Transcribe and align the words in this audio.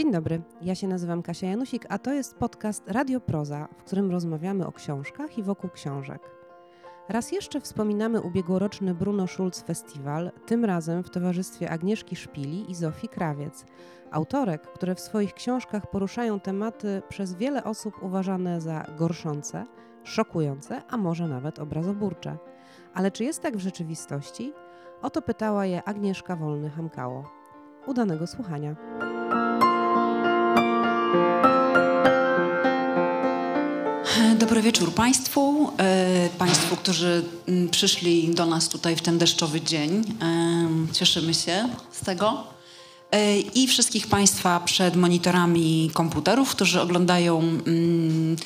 Dzień 0.00 0.12
dobry, 0.12 0.42
ja 0.62 0.74
się 0.74 0.88
nazywam 0.88 1.22
Kasia 1.22 1.46
Janusik, 1.46 1.86
a 1.88 1.98
to 1.98 2.12
jest 2.12 2.34
podcast 2.34 2.90
Radio 2.90 3.20
Proza, 3.20 3.68
w 3.78 3.84
którym 3.84 4.10
rozmawiamy 4.10 4.66
o 4.66 4.72
książkach 4.72 5.38
i 5.38 5.42
wokół 5.42 5.70
książek. 5.70 6.30
Raz 7.08 7.32
jeszcze 7.32 7.60
wspominamy 7.60 8.20
ubiegłoroczny 8.20 8.94
Bruno 8.94 9.26
Schulz 9.26 9.62
Festiwal, 9.62 10.30
tym 10.46 10.64
razem 10.64 11.04
w 11.04 11.10
towarzystwie 11.10 11.70
Agnieszki 11.70 12.16
Szpili 12.16 12.70
i 12.70 12.74
Zofii 12.74 13.08
Krawiec, 13.08 13.64
autorek, 14.10 14.62
które 14.62 14.94
w 14.94 15.00
swoich 15.00 15.34
książkach 15.34 15.90
poruszają 15.90 16.40
tematy 16.40 17.02
przez 17.08 17.34
wiele 17.34 17.64
osób 17.64 18.02
uważane 18.02 18.60
za 18.60 18.86
gorszące, 18.98 19.66
szokujące, 20.04 20.82
a 20.88 20.96
może 20.96 21.28
nawet 21.28 21.58
obrazoburcze. 21.58 22.36
Ale 22.94 23.10
czy 23.10 23.24
jest 23.24 23.42
tak 23.42 23.56
w 23.56 23.60
rzeczywistości? 23.60 24.52
O 25.02 25.10
to 25.10 25.22
pytała 25.22 25.66
je 25.66 25.84
Agnieszka 25.84 26.36
Wolny-Hamkało. 26.36 27.22
Udanego 27.86 28.26
słuchania. 28.26 28.76
Dobry 34.40 34.62
wieczór 34.62 34.94
Państwu, 34.94 35.72
e, 35.78 36.28
Państwu, 36.38 36.76
którzy 36.76 37.24
mm, 37.48 37.68
przyszli 37.68 38.34
do 38.34 38.46
nas 38.46 38.68
tutaj 38.68 38.96
w 38.96 39.02
ten 39.02 39.18
deszczowy 39.18 39.60
dzień. 39.60 40.04
E, 40.22 40.92
cieszymy 40.92 41.34
się 41.34 41.68
z 41.92 42.04
tego. 42.04 42.44
E, 43.10 43.40
I 43.40 43.66
wszystkich 43.68 44.06
Państwa 44.06 44.60
przed 44.60 44.96
monitorami 44.96 45.90
komputerów, 45.94 46.50
którzy 46.50 46.80
oglądają, 46.80 47.38
mm, 47.38 48.36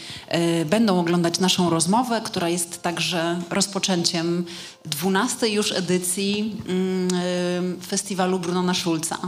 będą 0.67 1.01
oglądać 1.01 1.39
naszą 1.39 1.71
rozmowę, 1.71 2.21
która 2.25 2.49
jest 2.49 2.83
także 2.83 3.41
rozpoczęciem 3.51 4.45
12 4.85 5.49
już 5.49 5.73
edycji 5.73 6.57
mm, 6.69 7.81
festiwalu 7.87 8.39
Brunona 8.39 8.75
Schulza. 8.75 9.19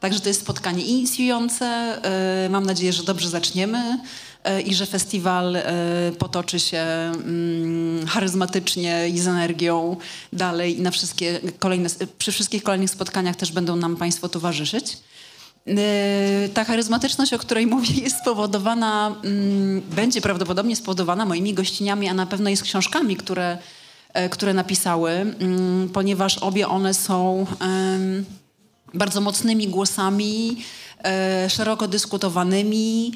Także 0.00 0.20
to 0.20 0.28
jest 0.28 0.40
spotkanie 0.40 0.84
inicjujące. 0.84 1.98
Mam 2.50 2.66
nadzieję, 2.66 2.92
że 2.92 3.02
dobrze 3.02 3.28
zaczniemy. 3.28 3.98
E, 4.44 4.60
i 4.60 4.74
że 4.74 4.86
festiwal 4.86 5.56
e, 5.56 5.62
potoczy 6.18 6.60
się 6.60 6.78
mm, 6.78 8.06
charyzmatycznie 8.06 9.08
i 9.08 9.18
z 9.18 9.26
energią 9.26 9.96
dalej 10.32 10.78
i 10.78 10.82
na 10.82 10.90
wszystkie 10.90 11.40
kolejne, 11.58 11.88
przy 12.18 12.32
wszystkich 12.32 12.62
kolejnych 12.62 12.90
spotkaniach 12.90 13.36
też 13.36 13.52
będą 13.52 13.76
nam 13.76 13.96
Państwo 13.96 14.28
towarzyszyć. 14.28 14.98
E, 15.66 16.48
ta 16.54 16.64
charyzmatyczność, 16.64 17.34
o 17.34 17.38
której 17.38 17.66
mówię, 17.76 17.94
jest 17.94 18.18
spowodowana, 18.18 19.14
mm, 19.24 19.80
będzie 19.80 20.20
prawdopodobnie 20.20 20.76
spowodowana 20.76 21.26
moimi 21.26 21.54
gościniami, 21.54 22.08
a 22.08 22.14
na 22.14 22.26
pewno 22.26 22.50
jest 22.50 22.62
książkami, 22.62 23.16
które, 23.16 23.58
które 24.30 24.54
napisały, 24.54 25.10
mm, 25.10 25.88
ponieważ 25.88 26.38
obie 26.38 26.68
one 26.68 26.94
są 26.94 27.46
bardzo 28.94 29.20
mocnymi 29.20 29.68
głosami, 29.68 30.56
szeroko 31.48 31.88
dyskutowanymi, 31.88 33.12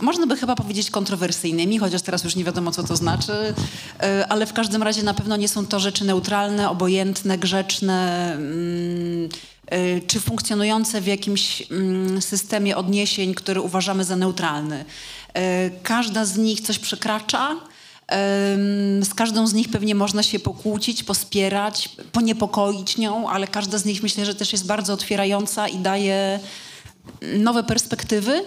można 0.00 0.26
by 0.26 0.36
chyba 0.36 0.54
powiedzieć 0.54 0.90
kontrowersyjnymi, 0.90 1.78
chociaż 1.78 2.02
teraz 2.02 2.24
już 2.24 2.36
nie 2.36 2.44
wiadomo, 2.44 2.70
co 2.70 2.82
to 2.82 2.96
znaczy, 2.96 3.54
e, 4.00 4.26
ale 4.28 4.46
w 4.46 4.52
każdym 4.52 4.82
razie 4.82 5.02
na 5.02 5.14
pewno 5.14 5.36
nie 5.36 5.48
są 5.48 5.66
to 5.66 5.80
rzeczy 5.80 6.04
neutralne, 6.04 6.70
obojętne, 6.70 7.38
grzeczne, 7.38 8.32
mm, 8.34 9.28
e, 9.66 10.00
czy 10.00 10.20
funkcjonujące 10.20 11.00
w 11.00 11.06
jakimś 11.06 11.62
mm, 11.70 12.22
systemie 12.22 12.76
odniesień, 12.76 13.34
który 13.34 13.60
uważamy 13.60 14.04
za 14.04 14.16
neutralny. 14.16 14.84
E, 15.34 15.70
każda 15.70 16.24
z 16.24 16.36
nich 16.36 16.60
coś 16.60 16.78
przekracza. 16.78 17.56
Z 19.02 19.14
każdą 19.14 19.46
z 19.46 19.54
nich 19.54 19.68
pewnie 19.68 19.94
można 19.94 20.22
się 20.22 20.38
pokłócić, 20.38 21.02
pospierać, 21.04 21.88
poniepokoić 22.12 22.98
nią, 22.98 23.28
ale 23.28 23.46
każda 23.46 23.78
z 23.78 23.84
nich 23.84 24.02
myślę, 24.02 24.26
że 24.26 24.34
też 24.34 24.52
jest 24.52 24.66
bardzo 24.66 24.92
otwierająca 24.92 25.68
i 25.68 25.78
daje 25.78 26.40
nowe 27.38 27.62
perspektywy 27.62 28.44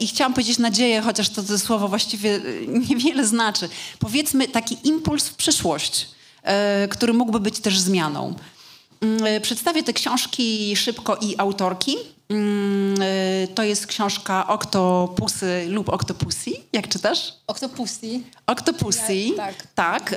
I 0.00 0.06
chciałam 0.06 0.32
powiedzieć 0.34 0.58
nadzieję, 0.58 1.00
chociaż 1.00 1.28
to, 1.28 1.42
to 1.42 1.58
słowo 1.58 1.88
właściwie 1.88 2.34
e, 2.34 2.40
niewiele 2.66 3.26
znaczy. 3.26 3.68
Powiedzmy 3.98 4.48
taki 4.48 4.76
impuls 4.84 5.28
w 5.28 5.34
przyszłość, 5.34 6.08
e, 6.42 6.88
który 6.88 7.12
mógłby 7.12 7.40
być 7.40 7.60
też 7.60 7.78
zmianą. 7.78 8.34
Mm, 9.00 9.42
przedstawię 9.42 9.82
te 9.82 9.92
książki 9.92 10.76
szybko 10.76 11.16
i 11.16 11.34
autorki. 11.38 11.96
Mm, 12.28 12.96
to 13.54 13.62
jest 13.62 13.86
książka 13.86 14.46
Oktopusy 14.46 15.66
lub 15.68 15.88
Oktopusy. 15.88 16.50
Jak 16.72 16.88
czytasz? 16.88 17.32
Oktopusy. 17.46 18.20
Oktopusy, 18.46 19.14
ja, 19.14 19.36
tak. 19.36 19.66
tak. 19.74 20.14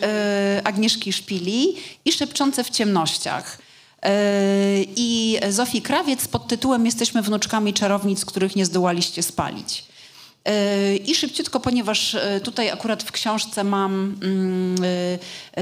Agnieszki 0.63 1.13
Szpili 1.13 1.75
i 2.05 2.11
Szepczące 2.11 2.63
w 2.63 2.69
ciemnościach. 2.69 3.64
E, 4.05 4.83
i 4.95 5.39
Zofii 5.49 5.81
Krawiec 5.81 6.27
pod 6.27 6.47
tytułem 6.47 6.85
Jesteśmy 6.85 7.21
wnuczkami 7.21 7.73
czarownic, 7.73 8.25
których 8.25 8.55
nie 8.55 8.65
zdołaliście 8.65 9.23
spalić. 9.23 9.85
E, 10.45 10.95
I 10.95 11.15
szybciutko, 11.15 11.59
ponieważ 11.59 12.15
e, 12.15 12.41
tutaj 12.43 12.69
akurat 12.69 13.03
w 13.03 13.11
książce 13.11 13.63
mam 13.63 14.15
mm, 14.23 14.75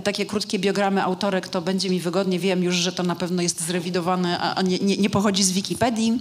takie 0.03 0.25
krótkie 0.25 0.59
biogramy 0.59 1.03
autorek, 1.03 1.47
to 1.47 1.61
będzie 1.61 1.89
mi 1.89 1.99
wygodnie. 1.99 2.39
Wiem 2.39 2.63
już, 2.63 2.75
że 2.75 2.91
to 2.91 3.03
na 3.03 3.15
pewno 3.15 3.41
jest 3.41 3.61
zrewidowane, 3.61 4.39
a 4.39 4.61
nie, 4.61 4.79
nie, 4.79 4.97
nie 4.97 5.09
pochodzi 5.09 5.43
z 5.43 5.51
Wikipedii. 5.51 6.19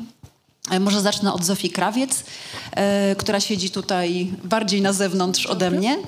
Może 0.81 1.01
zacznę 1.01 1.33
od 1.33 1.45
Zofii 1.45 1.71
Krawiec, 1.71 2.25
która 3.19 3.41
siedzi 3.41 3.71
tutaj 3.71 4.33
bardziej 4.45 4.83
na 4.83 4.93
zewnątrz 4.93 5.47
ode 5.47 5.71
mnie. 5.71 5.99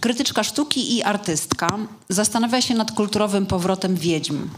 Krytyczka 0.00 0.44
sztuki 0.44 0.96
i 0.96 1.02
artystka. 1.02 1.78
Zastanawia 2.08 2.62
się 2.62 2.74
nad 2.74 2.92
kulturowym 2.92 3.46
powrotem 3.46 3.96
wiedźm. 3.96 4.48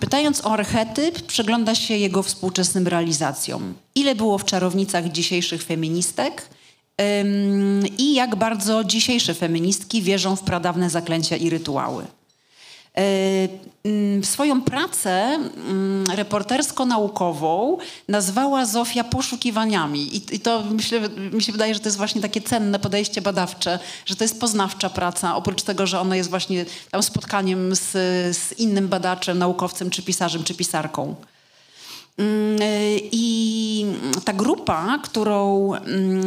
Pytając 0.00 0.44
o 0.44 0.52
archetyp, 0.52 1.22
przygląda 1.22 1.74
się 1.74 1.96
jego 1.96 2.22
współczesnym 2.22 2.88
realizacjom. 2.88 3.74
Ile 3.94 4.14
było 4.14 4.38
w 4.38 4.44
czarownicach 4.44 5.08
dzisiejszych 5.08 5.62
feministek 5.62 6.48
ym, 7.20 7.84
i 7.98 8.14
jak 8.14 8.36
bardzo 8.36 8.84
dzisiejsze 8.84 9.34
feministki 9.34 10.02
wierzą 10.02 10.36
w 10.36 10.42
pradawne 10.42 10.90
zaklęcia 10.90 11.36
i 11.36 11.50
rytuały. 11.50 12.06
E, 12.96 13.48
mm, 13.84 14.24
swoją 14.24 14.62
pracę 14.62 15.10
mm, 15.10 16.06
reportersko-naukową 16.10 17.76
nazwała 18.08 18.66
Zofia 18.66 19.04
poszukiwaniami. 19.04 20.16
I, 20.16 20.40
to 20.40 20.62
myślę, 20.70 21.00
mi 21.32 21.42
się 21.42 21.52
wydaje, 21.52 21.74
że 21.74 21.80
to 21.80 21.86
jest 21.86 21.96
właśnie 21.96 22.20
takie 22.20 22.40
cenne 22.40 22.78
podejście 22.78 23.22
badawcze, 23.22 23.78
że 24.06 24.16
to 24.16 24.24
jest 24.24 24.40
poznawcza 24.40 24.90
praca, 24.90 25.36
oprócz 25.36 25.62
tego, 25.62 25.86
że 25.86 26.00
ona 26.00 26.16
jest 26.16 26.30
właśnie 26.30 26.66
tam 26.90 27.02
spotkaniem 27.02 27.74
z, 27.74 27.90
z 28.36 28.58
innym 28.58 28.88
badaczem, 28.88 29.38
naukowcem, 29.38 29.90
czy 29.90 30.02
pisarzem, 30.02 30.44
czy 30.44 30.54
pisarką. 30.54 31.14
Mm, 32.18 32.62
e, 32.62 32.66
I 33.12 33.86
ta 34.24 34.32
grupa, 34.32 34.98
którą 35.04 35.72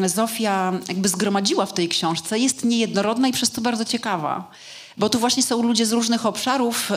Zofia 0.05 0.73
jakby 0.87 1.09
zgromadziła 1.09 1.65
w 1.65 1.73
tej 1.73 1.89
książce, 1.89 2.39
jest 2.39 2.65
niejednorodna 2.65 3.27
i 3.27 3.33
przez 3.33 3.51
to 3.51 3.61
bardzo 3.61 3.85
ciekawa 3.85 4.51
bo 4.97 5.09
tu 5.09 5.19
właśnie 5.19 5.43
są 5.43 5.63
ludzie 5.63 5.85
z 5.85 5.91
różnych 5.91 6.25
obszarów. 6.25 6.91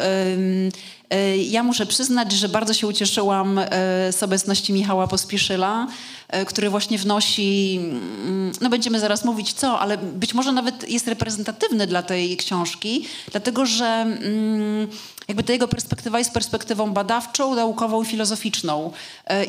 E, 1.10 1.36
ja 1.36 1.62
muszę 1.62 1.86
przyznać, 1.86 2.32
że 2.32 2.48
bardzo 2.48 2.74
się 2.74 2.86
ucieszyłam 2.86 3.58
e, 3.58 3.66
z 4.12 4.22
obecności 4.22 4.72
Michała 4.72 5.06
Pospieszyla, 5.06 5.86
e, 6.28 6.44
który 6.44 6.70
właśnie 6.70 6.98
wnosi, 6.98 7.78
mm, 7.82 8.52
no 8.60 8.70
będziemy 8.70 9.00
zaraz 9.00 9.24
mówić 9.24 9.52
co, 9.52 9.80
ale 9.80 9.98
być 9.98 10.34
może 10.34 10.52
nawet 10.52 10.90
jest 10.90 11.08
reprezentatywny 11.08 11.86
dla 11.86 12.02
tej 12.02 12.36
książki, 12.36 13.06
dlatego 13.30 13.66
że 13.66 13.86
mm, 13.86 14.88
jakby 15.28 15.42
ta 15.42 15.52
jego 15.52 15.68
perspektywa 15.68 16.18
jest 16.18 16.32
perspektywą 16.32 16.92
badawczą, 16.92 17.54
naukową 17.54 18.02
i 18.02 18.06
filozoficzną. 18.06 18.92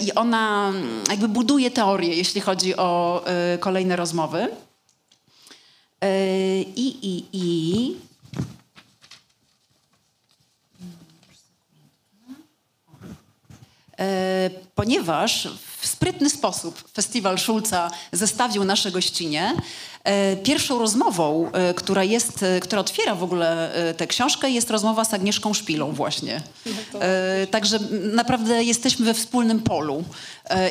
I 0.02 0.14
ona 0.14 0.70
mm, 0.70 1.04
jakby 1.10 1.28
buduje 1.28 1.72
teorię, 1.72 2.16
jeśli 2.16 2.42
chodzi 2.42 2.76
o 2.76 3.24
kolejne 3.60 3.96
rozmowy. 3.96 4.48
I, 6.76 6.98
i, 7.02 7.26
i 7.34 7.96
ponieważ 14.76 15.48
w 15.80 15.88
sprytny 15.88 16.30
sposób 16.30 16.84
festiwal 16.94 17.38
Szulca 17.38 17.92
zestawił 18.12 18.64
nasze 18.64 18.92
gościnie. 18.92 19.54
E, 20.04 20.36
pierwszą 20.36 20.80
rozmową, 20.80 21.52
e, 21.52 21.74
która, 21.74 22.04
jest, 22.04 22.46
która 22.62 22.82
otwiera 22.82 23.16
w 23.16 23.24
ogóle 23.24 23.72
tę 23.98 24.08
książkę, 24.08 24.50
jest 24.50 24.70
rozmowa 24.70 25.06
z 25.06 25.14
Agnieszką 25.14 25.54
Szpilą 25.54 25.92
właśnie. 25.92 26.42
No 26.66 27.00
także 27.52 27.80
naprawdę 28.14 28.64
jesteśmy 28.64 29.06
we 29.06 29.14
wspólnym 29.14 29.60
polu 29.60 30.04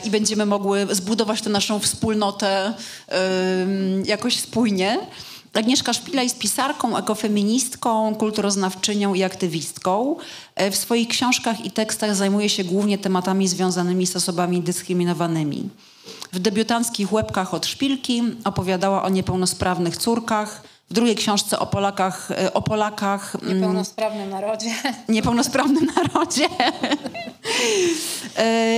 i 0.05 0.11
będziemy 0.11 0.46
mogły 0.46 0.87
zbudować 0.90 1.43
tę 1.43 1.50
naszą 1.50 1.78
wspólnotę 1.78 2.75
jakoś 4.05 4.40
spójnie. 4.40 4.99
Agnieszka 5.56 5.93
Szpila 5.93 6.23
jest 6.23 6.38
pisarką, 6.38 6.97
ekofeministką, 6.97 8.14
kulturoznawczynią 8.14 9.14
i 9.14 9.23
aktywistką. 9.23 10.17
E, 10.55 10.70
w 10.70 10.76
swoich 10.76 11.08
książkach 11.08 11.64
i 11.64 11.70
tekstach 11.70 12.14
zajmuje 12.14 12.49
się 12.49 12.64
głównie 12.64 12.99
tematami 12.99 13.49
związanymi 13.49 14.06
z 14.06 14.17
osobami 14.17 14.61
dyskryminowanymi. 14.61 15.69
W 16.32 16.38
debiutanckich 16.38 17.12
Łebkach 17.12 17.55
od 17.55 17.67
Szpilki 17.67 18.23
opowiadała 18.44 19.03
o 19.03 19.08
niepełnosprawnych 19.08 19.97
córkach, 19.97 20.62
w 20.91 20.94
drugiej 20.94 21.17
książce 21.17 21.59
o 21.59 21.67
Polakach... 21.67 22.31
E, 22.31 22.55
o 22.55 22.62
Polakach 22.62 23.37
mm, 23.43 23.55
niepełnosprawnym 23.55 24.31
narodzie. 24.31 24.70
Niepełnosprawnym 25.09 25.87
narodzie. 25.97 26.49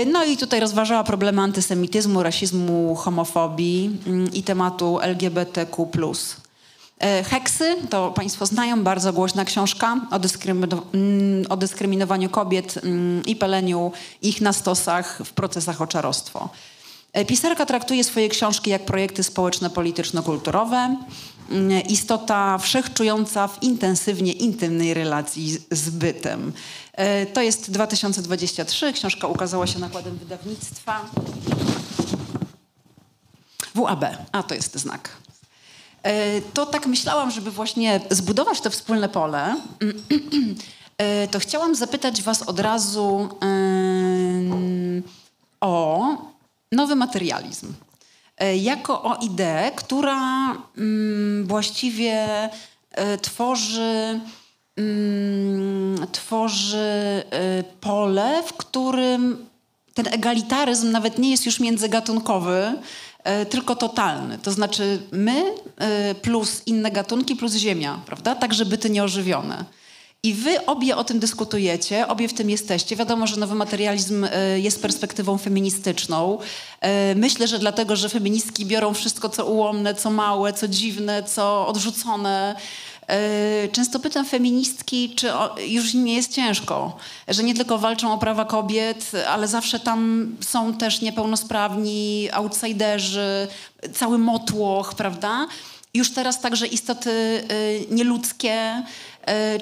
No 0.07 0.25
i 0.25 0.37
tutaj 0.37 0.61
rozważała 0.61 1.05
problemy 1.05 1.43
antysemityzmu, 1.43 2.23
rasizmu, 2.23 2.95
homofobii 2.95 3.99
mm, 4.07 4.33
i 4.33 4.43
tematu 4.43 4.99
LGBTQ+. 5.03 5.89
Heksy, 7.25 7.77
to 7.91 8.11
Państwo 8.11 8.47
znają, 8.47 8.85
bardzo 8.85 9.13
głośna 9.13 9.45
książka 9.45 10.01
o, 10.11 10.17
mm, 10.95 11.47
o 11.49 11.57
dyskryminowaniu 11.57 12.31
kobiet 12.31 12.75
mm, 12.85 13.25
i 13.25 13.37
paleniu 13.37 13.93
ich 14.23 14.41
na 14.41 14.53
stosach 14.53 15.21
w 15.25 15.33
procesach 15.33 15.83
o 15.83 15.87
czarostwo. 15.87 16.49
Pisarka 17.27 17.67
traktuje 17.67 18.05
swoje 18.05 18.29
książki 18.29 18.71
jak 18.71 18.85
projekty 18.85 19.23
społeczno-polityczno-kulturowe, 19.23 20.97
Mm, 21.51 21.83
istota 21.83 22.59
wszechczująca 22.59 23.49
w 23.49 23.63
intensywnie 23.63 24.33
intymnej 24.33 24.95
relacji 24.95 25.59
z 25.71 25.91
bytem. 25.91 26.53
E, 26.93 27.27
to 27.27 27.43
jest 27.43 27.71
2023, 27.71 28.93
książka 28.93 29.27
ukazała 29.27 29.67
się 29.67 29.79
nakładem 29.79 30.17
wydawnictwa 30.17 31.01
WAB, 33.75 34.05
a 34.33 34.43
to 34.43 34.55
jest 34.55 34.77
znak. 34.77 35.11
E, 36.03 36.41
to 36.41 36.67
tak 36.67 36.87
myślałam, 36.87 37.31
żeby 37.31 37.51
właśnie 37.51 38.01
zbudować 38.11 38.61
to 38.61 38.71
wspólne 38.71 39.09
pole, 39.09 39.57
e, 40.99 41.29
to 41.29 41.39
chciałam 41.39 41.75
zapytać 41.75 42.23
Was 42.23 42.43
od 42.43 42.61
razu 42.61 43.29
o 45.61 46.09
nowy 46.73 46.97
materializm. 46.97 47.73
E, 48.39 48.57
jako 48.57 49.03
o 49.03 49.17
ideę, 49.17 49.73
która 49.77 50.19
właściwie 51.45 52.29
tworzy, 53.23 54.21
tworzy 56.13 57.23
pole, 57.81 58.43
w 58.47 58.53
którym 58.53 59.49
ten 59.95 60.15
egalitaryzm 60.15 60.91
nawet 60.91 61.19
nie 61.19 61.31
jest 61.31 61.47
już 61.47 61.61
międzygatunkowy, 61.61 62.73
tylko 63.51 63.77
totalny. 63.77 64.39
To 64.39 64.53
znaczy 64.53 65.03
my 65.13 65.55
plus 66.23 66.63
inne 66.67 66.91
gatunki 66.91 67.37
plus 67.37 67.55
ziemia, 67.55 68.01
prawda? 68.07 68.35
Także 68.35 68.67
byty 68.67 68.91
nieożywione. 68.91 69.65
I 70.23 70.35
wy 70.35 70.67
obie 70.67 70.97
o 70.97 71.05
tym 71.05 71.19
dyskutujecie, 71.19 72.09
obie 72.09 72.29
w 72.29 72.35
tym 72.35 72.51
jesteście. 72.51 72.97
Wiadomo, 72.97 73.27
że 73.27 73.37
nowy 73.37 73.55
materializm 73.55 74.27
e, 74.31 74.61
jest 74.61 74.83
perspektywą 74.83 75.39
feministyczną. 75.39 76.39
E, 76.81 77.15
myślę, 77.15 77.49
że 77.49 77.59
dlatego, 77.59 77.97
że 77.97 78.09
feministki 78.09 78.67
biorą 78.67 78.95
wszystko, 78.95 79.29
co 79.29 79.47
ułomne, 79.47 79.95
co 79.95 80.11
małe, 80.11 80.53
co 80.53 80.69
dziwne, 80.69 81.23
co 81.23 81.67
odrzucone. 81.67 82.57
E, 83.09 83.69
często 83.69 84.01
pytam 84.01 84.25
feministki, 84.25 85.15
czy 85.15 85.29
już 85.67 85.95
nie 85.95 86.15
jest 86.15 86.33
ciężko, 86.33 86.97
że 87.29 87.43
nie 87.43 87.55
tylko 87.55 87.79
walczą 87.79 88.13
o 88.13 88.19
prawa 88.19 88.45
kobiet, 88.45 89.13
ale 89.29 89.49
zawsze 89.49 89.81
tam 89.81 90.29
są 90.41 90.75
też 90.75 91.01
niepełnosprawni, 91.01 92.29
outsiderzy, 92.33 93.49
cały 93.95 94.19
motłoch, 94.19 94.95
prawda? 94.95 95.47
Już 95.95 96.11
teraz 96.11 96.41
także 96.41 96.67
istoty 96.67 97.45
nieludzkie, 97.91 98.53
E, 98.53 98.83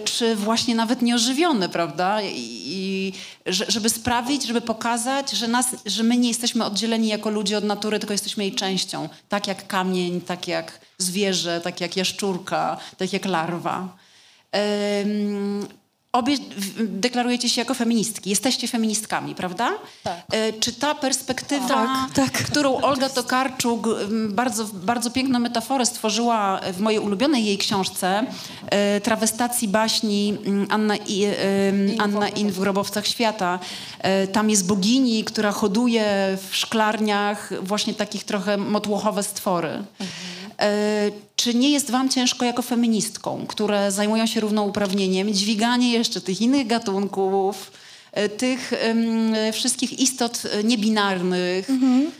czy 0.04 0.36
właśnie 0.36 0.74
nawet 0.74 1.02
nieożywione, 1.02 1.68
prawda? 1.68 2.22
I, 2.22 3.12
żeby 3.46 3.88
sprawić, 3.90 4.46
żeby 4.46 4.60
pokazać, 4.60 5.30
że, 5.30 5.48
nas, 5.48 5.66
że 5.86 6.02
my 6.02 6.16
nie 6.16 6.28
jesteśmy 6.28 6.64
oddzieleni 6.64 7.08
jako 7.08 7.30
ludzie 7.30 7.58
od 7.58 7.64
natury, 7.64 7.98
tylko 7.98 8.12
jesteśmy 8.12 8.44
jej 8.44 8.54
częścią. 8.54 9.08
Tak 9.28 9.46
jak 9.46 9.66
kamień, 9.66 10.20
tak 10.20 10.48
jak 10.48 10.80
zwierzę, 10.98 11.60
tak 11.60 11.80
jak 11.80 11.96
jaszczurka, 11.96 12.76
tak 12.96 13.12
jak 13.12 13.24
larwa. 13.24 13.96
Obie 16.16 16.36
deklarujecie 16.78 17.48
się 17.48 17.60
jako 17.60 17.74
feministki. 17.74 18.30
Jesteście 18.30 18.68
feministkami, 18.68 19.34
prawda? 19.34 19.72
Tak. 20.02 20.16
E, 20.32 20.52
czy 20.52 20.72
ta 20.72 20.94
perspektywa, 20.94 21.68
tak, 21.68 22.10
tak. 22.14 22.32
którą 22.32 22.76
Olga 22.76 23.08
Tokarczuk 23.08 23.88
bardzo, 24.28 24.64
bardzo 24.64 25.10
piękną 25.10 25.38
metaforę 25.38 25.86
stworzyła 25.86 26.60
w 26.72 26.80
mojej 26.80 27.00
ulubionej 27.00 27.44
jej 27.44 27.58
książce, 27.58 28.26
e, 28.66 29.00
trawestacji 29.00 29.68
baśni 29.68 30.38
Anna, 30.68 30.96
I, 30.96 31.26
Anna 31.98 32.28
In 32.28 32.52
w 32.52 32.60
Grobowcach 32.60 33.06
Świata. 33.06 33.58
E, 33.98 34.26
tam 34.26 34.50
jest 34.50 34.66
bogini, 34.66 35.24
która 35.24 35.52
hoduje 35.52 36.38
w 36.50 36.56
szklarniach 36.56 37.52
właśnie 37.62 37.94
takich 37.94 38.24
trochę 38.24 38.56
motłochowe 38.56 39.22
stwory. 39.22 39.68
Mhm. 39.68 40.45
E, 40.58 41.10
czy 41.36 41.54
nie 41.54 41.70
jest 41.70 41.90
wam 41.90 42.08
ciężko 42.08 42.44
jako 42.44 42.62
feministką, 42.62 43.46
które 43.48 43.92
zajmują 43.92 44.26
się 44.26 44.40
równouprawnieniem, 44.40 45.34
dźwiganie 45.34 45.92
jeszcze 45.92 46.20
tych 46.20 46.40
innych 46.40 46.66
gatunków, 46.66 47.72
e, 48.12 48.28
tych 48.28 48.72
wszystkich 49.52 49.98
istot 49.98 50.42
niebinarnych, 50.64 51.70
mhm. 51.70 52.10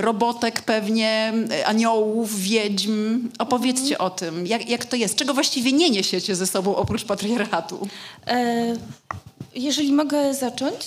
robotek 0.00 0.62
pewnie, 0.62 1.32
aniołów, 1.66 2.40
wiedźm. 2.40 3.28
Opowiedzcie 3.38 3.94
mhm. 3.94 4.06
o 4.06 4.10
tym, 4.10 4.46
jak, 4.46 4.68
jak 4.68 4.84
to 4.84 4.96
jest. 4.96 5.16
Czego 5.16 5.34
właściwie 5.34 5.72
nie 5.72 5.90
niesiecie 5.90 6.34
ze 6.34 6.46
sobą 6.46 6.76
oprócz 6.76 7.04
patriarchatu? 7.04 7.88
E, 8.26 8.76
jeżeli 9.54 9.92
mogę 9.92 10.34
zacząć, 10.34 10.86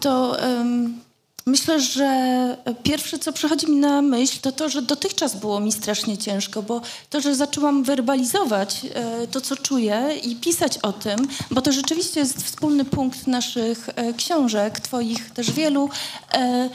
to... 0.00 0.36
Um, 0.42 1.07
Myślę, 1.48 1.80
że 1.80 2.56
pierwsze, 2.82 3.18
co 3.18 3.32
przychodzi 3.32 3.70
mi 3.70 3.76
na 3.76 4.02
myśl, 4.02 4.38
to 4.40 4.52
to, 4.52 4.68
że 4.68 4.82
dotychczas 4.82 5.36
było 5.36 5.60
mi 5.60 5.72
strasznie 5.72 6.18
ciężko, 6.18 6.62
bo 6.62 6.80
to, 7.10 7.20
że 7.20 7.34
zaczęłam 7.34 7.82
werbalizować 7.82 8.86
e, 8.94 9.26
to, 9.26 9.40
co 9.40 9.56
czuję 9.56 10.10
i 10.24 10.36
pisać 10.36 10.78
o 10.78 10.92
tym, 10.92 11.28
bo 11.50 11.60
to 11.60 11.72
rzeczywiście 11.72 12.20
jest 12.20 12.42
wspólny 12.42 12.84
punkt 12.84 13.26
naszych 13.26 13.88
e, 13.88 14.12
książek, 14.12 14.80
twoich 14.80 15.30
też 15.30 15.50
wielu, 15.50 15.90
e, 16.34 16.70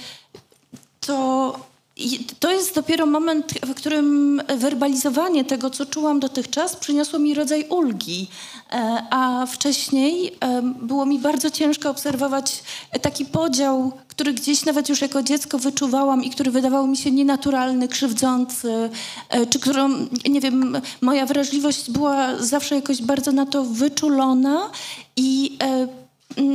to 0.99 1.59
i 1.97 2.25
to 2.39 2.51
jest 2.51 2.75
dopiero 2.75 3.05
moment, 3.05 3.53
w 3.65 3.73
którym 3.73 4.41
werbalizowanie 4.57 5.45
tego, 5.45 5.69
co 5.69 5.85
czułam 5.85 6.19
dotychczas, 6.19 6.75
przyniosło 6.75 7.19
mi 7.19 7.33
rodzaj 7.33 7.65
ulgi. 7.69 8.27
E, 8.71 9.03
a 9.09 9.45
wcześniej 9.45 10.35
e, 10.39 10.61
było 10.61 11.05
mi 11.05 11.19
bardzo 11.19 11.49
ciężko 11.49 11.89
obserwować 11.89 12.63
taki 13.01 13.25
podział, 13.25 13.91
który 14.07 14.33
gdzieś 14.33 14.65
nawet 14.65 14.89
już 14.89 15.01
jako 15.01 15.23
dziecko 15.23 15.59
wyczuwałam 15.59 16.23
i 16.23 16.29
który 16.29 16.51
wydawał 16.51 16.87
mi 16.87 16.97
się 16.97 17.11
nienaturalny, 17.11 17.87
krzywdzący, 17.87 18.89
e, 19.29 19.45
czy 19.45 19.59
którą, 19.59 19.89
nie 20.29 20.41
wiem, 20.41 20.81
moja 21.01 21.25
wrażliwość 21.25 21.91
była 21.91 22.37
zawsze 22.39 22.75
jakoś 22.75 23.01
bardzo 23.01 23.31
na 23.31 23.45
to 23.45 23.63
wyczulona 23.63 24.69
i 25.15 25.57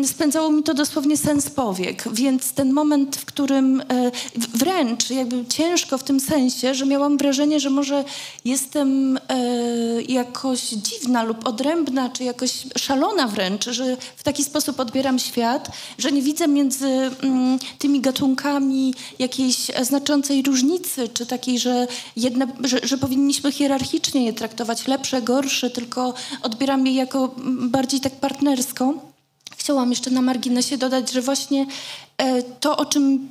spędzało 0.04 0.50
mi 0.50 0.62
to 0.62 0.74
dosłownie 0.74 1.16
sens 1.16 1.50
powiek, 1.50 2.04
więc 2.12 2.52
ten 2.52 2.72
moment, 2.72 3.16
w 3.16 3.24
którym 3.24 3.80
e, 3.80 3.84
wręcz 4.54 5.10
jakby 5.10 5.46
ciężko 5.46 5.98
w 5.98 6.04
tym 6.04 6.20
sensie, 6.20 6.74
że 6.74 6.86
miałam 6.86 7.16
wrażenie, 7.16 7.60
że 7.60 7.70
może 7.70 8.04
jestem 8.44 9.16
e, 9.16 9.22
jakoś 10.02 10.60
dziwna 10.60 11.22
lub 11.22 11.46
odrębna, 11.46 12.08
czy 12.08 12.24
jakoś 12.24 12.52
szalona 12.78 13.28
wręcz, 13.28 13.64
że 13.64 13.96
w 14.16 14.22
taki 14.22 14.44
sposób 14.44 14.80
odbieram 14.80 15.18
świat, 15.18 15.70
że 15.98 16.12
nie 16.12 16.22
widzę 16.22 16.48
między 16.48 16.86
mm, 16.86 17.58
tymi 17.78 18.00
gatunkami 18.00 18.94
jakiejś 19.18 19.56
znaczącej 19.82 20.42
różnicy, 20.42 21.08
czy 21.08 21.26
takiej, 21.26 21.58
że, 21.58 21.86
że, 22.64 22.78
że 22.82 22.98
powinniśmy 22.98 23.52
hierarchicznie 23.52 24.24
je 24.24 24.32
traktować, 24.32 24.86
lepsze, 24.86 25.22
gorsze, 25.22 25.70
tylko 25.70 26.14
odbieram 26.42 26.86
je 26.86 26.92
jako 26.92 27.34
mm, 27.38 27.70
bardziej 27.70 28.00
tak 28.00 28.12
partnersko 28.12 29.08
chciałam 29.68 29.90
jeszcze 29.90 30.10
na 30.10 30.22
marginesie 30.22 30.78
dodać, 30.78 31.12
że 31.12 31.22
właśnie 31.22 31.66
e, 32.18 32.42
to, 32.42 32.76
o 32.76 32.86
czym 32.86 33.28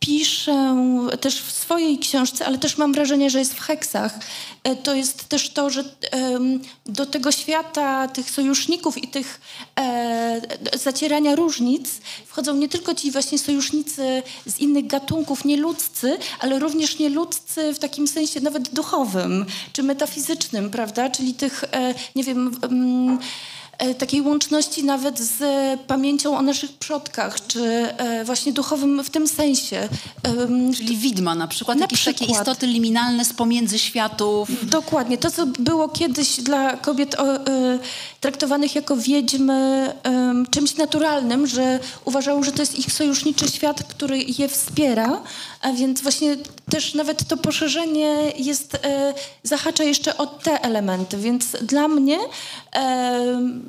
piszę 0.00 0.76
też 1.20 1.42
w 1.42 1.52
swojej 1.52 1.98
książce, 1.98 2.46
ale 2.46 2.58
też 2.58 2.78
mam 2.78 2.92
wrażenie, 2.92 3.30
że 3.30 3.38
jest 3.38 3.54
w 3.54 3.60
heksach, 3.60 4.18
e, 4.64 4.76
to 4.76 4.94
jest 4.94 5.24
też 5.24 5.50
to, 5.50 5.70
że 5.70 5.84
do 6.86 7.06
tego 7.06 7.32
świata 7.32 8.08
tych 8.08 8.30
sojuszników 8.30 9.02
i 9.02 9.08
tych 9.08 9.40
e, 9.80 10.40
zacierania 10.74 11.34
różnic 11.34 11.90
wchodzą 12.26 12.54
nie 12.54 12.68
tylko 12.68 12.94
ci 12.94 13.10
właśnie 13.10 13.38
sojusznicy 13.38 14.22
z 14.46 14.58
innych 14.58 14.86
gatunków, 14.86 15.44
nieludzcy, 15.44 16.18
ale 16.40 16.58
również 16.58 16.98
nieludzcy 16.98 17.74
w 17.74 17.78
takim 17.78 18.08
sensie 18.08 18.40
nawet 18.40 18.68
duchowym 18.68 19.46
czy 19.72 19.82
metafizycznym, 19.82 20.70
prawda? 20.70 21.10
Czyli 21.10 21.34
tych, 21.34 21.64
nie 22.16 22.24
wiem 22.24 22.60
takiej 23.98 24.22
łączności 24.22 24.84
nawet 24.84 25.20
z 25.20 25.40
pamięcią 25.80 26.38
o 26.38 26.42
naszych 26.42 26.72
przodkach, 26.72 27.46
czy 27.46 27.62
e, 27.64 28.24
właśnie 28.24 28.52
duchowym 28.52 29.04
w 29.04 29.10
tym 29.10 29.28
sensie. 29.28 29.88
Czyli 30.76 30.96
widma 30.96 31.34
na 31.34 31.48
przykład, 31.48 31.78
na 31.78 31.84
jakieś 31.84 32.00
przykład. 32.00 32.18
takie 32.28 32.32
istoty 32.32 32.66
liminalne 32.66 33.24
z 33.24 33.32
pomiędzy 33.32 33.78
światów. 33.78 34.48
Dokładnie. 34.62 35.18
To, 35.18 35.30
co 35.30 35.46
było 35.46 35.88
kiedyś 35.88 36.40
dla 36.40 36.76
kobiet 36.76 37.14
o, 37.14 37.34
e, 37.34 37.78
traktowanych 38.20 38.74
jako 38.74 38.96
wiedźmy 38.96 39.92
czymś 40.50 40.76
naturalnym, 40.76 41.46
że 41.46 41.80
uważały, 42.04 42.44
że 42.44 42.52
to 42.52 42.62
jest 42.62 42.78
ich 42.78 42.92
sojuszniczy 42.92 43.48
świat, 43.48 43.82
który 43.82 44.18
je 44.38 44.48
wspiera, 44.48 45.20
a 45.62 45.72
więc 45.72 46.00
właśnie 46.00 46.36
też 46.70 46.94
nawet 46.94 47.28
to 47.28 47.36
poszerzenie 47.36 48.32
jest, 48.36 48.74
e, 48.74 49.14
zahacza 49.42 49.84
jeszcze 49.84 50.16
o 50.16 50.26
te 50.26 50.62
elementy, 50.62 51.16
więc 51.16 51.46
dla 51.62 51.88
mnie 51.88 52.18
e, 52.76 53.63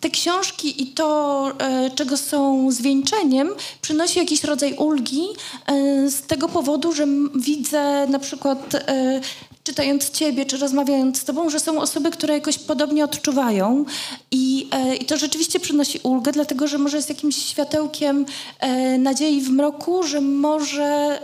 te 0.00 0.10
książki 0.10 0.82
i 0.82 0.86
to, 0.86 1.52
e, 1.58 1.90
czego 1.90 2.16
są 2.16 2.70
zwieńczeniem, 2.70 3.48
przynosi 3.82 4.18
jakiś 4.18 4.44
rodzaj 4.44 4.74
ulgi 4.74 5.22
e, 5.66 6.10
z 6.10 6.22
tego 6.22 6.48
powodu, 6.48 6.92
że 6.92 7.06
widzę 7.34 8.06
na 8.06 8.18
przykład 8.18 8.74
e, 8.74 9.20
czytając 9.64 10.10
ciebie, 10.10 10.46
czy 10.46 10.56
rozmawiając 10.56 11.20
z 11.20 11.24
tobą, 11.24 11.50
że 11.50 11.60
są 11.60 11.80
osoby, 11.80 12.10
które 12.10 12.34
jakoś 12.34 12.58
podobnie 12.58 13.04
odczuwają 13.04 13.84
i, 14.30 14.70
i 15.00 15.04
to 15.04 15.16
rzeczywiście 15.16 15.60
przynosi 15.60 16.00
ulgę, 16.02 16.32
dlatego 16.32 16.68
że 16.68 16.78
może 16.78 16.96
jest 16.96 17.08
jakimś 17.08 17.36
światełkiem 17.36 18.26
nadziei 18.98 19.40
w 19.40 19.50
mroku, 19.50 20.02
że 20.02 20.20
może 20.20 21.20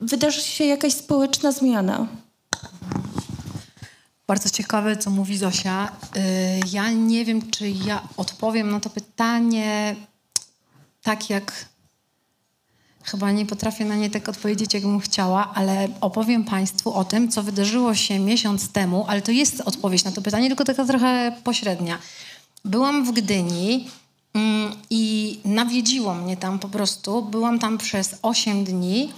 wydarzy 0.00 0.40
się 0.40 0.64
jakaś 0.64 0.92
społeczna 0.94 1.52
zmiana. 1.52 2.06
Bardzo 4.32 4.50
ciekawe, 4.50 4.96
co 4.96 5.10
mówi 5.10 5.38
Zosia. 5.38 5.92
Y, 6.16 6.20
ja 6.72 6.90
nie 6.90 7.24
wiem, 7.24 7.50
czy 7.50 7.70
ja 7.70 8.02
odpowiem 8.16 8.70
na 8.70 8.80
to 8.80 8.90
pytanie 8.90 9.96
tak, 11.02 11.30
jak 11.30 11.68
chyba 13.02 13.32
nie 13.32 13.46
potrafię 13.46 13.84
na 13.84 13.96
nie 13.96 14.10
tak 14.10 14.28
odpowiedzieć, 14.28 14.74
jakbym 14.74 15.00
chciała, 15.00 15.54
ale 15.54 15.88
opowiem 16.00 16.44
Państwu 16.44 16.94
o 16.94 17.04
tym, 17.04 17.28
co 17.28 17.42
wydarzyło 17.42 17.94
się 17.94 18.18
miesiąc 18.18 18.72
temu, 18.72 19.04
ale 19.08 19.22
to 19.22 19.32
jest 19.32 19.60
odpowiedź 19.60 20.04
na 20.04 20.12
to 20.12 20.22
pytanie, 20.22 20.48
tylko 20.48 20.64
taka 20.64 20.84
trochę 20.84 21.36
pośrednia. 21.44 21.98
Byłam 22.64 23.04
w 23.04 23.12
Gdyni 23.12 23.88
mm, 24.34 24.72
i 24.90 25.38
nawiedziło 25.44 26.14
mnie 26.14 26.36
tam 26.36 26.58
po 26.58 26.68
prostu. 26.68 27.22
Byłam 27.22 27.58
tam 27.58 27.78
przez 27.78 28.14
8 28.22 28.64
dni 28.64 29.12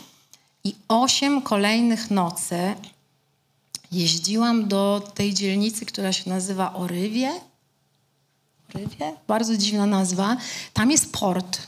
i 0.64 0.74
8 0.88 1.42
kolejnych 1.42 2.10
nocy 2.10 2.74
jeździłam 3.94 4.68
do 4.68 5.12
tej 5.14 5.34
dzielnicy, 5.34 5.86
która 5.86 6.12
się 6.12 6.30
nazywa 6.30 6.74
Orywie. 6.74 7.32
Orywie? 8.74 9.12
Bardzo 9.26 9.56
dziwna 9.56 9.86
nazwa. 9.86 10.36
Tam 10.72 10.90
jest 10.90 11.12
port. 11.12 11.58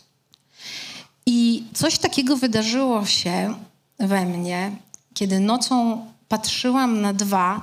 I 1.27 1.65
coś 1.75 1.99
takiego 1.99 2.37
wydarzyło 2.37 3.07
się 3.07 3.55
we 3.99 4.27
mnie, 4.27 4.77
kiedy 5.15 5.41
nocą 5.41 6.07
patrzyłam 6.29 7.01
na 7.01 7.13
dwa 7.13 7.63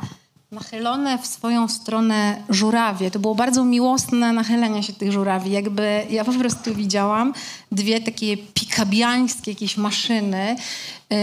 nachylone 0.53 1.17
w 1.17 1.27
swoją 1.27 1.67
stronę 1.67 2.43
żurawie. 2.49 3.11
To 3.11 3.19
było 3.19 3.35
bardzo 3.35 3.65
miłosne 3.65 4.33
nachylenie 4.33 4.83
się 4.83 4.93
tych 4.93 5.11
żurawi. 5.11 5.51
Jakby 5.51 6.05
ja 6.09 6.25
po 6.25 6.31
prostu 6.31 6.75
widziałam 6.75 7.33
dwie 7.71 8.01
takie 8.01 8.37
pikabiańskie 8.37 9.51
jakieś 9.51 9.77
maszyny. 9.77 10.55
Yy, 11.09 11.17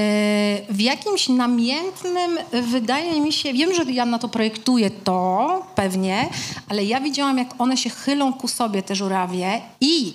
w 0.70 0.80
jakimś 0.80 1.28
namiętnym, 1.28 2.38
wydaje 2.52 3.20
mi 3.20 3.32
się, 3.32 3.52
wiem, 3.52 3.74
że 3.74 3.84
ja 3.92 4.06
na 4.06 4.18
to 4.18 4.28
projektuję 4.28 4.90
to 4.90 5.66
pewnie, 5.74 6.28
ale 6.68 6.84
ja 6.84 7.00
widziałam, 7.00 7.38
jak 7.38 7.54
one 7.58 7.76
się 7.76 7.90
chylą 7.90 8.32
ku 8.32 8.48
sobie, 8.48 8.82
te 8.82 8.96
żurawie 8.96 9.60
i 9.80 10.14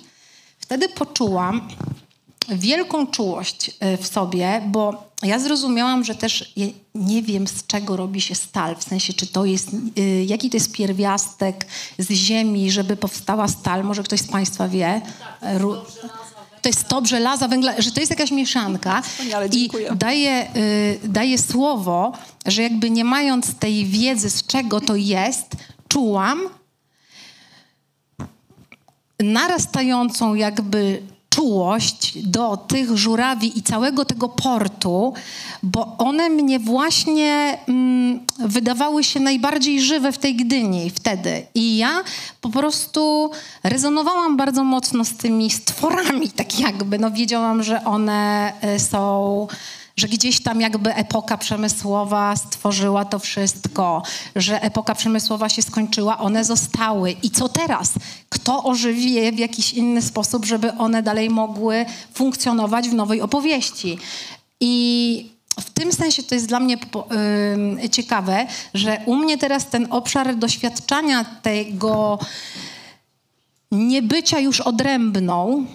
wtedy 0.58 0.88
poczułam, 0.88 1.68
wielką 2.48 3.06
czułość 3.06 3.70
e, 3.80 3.96
w 3.96 4.06
sobie, 4.06 4.62
bo 4.66 5.05
ja 5.22 5.38
zrozumiałam, 5.38 6.04
że 6.04 6.14
też 6.14 6.54
nie 6.94 7.22
wiem, 7.22 7.46
z 7.46 7.66
czego 7.66 7.96
robi 7.96 8.20
się 8.20 8.34
stal, 8.34 8.76
w 8.76 8.84
sensie, 8.84 9.12
czy 9.12 9.26
to 9.26 9.44
jest, 9.44 9.68
e, 9.96 10.24
jaki 10.24 10.50
to 10.50 10.56
jest 10.56 10.72
pierwiastek 10.72 11.66
z 11.98 12.10
ziemi, 12.10 12.70
żeby 12.70 12.96
powstała 12.96 13.48
stal. 13.48 13.84
Może 13.84 14.02
ktoś 14.02 14.20
z 14.20 14.28
Państwa 14.28 14.68
wie? 14.68 15.00
Tak, 15.18 15.52
to 16.62 16.68
jest 16.68 16.80
stop 16.80 17.06
żelaza, 17.06 17.48
węgla, 17.48 17.72
że 17.78 17.92
to 17.92 18.00
jest 18.00 18.10
jakaś 18.10 18.30
mieszanka 18.30 19.02
i 19.52 19.70
daje, 19.96 20.56
y, 20.56 21.08
daje 21.08 21.38
słowo, 21.38 22.12
że 22.46 22.62
jakby 22.62 22.90
nie 22.90 23.04
mając 23.04 23.54
tej 23.54 23.84
wiedzy, 23.84 24.30
z 24.30 24.46
czego 24.46 24.80
to 24.80 24.96
jest, 24.96 25.46
czułam 25.88 26.40
narastającą 29.20 30.34
jakby 30.34 31.02
czułość 31.46 32.18
do 32.18 32.56
tych 32.56 32.96
żurawi 32.96 33.58
i 33.58 33.62
całego 33.62 34.04
tego 34.04 34.28
portu, 34.28 35.12
bo 35.62 35.96
one 35.98 36.28
mnie 36.28 36.58
właśnie 36.58 37.58
mm, 37.68 38.20
wydawały 38.38 39.04
się 39.04 39.20
najbardziej 39.20 39.80
żywe 39.80 40.12
w 40.12 40.18
tej 40.18 40.36
Gdyni 40.36 40.90
wtedy. 40.90 41.46
I 41.54 41.76
ja 41.76 42.02
po 42.40 42.48
prostu 42.48 43.30
rezonowałam 43.64 44.36
bardzo 44.36 44.64
mocno 44.64 45.04
z 45.04 45.12
tymi 45.12 45.50
stworami, 45.50 46.30
tak 46.30 46.60
jakby. 46.60 46.98
No 46.98 47.10
wiedziałam, 47.10 47.62
że 47.62 47.84
one 47.84 48.52
y, 48.76 48.80
są 48.80 49.46
że 49.96 50.08
gdzieś 50.08 50.42
tam 50.42 50.60
jakby 50.60 50.94
epoka 50.94 51.38
przemysłowa 51.38 52.36
stworzyła 52.36 53.04
to 53.04 53.18
wszystko, 53.18 54.02
że 54.36 54.62
epoka 54.62 54.94
przemysłowa 54.94 55.48
się 55.48 55.62
skończyła, 55.62 56.18
one 56.18 56.44
zostały. 56.44 57.10
I 57.22 57.30
co 57.30 57.48
teraz? 57.48 57.92
Kto 58.28 58.64
ożywi 58.64 59.12
je 59.12 59.32
w 59.32 59.38
jakiś 59.38 59.72
inny 59.72 60.02
sposób, 60.02 60.44
żeby 60.44 60.72
one 60.72 61.02
dalej 61.02 61.30
mogły 61.30 61.86
funkcjonować 62.14 62.88
w 62.88 62.94
nowej 62.94 63.20
opowieści? 63.20 63.98
I 64.60 65.36
w 65.60 65.70
tym 65.70 65.92
sensie 65.92 66.22
to 66.22 66.34
jest 66.34 66.46
dla 66.46 66.60
mnie 66.60 66.76
yy, 67.80 67.88
ciekawe, 67.88 68.46
że 68.74 69.00
u 69.06 69.16
mnie 69.16 69.38
teraz 69.38 69.66
ten 69.66 69.86
obszar 69.90 70.36
doświadczania 70.36 71.24
tego 71.42 72.18
niebycia 73.72 74.38
już 74.38 74.60
odrębną, 74.60 75.66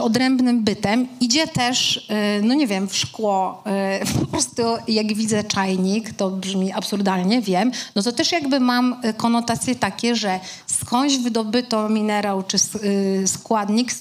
czy 0.00 0.04
odrębnym 0.04 0.64
bytem, 0.64 1.08
idzie 1.20 1.48
też, 1.48 1.96
y, 1.96 2.42
no 2.42 2.54
nie 2.54 2.66
wiem, 2.66 2.88
w 2.88 2.96
szkło. 2.96 3.64
Y, 4.02 4.06
po 4.20 4.26
prostu 4.26 4.62
jak 4.88 5.14
widzę 5.14 5.44
czajnik, 5.44 6.12
to 6.12 6.30
brzmi 6.30 6.72
absurdalnie, 6.72 7.42
wiem, 7.42 7.72
no 7.94 8.02
to 8.02 8.12
też 8.12 8.32
jakby 8.32 8.60
mam 8.60 8.96
y, 9.04 9.14
konotacje 9.14 9.74
takie, 9.74 10.16
że 10.16 10.40
skądś 10.66 11.16
wydobyto 11.16 11.88
minerał 11.88 12.42
czy 12.42 12.58
składnik, 13.26 13.92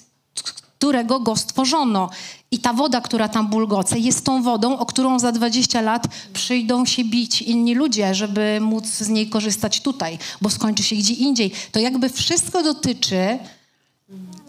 którego 0.77 1.19
go 1.19 1.35
stworzono. 1.35 2.09
I 2.51 2.59
ta 2.59 2.73
woda, 2.73 3.01
która 3.01 3.29
tam 3.29 3.47
bulgoce, 3.47 3.99
jest 3.99 4.25
tą 4.25 4.43
wodą, 4.43 4.77
o 4.77 4.85
którą 4.85 5.19
za 5.19 5.31
20 5.31 5.81
lat 5.81 6.07
przyjdą 6.33 6.85
się 6.85 7.03
bić 7.03 7.41
inni 7.41 7.75
ludzie, 7.75 8.15
żeby 8.15 8.57
móc 8.61 8.85
z 8.85 9.09
niej 9.09 9.29
korzystać 9.29 9.81
tutaj, 9.81 10.17
bo 10.41 10.49
skończy 10.49 10.83
się 10.83 10.95
gdzie 10.95 11.13
indziej. 11.13 11.51
To 11.71 11.79
jakby 11.79 12.09
wszystko 12.09 12.63
dotyczy 12.63 13.39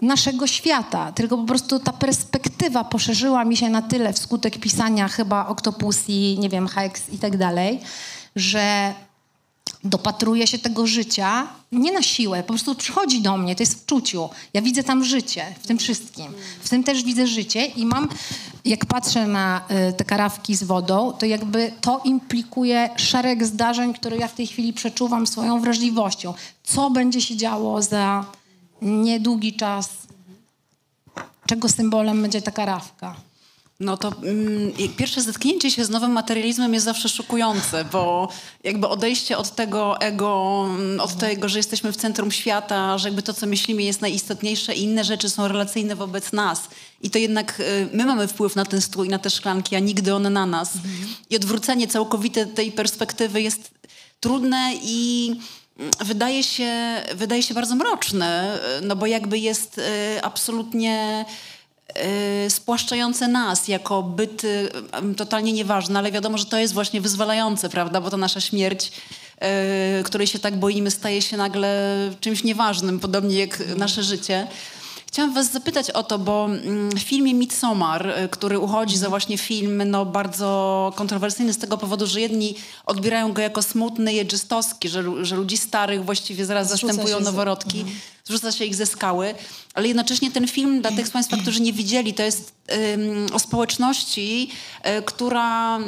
naszego 0.02 0.46
świata, 0.46 1.12
tylko 1.12 1.38
po 1.38 1.44
prostu 1.44 1.78
ta 1.78 1.92
perspektywa 1.92 2.84
poszerzyła 2.84 3.44
mi 3.44 3.56
się 3.56 3.68
na 3.68 3.82
tyle 3.82 4.12
wskutek 4.12 4.58
pisania 4.58 5.08
chyba 5.08 5.46
Octopussy, 5.46 6.36
nie 6.38 6.48
wiem, 6.48 6.68
Hex 6.68 7.02
i 7.12 7.18
tak 7.18 7.36
dalej, 7.36 7.80
że 8.36 8.94
dopatruję 9.84 10.46
się 10.46 10.58
tego 10.58 10.86
życia 10.86 11.46
nie 11.72 11.92
na 11.92 12.02
siłę, 12.02 12.42
po 12.42 12.48
prostu 12.48 12.74
przychodzi 12.74 13.22
do 13.22 13.36
mnie, 13.36 13.56
to 13.56 13.62
jest 13.62 13.82
w 13.82 13.86
czuciu. 13.86 14.28
Ja 14.54 14.62
widzę 14.62 14.82
tam 14.82 15.04
życie, 15.04 15.46
w 15.62 15.66
tym 15.66 15.78
wszystkim. 15.78 16.32
W 16.60 16.68
tym 16.68 16.84
też 16.84 17.02
widzę 17.02 17.26
życie 17.26 17.66
i 17.66 17.86
mam, 17.86 18.08
jak 18.64 18.86
patrzę 18.86 19.26
na 19.26 19.62
y, 19.90 19.92
te 19.92 20.04
karawki 20.04 20.56
z 20.56 20.62
wodą, 20.62 21.12
to 21.12 21.26
jakby 21.26 21.72
to 21.80 22.00
implikuje 22.04 22.90
szereg 22.96 23.46
zdarzeń, 23.46 23.94
które 23.94 24.16
ja 24.16 24.28
w 24.28 24.34
tej 24.34 24.46
chwili 24.46 24.72
przeczuwam 24.72 25.26
swoją 25.26 25.60
wrażliwością. 25.60 26.34
Co 26.64 26.90
będzie 26.90 27.20
się 27.20 27.36
działo 27.36 27.82
za 27.82 28.24
niedługi 28.82 29.52
czas, 29.52 29.90
czego 31.46 31.68
symbolem 31.68 32.22
będzie 32.22 32.42
ta 32.42 32.50
karawka. 32.50 33.16
No 33.80 33.96
to 33.96 34.12
mm, 34.22 34.72
pierwsze 34.96 35.22
zetknięcie 35.22 35.70
się 35.70 35.84
z 35.84 35.90
nowym 35.90 36.12
materializmem 36.12 36.74
jest 36.74 36.84
zawsze 36.84 37.08
szokujące, 37.08 37.84
bo 37.84 38.28
jakby 38.64 38.88
odejście 38.88 39.38
od 39.38 39.54
tego 39.54 40.00
ego, 40.00 40.64
mm, 40.68 41.00
od 41.00 41.16
tego, 41.16 41.48
że 41.48 41.58
jesteśmy 41.58 41.92
w 41.92 41.96
centrum 41.96 42.30
świata, 42.30 42.98
że 42.98 43.08
jakby 43.08 43.22
to, 43.22 43.34
co 43.34 43.46
myślimy 43.46 43.82
jest 43.82 44.00
najistotniejsze 44.00 44.74
i 44.74 44.82
inne 44.82 45.04
rzeczy 45.04 45.30
są 45.30 45.48
relacyjne 45.48 45.96
wobec 45.96 46.32
nas. 46.32 46.60
I 47.02 47.10
to 47.10 47.18
jednak 47.18 47.60
y, 47.60 47.88
my 47.92 48.06
mamy 48.06 48.28
wpływ 48.28 48.56
na 48.56 48.64
ten 48.64 48.80
stół 48.80 49.04
i 49.04 49.08
na 49.08 49.18
te 49.18 49.30
szklanki, 49.30 49.76
a 49.76 49.78
nigdy 49.78 50.14
one 50.14 50.30
na 50.30 50.46
nas. 50.46 50.76
Mhm. 50.76 51.14
I 51.30 51.36
odwrócenie 51.36 51.88
całkowite 51.88 52.46
tej 52.46 52.72
perspektywy 52.72 53.42
jest 53.42 53.70
trudne 54.20 54.72
i 54.82 55.30
wydaje 56.00 56.42
się, 56.42 56.72
wydaje 57.14 57.42
się 57.42 57.54
bardzo 57.54 57.74
mroczne, 57.74 58.58
no 58.82 58.96
bo 58.96 59.06
jakby 59.06 59.38
jest 59.38 59.78
y, 59.78 59.82
absolutnie 60.22 61.24
y, 62.46 62.50
spłaszczające 62.50 63.28
nas 63.28 63.68
jako 63.68 64.02
byty 64.02 64.68
totalnie 65.16 65.52
nieważne, 65.52 65.98
ale 65.98 66.12
wiadomo, 66.12 66.38
że 66.38 66.46
to 66.46 66.58
jest 66.58 66.74
właśnie 66.74 67.00
wyzwalające, 67.00 67.68
prawda, 67.68 68.00
bo 68.00 68.10
to 68.10 68.16
nasza 68.16 68.40
śmierć, 68.40 68.92
y, 70.00 70.02
której 70.04 70.26
się 70.26 70.38
tak 70.38 70.56
boimy, 70.56 70.90
staje 70.90 71.22
się 71.22 71.36
nagle 71.36 71.96
czymś 72.20 72.44
nieważnym, 72.44 73.00
podobnie 73.00 73.38
jak 73.38 73.76
nasze 73.76 74.02
życie. 74.02 74.46
Chciałam 75.12 75.34
was 75.34 75.52
zapytać 75.52 75.90
o 75.90 76.02
to, 76.02 76.18
bo 76.18 76.44
mm, 76.44 76.90
w 76.90 77.00
filmie 77.00 77.34
Midsommar, 77.34 78.08
y, 78.08 78.28
który 78.28 78.58
uchodzi 78.58 78.98
za 78.98 79.08
właśnie 79.08 79.38
film 79.38 79.82
no, 79.90 80.06
bardzo 80.06 80.92
kontrowersyjny 80.96 81.52
z 81.52 81.58
tego 81.58 81.78
powodu, 81.78 82.06
że 82.06 82.20
jedni 82.20 82.54
odbierają 82.86 83.32
go 83.32 83.42
jako 83.42 83.62
smutny, 83.62 84.12
jedzistowski, 84.12 84.88
że, 84.88 85.24
że 85.24 85.36
ludzi 85.36 85.56
starych 85.56 86.04
właściwie 86.04 86.44
zaraz 86.44 86.68
zastępują 86.68 87.20
noworodki. 87.20 87.80
Mhm. 87.80 87.96
zrzuca 88.24 88.52
się 88.52 88.64
ich 88.64 88.74
ze 88.74 88.86
skały, 88.86 89.34
ale 89.74 89.88
jednocześnie 89.88 90.30
ten 90.30 90.48
film 90.48 90.80
dla 90.80 90.90
tych 90.90 91.08
z 91.08 91.10
Państwa, 91.10 91.36
którzy 91.36 91.60
nie 91.60 91.72
widzieli, 91.72 92.14
to 92.14 92.22
jest 92.22 92.52
um, 92.68 93.26
o 93.32 93.38
społeczności, 93.38 94.50
um, 94.84 95.02
która 95.02 95.78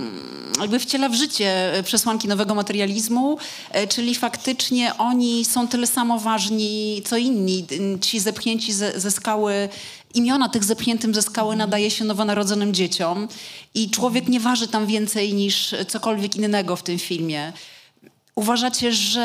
jakby 0.61 0.79
wciela 0.79 1.09
w 1.09 1.15
życie 1.15 1.73
przesłanki 1.85 2.29
nowego 2.29 2.55
materializmu, 2.55 3.29
um, 3.29 3.89
czyli 3.89 4.15
faktycznie 4.15 4.97
oni 4.99 5.45
są 5.45 5.69
tyle 5.69 5.87
samo 5.87 6.19
ważni 6.19 7.03
co 7.07 7.17
inni, 7.17 7.67
ci 8.01 8.21
zepchnięci 8.21 8.73
ze, 8.73 9.01
ze 9.01 9.12
skały 9.13 9.69
imiona 10.15 10.49
tych 10.49 10.65
zepchniętym 10.65 11.15
ze 11.15 11.23
skały 11.23 11.57
nadaje 11.57 11.91
się 11.91 12.05
nowonarodzonym 12.05 12.75
dzieciom 12.75 13.29
i 13.75 13.91
człowiek 13.91 14.29
nie 14.29 14.41
waży 14.41 14.69
tam 14.69 14.87
więcej 14.87 15.35
niż 15.35 15.75
cokolwiek 15.89 16.37
innego 16.37 16.77
w 16.77 16.83
tym 16.83 16.99
filmie. 16.99 17.53
Uważacie, 18.35 18.93
że 18.93 19.23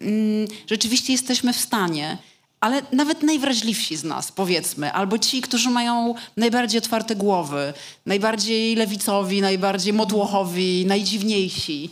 mm, 0.00 0.48
rzeczywiście 0.66 1.12
jesteśmy 1.12 1.52
w 1.52 1.60
stanie, 1.60 2.18
ale 2.60 2.82
nawet 2.92 3.22
najwrażliwsi 3.22 3.96
z 3.96 4.04
nas, 4.04 4.32
powiedzmy, 4.32 4.92
albo 4.92 5.18
ci, 5.18 5.40
którzy 5.40 5.70
mają 5.70 6.14
najbardziej 6.36 6.78
otwarte 6.78 7.16
głowy, 7.16 7.72
najbardziej 8.06 8.76
lewicowi, 8.76 9.40
najbardziej 9.40 9.92
modłochowi, 9.92 10.86
najdziwniejsi, 10.86 11.90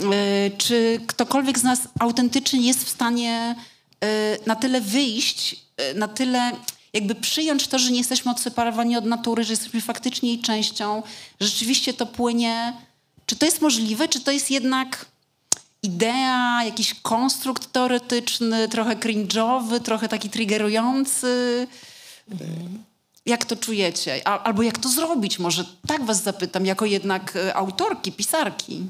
yy, 0.00 0.06
czy 0.58 1.00
ktokolwiek 1.06 1.58
z 1.58 1.62
nas 1.62 1.80
autentycznie 2.00 2.60
jest 2.60 2.84
w 2.84 2.88
stanie 2.88 3.54
yy, 4.02 4.08
na 4.46 4.56
tyle 4.56 4.80
wyjść, 4.80 5.56
na 5.94 6.08
tyle 6.08 6.52
jakby 6.92 7.14
przyjąć 7.14 7.68
to, 7.68 7.78
że 7.78 7.90
nie 7.90 7.98
jesteśmy 7.98 8.32
odseparowani 8.32 8.96
od 8.96 9.04
natury, 9.04 9.44
że 9.44 9.52
jesteśmy 9.52 9.80
faktycznie 9.80 10.28
jej 10.28 10.40
częścią, 10.40 11.02
rzeczywiście 11.40 11.94
to 11.94 12.06
płynie. 12.06 12.72
Czy 13.26 13.36
to 13.36 13.46
jest 13.46 13.60
możliwe, 13.60 14.08
czy 14.08 14.20
to 14.20 14.30
jest 14.30 14.50
jednak 14.50 15.06
idea, 15.82 16.64
jakiś 16.64 16.94
konstrukt 16.94 17.72
teoretyczny, 17.72 18.68
trochę 18.68 18.96
cringe'owy, 18.96 19.80
trochę 19.80 20.08
taki 20.08 20.30
triggerujący? 20.30 21.66
Jak 23.26 23.44
to 23.44 23.56
czujecie? 23.56 24.28
Albo 24.28 24.62
jak 24.62 24.78
to 24.78 24.88
zrobić? 24.88 25.38
Może 25.38 25.64
tak 25.86 26.04
was 26.04 26.22
zapytam, 26.22 26.66
jako 26.66 26.86
jednak 26.86 27.36
e, 27.36 27.56
autorki, 27.56 28.12
pisarki. 28.12 28.82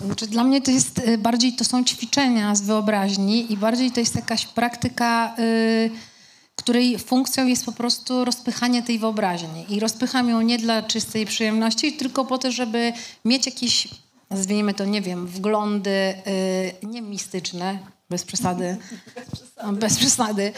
Znaczy, 0.00 0.26
dla 0.26 0.44
mnie 0.44 0.60
to 0.60 0.70
jest 0.70 0.98
e, 0.98 1.18
bardziej, 1.18 1.52
to 1.52 1.64
są 1.64 1.84
ćwiczenia 1.84 2.54
z 2.54 2.60
wyobraźni 2.60 3.52
i 3.52 3.56
bardziej 3.56 3.90
to 3.90 4.00
jest 4.00 4.14
jakaś 4.14 4.46
praktyka... 4.46 5.34
Yy 5.38 5.90
której 6.58 6.98
funkcją 6.98 7.46
jest 7.46 7.64
po 7.64 7.72
prostu 7.72 8.24
rozpychanie 8.24 8.82
tej 8.82 8.98
wyobraźni. 8.98 9.66
I 9.68 9.80
rozpycham 9.80 10.28
ją 10.28 10.40
nie 10.40 10.58
dla 10.58 10.82
czystej 10.82 11.26
przyjemności, 11.26 11.92
tylko 11.92 12.24
po 12.24 12.38
to, 12.38 12.52
żeby 12.52 12.92
mieć 13.24 13.46
jakieś, 13.46 13.88
nazwijmy 14.30 14.74
to, 14.74 14.84
nie 14.84 15.02
wiem, 15.02 15.26
wglądy 15.26 16.14
yy, 16.82 16.88
nie 16.88 17.02
mistyczne, 17.02 17.78
bez 18.10 18.24
przesady, 18.24 18.76
bez 19.80 19.96
przesady, 19.96 20.52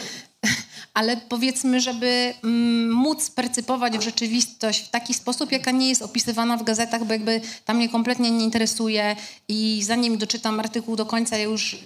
ale 0.93 1.17
powiedzmy, 1.17 1.81
żeby 1.81 2.33
mm, 2.43 2.91
móc 2.91 3.29
percypować 3.29 4.03
rzeczywistość 4.03 4.79
w 4.79 4.89
taki 4.89 5.13
sposób, 5.13 5.51
jaka 5.51 5.71
nie 5.71 5.89
jest 5.89 6.01
opisywana 6.01 6.57
w 6.57 6.63
gazetach, 6.63 7.05
bo 7.05 7.13
jakby 7.13 7.41
tam 7.65 7.77
mnie 7.77 7.89
kompletnie 7.89 8.31
nie 8.31 8.43
interesuje 8.43 9.15
i 9.47 9.81
zanim 9.83 10.17
doczytam 10.17 10.59
artykuł 10.59 10.95
do 10.95 11.05
końca, 11.05 11.37
ja 11.37 11.43
już 11.43 11.77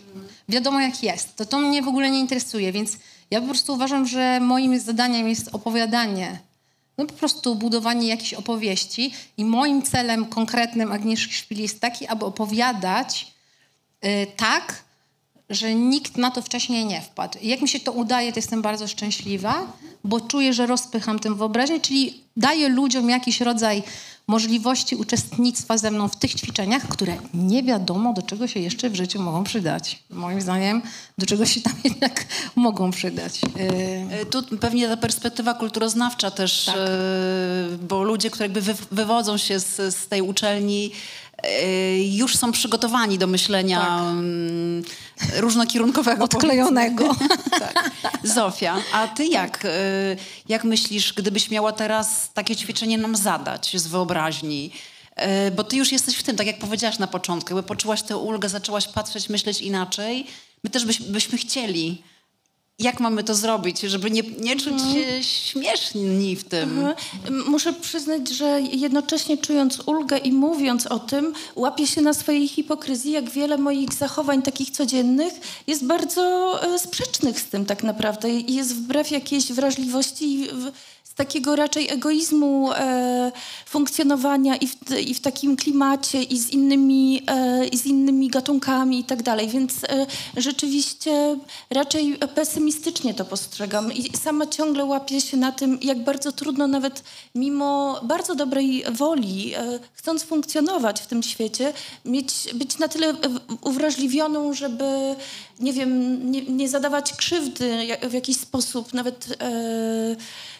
wiadomo 0.49 0.79
jak 0.79 1.03
jest. 1.03 1.35
To 1.35 1.45
to 1.45 1.59
mnie 1.59 1.81
w 1.81 1.87
ogóle 1.87 2.11
nie 2.11 2.19
interesuje, 2.19 2.71
więc 2.71 2.97
ja 3.31 3.41
po 3.41 3.47
prostu 3.47 3.73
uważam, 3.73 4.07
że 4.07 4.39
moim 4.39 4.79
zadaniem 4.79 5.29
jest 5.29 5.49
opowiadanie. 5.55 6.39
No 6.97 7.05
po 7.05 7.13
prostu 7.13 7.55
budowanie 7.55 8.07
jakiejś 8.07 8.33
opowieści 8.33 9.13
i 9.37 9.45
moim 9.45 9.81
celem 9.81 10.25
konkretnym 10.25 10.91
Agnieszki 10.91 11.33
Szpil 11.33 11.61
jest 11.61 11.79
taki, 11.79 12.07
aby 12.07 12.25
opowiadać 12.25 13.27
y, 14.05 14.27
tak, 14.37 14.84
że 15.49 15.75
nikt 15.75 16.17
na 16.17 16.31
to 16.31 16.41
wcześniej 16.41 16.85
nie 16.85 17.01
wpadł. 17.01 17.39
Jak 17.41 17.61
mi 17.61 17.67
się 17.67 17.79
to 17.79 17.91
udaje, 17.91 18.33
to 18.33 18.39
jestem 18.39 18.61
bardzo 18.61 18.87
szczęśliwa, 18.87 19.67
bo 20.03 20.21
czuję, 20.21 20.53
że 20.53 20.65
rozpycham 20.65 21.19
tym 21.19 21.35
wyobraźnię, 21.35 21.79
czyli 21.79 22.23
daję 22.37 22.69
ludziom 22.69 23.09
jakiś 23.09 23.41
rodzaj 23.41 23.83
możliwości 24.27 24.95
uczestnictwa 24.95 25.77
ze 25.77 25.91
mną 25.91 26.07
w 26.07 26.15
tych 26.15 26.35
ćwiczeniach, 26.35 26.87
które 26.87 27.17
nie 27.33 27.63
wiadomo, 27.63 28.13
do 28.13 28.21
czego 28.21 28.47
się 28.47 28.59
jeszcze 28.59 28.89
w 28.89 28.95
życiu 28.95 29.21
mogą 29.21 29.43
przydać. 29.43 30.03
Moim 30.09 30.41
zdaniem, 30.41 30.81
do 31.17 31.25
czego 31.25 31.45
się 31.45 31.61
tam 31.61 31.73
jednak 31.83 32.25
mogą 32.55 32.91
przydać. 32.91 33.41
Y, 34.21 34.25
tu 34.25 34.43
pewnie 34.57 34.87
ta 34.87 34.97
perspektywa 34.97 35.53
kulturoznawcza 35.53 36.31
też, 36.31 36.65
tak. 36.65 36.75
Y, 36.75 37.77
bo 37.77 38.03
ludzie, 38.03 38.29
którzy 38.29 38.43
jakby 38.43 38.61
wywodzą 38.91 39.37
się 39.37 39.59
z, 39.59 39.95
z 39.95 40.07
tej 40.07 40.21
uczelni, 40.21 40.91
już 42.11 42.35
są 42.35 42.51
przygotowani 42.51 43.17
do 43.17 43.27
myślenia 43.27 43.79
tak. 43.79 44.01
Mm, 44.01 44.83
różnokierunkowego. 45.35 46.23
Odklejonego. 46.23 47.15
tak. 47.59 47.91
Zofia, 48.23 48.77
a 48.93 49.07
ty 49.07 49.25
jak, 49.25 49.67
jak 50.49 50.63
myślisz, 50.63 51.13
gdybyś 51.13 51.51
miała 51.51 51.71
teraz 51.71 52.29
takie 52.33 52.55
ćwiczenie 52.55 52.97
nam 52.97 53.15
zadać 53.15 53.77
z 53.77 53.87
wyobraźni, 53.87 54.71
bo 55.55 55.63
ty 55.63 55.75
już 55.75 55.91
jesteś 55.91 56.15
w 56.15 56.23
tym, 56.23 56.35
tak 56.35 56.47
jak 56.47 56.59
powiedziałaś 56.59 56.99
na 56.99 57.07
początku, 57.07 57.55
jakby 57.55 57.67
poczułaś 57.67 58.01
tę 58.01 58.17
ulgę, 58.17 58.49
zaczęłaś 58.49 58.87
patrzeć, 58.87 59.29
myśleć 59.29 59.61
inaczej, 59.61 60.27
my 60.63 60.69
też 60.69 60.85
byś, 60.85 61.01
byśmy 61.01 61.37
chcieli 61.37 62.01
jak 62.79 62.99
mamy 62.99 63.23
to 63.23 63.35
zrobić, 63.35 63.79
żeby 63.79 64.11
nie, 64.11 64.21
nie 64.39 64.55
czuć 64.55 64.73
mhm. 64.73 64.93
się 64.93 65.23
śmieszni 65.23 66.35
w 66.35 66.43
tym? 66.43 66.79
Mhm. 66.79 66.95
Muszę 67.47 67.73
przyznać, 67.73 68.29
że 68.29 68.61
jednocześnie 68.61 69.37
czując 69.37 69.79
ulgę 69.85 70.17
i 70.17 70.31
mówiąc 70.31 70.87
o 70.87 70.99
tym, 70.99 71.33
łapię 71.55 71.87
się 71.87 72.01
na 72.01 72.13
swojej 72.13 72.47
hipokryzji, 72.47 73.11
jak 73.11 73.29
wiele 73.29 73.57
moich 73.57 73.93
zachowań 73.93 74.41
takich 74.41 74.71
codziennych 74.71 75.33
jest 75.67 75.85
bardzo 75.85 76.53
e, 76.63 76.79
sprzecznych 76.79 77.39
z 77.39 77.45
tym 77.45 77.65
tak 77.65 77.83
naprawdę 77.83 78.29
i 78.29 78.55
jest 78.55 78.75
wbrew 78.75 79.11
jakiejś 79.11 79.51
wrażliwości 79.51 80.47
takiego 81.15 81.55
raczej 81.55 81.89
egoizmu 81.89 82.73
e, 82.73 83.31
funkcjonowania 83.65 84.55
i 84.55 84.67
w, 84.67 84.75
i 85.07 85.13
w, 85.13 85.19
takim 85.19 85.55
klimacie 85.55 86.23
i 86.23 86.37
z 86.37 86.49
innymi, 86.49 87.21
e, 87.27 87.67
i 87.67 87.77
z 87.77 87.85
innymi 87.85 88.27
gatunkami 88.29 88.99
i 88.99 89.03
tak 89.03 89.23
dalej. 89.23 89.47
Więc 89.47 89.83
e, 89.83 90.07
rzeczywiście 90.37 91.37
raczej 91.69 92.17
pesymistycznie 92.35 93.13
to 93.13 93.25
postrzegam 93.25 93.93
i 93.93 94.17
sama 94.17 94.47
ciągle 94.47 94.85
łapię 94.85 95.21
się 95.21 95.37
na 95.37 95.51
tym, 95.51 95.77
jak 95.81 96.03
bardzo 96.03 96.31
trudno 96.31 96.67
nawet 96.67 97.03
mimo 97.35 97.99
bardzo 98.03 98.35
dobrej 98.35 98.83
woli, 98.91 99.53
e, 99.55 99.79
chcąc 99.93 100.23
funkcjonować 100.23 101.01
w 101.01 101.07
tym 101.07 101.23
świecie, 101.23 101.73
mieć, 102.05 102.53
być 102.53 102.77
na 102.77 102.87
tyle 102.87 103.13
uwrażliwioną, 103.61 104.53
żeby 104.53 105.15
nie 105.59 105.73
wiem, 105.73 106.31
nie, 106.31 106.41
nie 106.41 106.69
zadawać 106.69 107.13
krzywdy 107.13 107.87
w 108.09 108.13
jakiś 108.13 108.37
sposób, 108.37 108.93
nawet 108.93 109.37
e, 109.41 110.15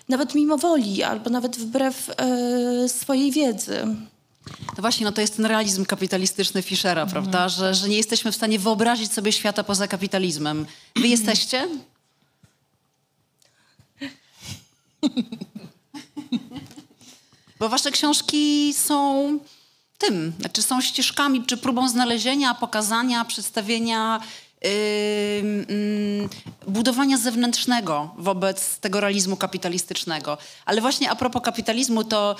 nawet 0.10 0.36
mimo 0.36 0.58
woli, 0.58 1.04
albo 1.04 1.30
nawet 1.30 1.58
wbrew 1.58 2.10
e, 2.10 2.90
swojej 2.90 3.32
wiedzy. 3.32 3.86
No 4.48 4.82
właśnie, 4.82 5.06
no 5.06 5.12
to 5.12 5.22
jest 5.22 5.36
ten 5.36 5.46
realizm 5.46 5.86
kapitalistyczny 5.86 6.62
Fischera, 6.62 7.02
mhm. 7.02 7.10
prawda? 7.10 7.50
Że, 7.50 7.76
że 7.76 7.90
nie 7.90 7.98
jesteśmy 7.98 8.32
w 8.32 8.36
stanie 8.36 8.60
wyobrazić 8.60 9.14
sobie 9.14 9.32
świata 9.32 9.64
poza 9.64 9.88
kapitalizmem. 9.88 10.66
Wy 10.96 11.08
jesteście? 11.08 11.68
Bo 17.60 17.70
wasze 17.70 17.92
książki 17.92 18.74
są 18.74 19.40
tym, 19.98 20.34
znaczy 20.40 20.62
są 20.62 20.82
ścieżkami, 20.82 21.44
czy 21.46 21.58
próbą 21.58 21.90
znalezienia, 21.90 22.56
pokazania, 22.56 23.26
przedstawienia 23.26 24.22
budowania 26.68 27.18
zewnętrznego 27.18 28.10
wobec 28.18 28.80
tego 28.80 29.00
realizmu 29.00 29.38
kapitalistycznego. 29.38 30.38
Ale 30.66 30.82
właśnie 30.82 31.10
a 31.10 31.16
propos 31.16 31.42
kapitalizmu, 31.42 32.04
to 32.04 32.36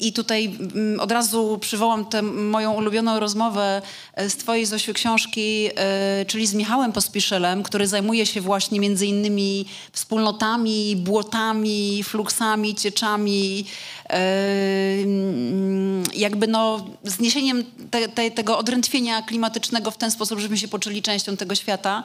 i 0.00 0.12
tutaj 0.12 0.58
od 0.98 1.12
razu 1.12 1.58
przywołam 1.60 2.04
tę 2.04 2.22
moją 2.22 2.72
ulubioną 2.72 3.20
rozmowę 3.20 3.82
e, 4.14 4.30
z 4.30 4.36
twojej 4.36 4.66
Zosiu 4.66 4.94
książki, 4.94 5.68
e, 5.76 6.24
czyli 6.24 6.46
z 6.46 6.54
Michałem 6.54 6.92
Pospiszelem, 6.92 7.62
który 7.62 7.86
zajmuje 7.86 8.26
się 8.26 8.40
właśnie 8.40 8.80
między 8.80 9.06
innymi 9.06 9.66
wspólnotami, 9.92 10.96
błotami, 10.96 12.02
fluksami, 12.04 12.74
cieczami, 12.74 13.64
jakby 16.14 16.46
no 16.46 16.86
zniesieniem 17.04 17.64
te, 17.90 18.08
te, 18.08 18.30
tego 18.30 18.58
odrętwienia 18.58 19.22
klimatycznego 19.22 19.90
w 19.90 19.96
ten 19.96 20.10
sposób, 20.10 20.38
żebyśmy 20.38 20.58
się 20.58 20.68
poczuli 20.68 21.02
częścią 21.02 21.36
tego 21.36 21.54
świata. 21.54 22.02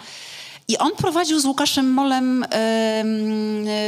I 0.67 0.77
on 0.77 0.91
prowadził 0.95 1.39
z 1.39 1.45
Łukaszem 1.45 1.91
Molem 1.91 2.45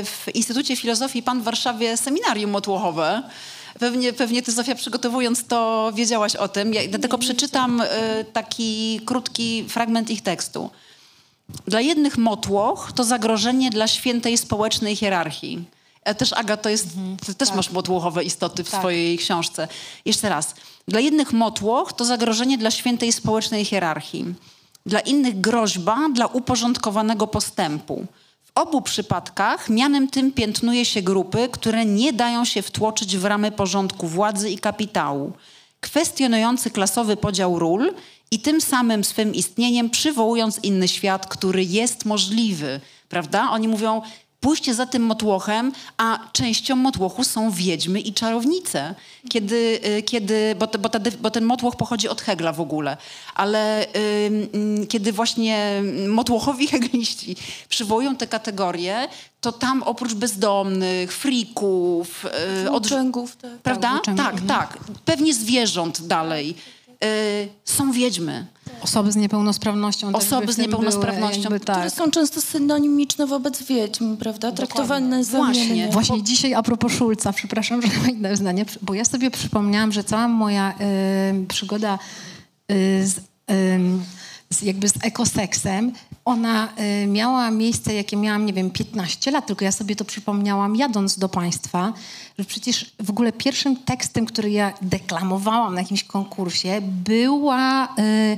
w 0.05 0.25
Instytucie 0.33 0.75
Filozofii 0.75 1.23
Pan 1.23 1.41
w 1.41 1.43
Warszawie 1.43 1.97
seminarium 1.97 2.51
motłochowe. 2.51 3.23
Pewnie, 3.79 4.13
pewnie 4.13 4.41
ty, 4.41 4.51
Zofia, 4.51 4.75
przygotowując 4.75 5.47
to, 5.47 5.91
wiedziałaś 5.95 6.35
o 6.35 6.47
tym. 6.47 6.73
Ja 6.73 6.81
dlatego 6.87 7.17
przeczytam 7.17 7.81
e, 7.81 8.23
taki 8.23 9.01
krótki 9.05 9.65
fragment 9.69 10.09
ich 10.09 10.21
tekstu. 10.21 10.69
Dla 11.67 11.81
jednych 11.81 12.17
motłoch 12.17 12.91
to 12.95 13.03
zagrożenie 13.03 13.69
dla 13.69 13.87
świętej 13.87 14.37
społecznej 14.37 14.95
hierarchii. 14.95 15.63
A 16.05 16.13
też 16.13 16.33
Aga, 16.33 16.57
to 16.57 16.69
jest, 16.69 16.85
mhm, 16.85 17.17
ty 17.17 17.35
też 17.35 17.47
tak. 17.47 17.57
masz 17.57 17.71
motłochowe 17.71 18.23
istoty 18.23 18.63
w 18.63 18.69
tak. 18.69 18.79
swojej 18.79 19.17
książce. 19.17 19.67
Jeszcze 20.05 20.29
raz. 20.29 20.55
Dla 20.87 20.99
jednych 20.99 21.33
motłoch 21.33 21.93
to 21.93 22.05
zagrożenie 22.05 22.57
dla 22.57 22.71
świętej 22.71 23.11
społecznej 23.11 23.65
hierarchii. 23.65 24.25
dla 24.85 24.99
innych 24.99 25.41
groźba 25.41 25.97
dla 26.13 26.25
uporządkowanego 26.27 27.27
postępu. 27.27 28.05
W 28.43 28.51
obu 28.55 28.81
przypadkach 28.81 29.69
mianem 29.69 30.07
tym 30.07 30.31
piętnuje 30.31 30.85
się 30.85 31.01
grupy, 31.01 31.49
które 31.51 31.85
nie 31.85 32.13
dają 32.13 32.45
się 32.45 32.61
wtłoczyć 32.61 33.17
w 33.17 33.25
ramy 33.25 33.51
porządku 33.51 34.07
władzy 34.07 34.49
i 34.49 34.57
kapitału, 34.57 35.33
kwestionujący 35.79 36.71
klasowy 36.71 37.17
podział 37.17 37.59
ról 37.59 37.93
i 38.31 38.39
tym 38.39 38.61
samym 38.61 39.03
swym 39.03 39.35
istnieniem 39.35 39.89
przywołując 39.89 40.59
inny 40.63 40.87
świat, 40.87 41.27
który 41.27 41.63
jest 41.63 42.05
możliwy. 42.05 42.81
Prawda? 43.09 43.49
Oni 43.51 43.67
mówią, 43.67 44.01
pójście 44.43 44.73
za 44.73 44.85
tym 44.85 45.03
motłochem, 45.03 45.71
a 45.97 46.19
częścią 46.33 46.75
motłochu 46.75 47.23
są 47.23 47.51
wiedźmy 47.51 47.99
i 47.99 48.13
czarownice. 48.13 48.95
Kiedy, 49.29 49.79
y, 49.97 50.03
kiedy, 50.03 50.55
bo, 50.59 50.67
bo, 50.79 50.89
ta, 50.89 50.99
bo 51.21 51.31
ten 51.31 51.45
motłoch 51.45 51.75
pochodzi 51.75 52.09
od 52.09 52.21
Hegla 52.21 52.53
w 52.53 52.61
ogóle, 52.61 52.97
ale 53.35 53.85
y, 53.85 54.87
kiedy 54.89 55.11
właśnie 55.11 55.81
motłochowi 56.07 56.67
hegliści 56.73 57.35
przywołują 57.69 58.15
te 58.15 58.27
kategorie, 58.27 59.07
to 59.41 59.51
tam 59.51 59.83
oprócz 59.83 60.13
bezdomnych, 60.13 61.13
frików, 61.13 62.25
y, 62.65 62.69
włóczęgów, 62.69 63.35
tak. 63.35 63.51
prawda? 63.51 63.99
Tak, 64.05 64.15
tak, 64.17 64.41
tak. 64.47 64.77
Pewnie 65.05 65.33
zwierząt 65.33 66.07
dalej. 66.07 66.55
Y, 67.03 67.49
są 67.65 67.91
wiedźmy. 67.91 68.45
Osoby 68.83 69.11
z 69.11 69.15
niepełnosprawnością. 69.15 70.11
Osoby 70.13 70.53
z 70.53 70.57
niepełnosprawnością. 70.57 71.43
Były, 71.43 71.59
tak. 71.59 71.75
Które 71.75 71.89
są 71.89 72.11
często 72.11 72.41
synonimiczne 72.41 73.27
wobec 73.27 73.63
wiedźm, 73.63 74.17
prawda? 74.17 74.51
Traktowane 74.51 75.23
Właśnie. 75.23 75.89
Właśnie 75.91 76.23
dzisiaj 76.23 76.53
a 76.53 76.63
propos 76.63 76.93
Szulca, 76.93 77.33
przepraszam, 77.33 77.81
że 77.81 77.87
mam 77.87 78.09
inne 78.09 78.37
zdanie, 78.37 78.65
bo 78.81 78.93
ja 78.93 79.05
sobie 79.05 79.31
przypomniałam, 79.31 79.91
że 79.91 80.03
cała 80.03 80.27
moja 80.27 80.73
y, 81.41 81.45
przygoda 81.47 81.99
y, 82.71 83.07
z, 83.07 83.19
z, 84.49 84.61
jakby 84.61 84.89
z 84.89 84.93
ekoseksem, 85.01 85.91
ona 86.25 86.69
y, 87.03 87.07
miała 87.07 87.51
miejsce, 87.51 87.93
jakie 87.93 88.17
miałam, 88.17 88.45
nie 88.45 88.53
wiem, 88.53 88.71
15 88.71 89.31
lat, 89.31 89.47
tylko 89.47 89.65
ja 89.65 89.71
sobie 89.71 89.95
to 89.95 90.05
przypomniałam 90.05 90.75
jadąc 90.75 91.17
do 91.17 91.29
państwa, 91.29 91.93
że 92.39 92.45
przecież 92.45 92.91
w 92.99 93.09
ogóle 93.09 93.31
pierwszym 93.31 93.75
tekstem, 93.75 94.25
który 94.25 94.51
ja 94.51 94.73
deklamowałam 94.81 95.73
na 95.73 95.81
jakimś 95.81 96.03
konkursie, 96.03 96.81
była... 96.81 97.87
Y, 97.99 98.35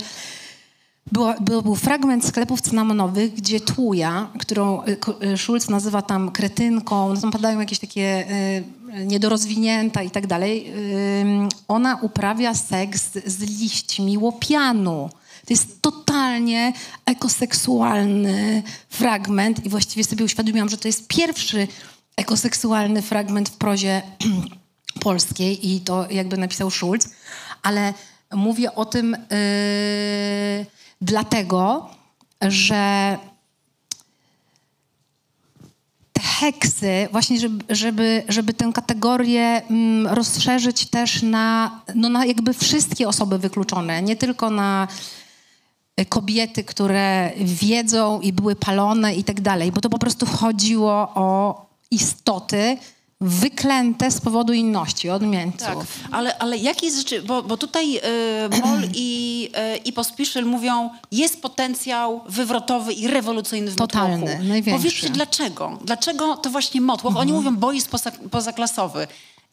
była, 1.11 1.35
był, 1.39 1.61
był 1.61 1.75
fragment 1.75 2.25
sklepów 2.25 2.61
cynamonowych, 2.61 3.33
gdzie 3.33 3.59
Tłuja, 3.59 4.27
którą 4.39 4.83
y, 4.83 5.37
Schulz 5.37 5.69
nazywa 5.69 6.01
tam 6.01 6.31
kretynką, 6.31 7.13
no 7.13 7.21
tam 7.21 7.31
padają 7.31 7.59
jakieś 7.59 7.79
takie 7.79 8.25
niedorozwinięta 9.05 10.03
i 10.03 10.11
tak 10.11 10.27
dalej, 10.27 10.73
ona 11.67 11.99
uprawia 12.01 12.53
seks 12.53 13.11
z 13.25 13.39
liśćmi 13.39 14.17
łopianu. 14.17 15.09
To 15.45 15.53
jest 15.53 15.81
totalnie 15.81 16.73
ekoseksualny 17.05 18.63
fragment 18.89 19.65
i 19.65 19.69
właściwie 19.69 20.03
sobie 20.03 20.25
uświadomiłam, 20.25 20.69
że 20.69 20.77
to 20.77 20.87
jest 20.87 21.07
pierwszy 21.07 21.67
ekoseksualny 22.15 23.01
fragment 23.01 23.49
w 23.49 23.57
prozie 23.57 24.01
polskiej 25.03 25.73
i 25.73 25.81
to 25.81 26.11
jakby 26.11 26.37
napisał 26.37 26.71
Schulz, 26.71 27.09
ale 27.63 27.93
mówię 28.33 28.75
o 28.75 28.85
tym 28.85 29.11
yy, 29.11 30.65
dlatego, 31.01 31.89
że 32.41 33.17
te 36.13 36.21
heksy, 36.21 37.07
właśnie 37.11 37.39
żeby, 37.39 37.75
żeby, 37.75 38.23
żeby 38.29 38.53
tę 38.53 38.71
kategorię 38.73 39.61
mm, 39.69 40.07
rozszerzyć 40.07 40.85
też 40.85 41.21
na, 41.21 41.71
no 41.95 42.09
na 42.09 42.25
jakby 42.25 42.53
wszystkie 42.53 43.07
osoby 43.07 43.39
wykluczone, 43.39 44.01
nie 44.01 44.15
tylko 44.15 44.49
na 44.49 44.87
kobiety, 46.09 46.63
które 46.63 47.31
wiedzą 47.37 48.21
i 48.21 48.33
były 48.33 48.55
palone 48.55 49.15
i 49.15 49.23
tak 49.23 49.41
dalej, 49.41 49.71
bo 49.71 49.81
to 49.81 49.89
po 49.89 49.99
prostu 49.99 50.25
chodziło 50.25 51.11
o 51.15 51.65
istoty 51.91 52.77
wyklęte 53.21 54.11
z 54.11 54.21
powodu 54.21 54.53
inności, 54.53 55.09
odmieńców. 55.09 55.67
Tak, 55.67 55.77
ale, 56.11 56.37
ale 56.37 56.57
jaki 56.57 56.85
jest 56.85 56.97
rzeczy, 56.97 57.21
bo, 57.21 57.43
bo 57.43 57.57
tutaj 57.57 57.97
y, 57.97 58.01
Moll 58.65 58.81
i, 58.93 59.49
y, 59.75 59.77
i 59.77 59.93
Pospieszyl 59.93 60.45
mówią, 60.45 60.89
jest 61.11 61.41
potencjał 61.41 62.21
wywrotowy 62.29 62.93
i 62.93 63.07
rewolucyjny 63.07 63.71
w 63.71 63.75
Totalny, 63.75 64.17
Motłochu. 64.17 64.43
największy. 64.43 64.83
Powiedzcie 64.83 65.09
dlaczego? 65.09 65.79
Dlaczego 65.85 66.37
to 66.37 66.49
właśnie 66.49 66.81
Motłoch? 66.81 67.11
Mhm. 67.11 67.27
Oni 67.27 67.33
mówią, 67.37 67.55
bo 67.57 67.71
jest 67.71 67.89
poza, 67.89 68.11
pozaklasowy. 68.31 69.07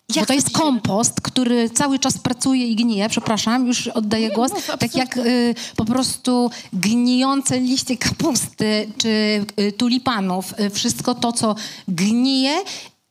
Jak 0.09 0.23
Bo 0.23 0.27
to 0.27 0.35
jest 0.35 0.51
kompost, 0.51 1.21
który 1.21 1.71
cały 1.71 1.99
czas 1.99 2.19
pracuje 2.19 2.69
i 2.69 2.77
gnije, 2.77 3.09
przepraszam, 3.09 3.67
już 3.67 3.89
oddaję 3.89 4.31
głos, 4.31 4.53
tak 4.79 4.95
jak 4.97 5.17
y, 5.17 5.55
po 5.77 5.85
prostu 5.85 6.51
gnijące 6.73 7.61
liście 7.61 7.97
kapusty 7.97 8.93
czy 8.99 9.45
y, 9.61 9.73
tulipanów, 9.73 10.55
y, 10.61 10.71
wszystko 10.71 11.15
to, 11.15 11.33
co 11.33 11.55
gnije 11.89 12.63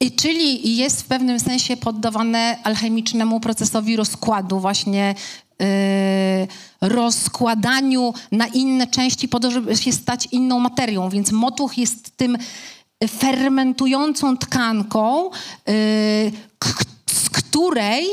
i 0.02 0.12
czyli 0.12 0.78
jest 0.78 1.02
w 1.02 1.06
pewnym 1.06 1.40
sensie 1.40 1.78
poddawane 1.78 2.58
alchemicznemu 2.64 3.40
procesowi 3.40 3.96
rozkładu, 3.96 4.60
właśnie 4.60 5.16
yy, 5.60 5.68
rozkładaniu 6.90 8.14
na 8.32 8.48
inne 8.48 8.88
części 8.88 9.28
po 9.28 9.40
to, 9.40 9.52
żeby 9.52 9.78
się 9.78 9.92
stać 9.92 10.28
inną 10.32 10.60
materią. 10.60 11.10
Więc 11.10 11.32
motłoch 11.32 11.78
jest 11.78 12.18
tym 12.18 12.38
fermentującą 13.08 14.38
tkanką, 14.38 15.30
yy, 15.68 15.74
z 17.10 17.30
której 17.30 18.06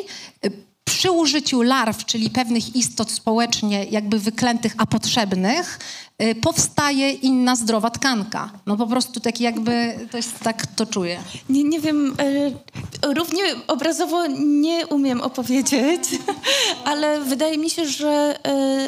przy 0.98 1.10
użyciu 1.10 1.62
larw, 1.62 2.04
czyli 2.04 2.30
pewnych 2.30 2.76
istot 2.76 3.10
społecznie 3.10 3.84
jakby 3.84 4.18
wyklętych, 4.18 4.74
a 4.78 4.86
potrzebnych, 4.86 5.78
y, 6.22 6.34
powstaje 6.34 7.12
inna 7.12 7.56
zdrowa 7.56 7.90
tkanka. 7.90 8.50
No 8.66 8.76
po 8.76 8.86
prostu 8.86 9.20
tak 9.20 9.40
jakby, 9.40 9.98
to 10.10 10.16
jest 10.16 10.40
tak 10.40 10.66
to 10.66 10.86
czuję. 10.86 11.20
Nie, 11.48 11.64
nie 11.64 11.80
wiem, 11.80 12.14
y, 12.20 13.14
równie 13.14 13.42
obrazowo 13.66 14.26
nie 14.38 14.86
umiem 14.86 15.20
opowiedzieć, 15.20 16.02
ale 16.90 17.20
wydaje 17.20 17.58
mi 17.58 17.70
się, 17.70 17.86
że 17.86 18.38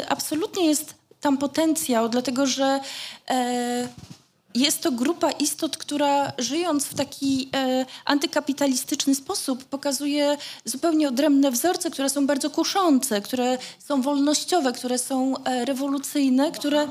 y, 0.00 0.08
absolutnie 0.08 0.66
jest 0.66 0.94
tam 1.20 1.38
potencjał, 1.38 2.08
dlatego 2.08 2.46
że 2.46 2.80
jest 4.54 4.80
to 4.80 4.92
grupa 4.92 5.30
istot, 5.30 5.76
która 5.76 6.32
żyjąc 6.38 6.84
w 6.84 6.94
taki 6.94 7.48
e, 7.54 7.86
antykapitalistyczny 8.04 9.14
sposób 9.14 9.64
pokazuje 9.64 10.36
zupełnie 10.64 11.08
odrębne 11.08 11.50
wzorce, 11.50 11.90
które 11.90 12.10
są 12.10 12.26
bardzo 12.26 12.50
kuszące, 12.50 13.20
które 13.20 13.58
są 13.78 14.02
wolnościowe, 14.02 14.72
które 14.72 14.98
są 14.98 15.44
e, 15.44 15.64
rewolucyjne, 15.64 16.52
które 16.52 16.88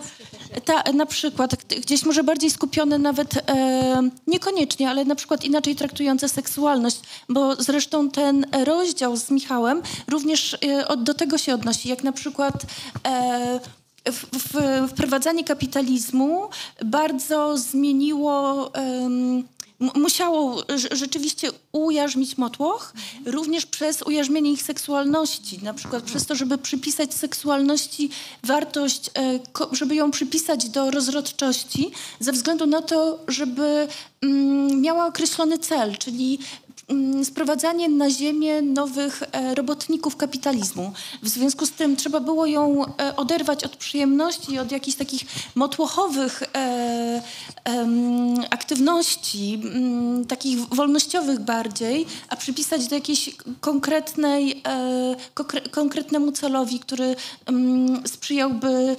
ta, 0.66 0.84
na 0.94 1.06
przykład 1.06 1.56
gdzieś 1.66 2.06
może 2.06 2.24
bardziej 2.24 2.50
skupione 2.50 2.98
nawet 2.98 3.38
e, 3.38 4.10
niekoniecznie, 4.28 4.90
ale 4.90 5.06
na 5.06 5.16
przykład 5.16 5.44
inaczej 5.44 5.76
traktujące 5.76 6.30
seksualność, 6.30 7.00
bo 7.30 7.56
zresztą 7.56 8.10
ten 8.10 8.46
rozdział 8.66 9.18
z 9.18 9.32
Michałem 9.32 9.82
również 10.08 10.58
e, 10.62 10.98
do 10.98 11.14
tego 11.14 11.38
się 11.38 11.54
odnosi, 11.54 11.90
jak 11.90 12.04
na 12.04 12.12
przykład 12.12 12.66
e, 13.08 13.60
wprowadzanie 14.90 15.44
kapitalizmu 15.44 16.50
bardzo 16.86 17.58
zmieniło, 17.58 18.72
um, 18.76 19.44
musiało 19.96 20.64
rzeczywiście 20.92 21.50
ujarzmić 21.72 22.38
motłoch, 22.38 22.94
również 23.26 23.66
przez 23.66 24.02
ujarzmienie 24.02 24.52
ich 24.52 24.62
seksualności, 24.62 25.60
na 25.64 25.74
przykład 25.74 26.04
przez 26.04 26.26
to, 26.26 26.36
żeby 26.36 26.58
przypisać 26.58 27.14
seksualności 27.14 28.10
wartość, 28.44 29.10
e, 29.18 29.40
żeby 29.72 29.96
ją 29.96 30.12
przypisać 30.12 30.70
do 30.70 30.92
rozrodczości, 30.92 31.92
ze 32.20 32.32
względu 32.32 32.66
na 32.66 32.82
to, 32.82 33.20
żeby 33.28 33.88
mm, 34.22 34.82
miała 34.82 35.06
określony 35.06 35.60
cel, 35.60 35.98
czyli 35.98 36.40
sprowadzanie 37.24 37.90
na 37.90 38.10
ziemię 38.10 38.62
nowych 38.62 39.24
e, 39.32 39.56
robotników 39.56 40.16
kapitalizmu. 40.16 40.94
W 41.24 41.30
związku 41.30 41.66
z 41.66 41.72
tym 41.72 41.96
trzeba 41.96 42.20
było 42.20 42.46
ją 42.46 42.86
e, 42.86 43.16
oderwać 43.16 43.64
od 43.64 43.76
przyjemności, 43.76 44.60
od 44.60 44.72
jakichś 44.72 44.98
takich 44.98 45.22
motłochowych 45.56 46.44
e, 46.56 47.22
aktywności, 48.50 49.62
mm, 49.64 50.26
takich 50.26 50.60
wolnościowych 50.60 51.40
bardziej, 51.40 52.06
a 52.30 52.36
przypisać 52.36 52.88
do 52.88 52.96
jakiejś 52.96 53.36
konkretnej, 53.62 54.64
konkretnemu 55.72 56.32
celowi, 56.32 56.80
który 56.80 57.16
mm, 57.46 58.08
sprzyjałby 58.08 58.96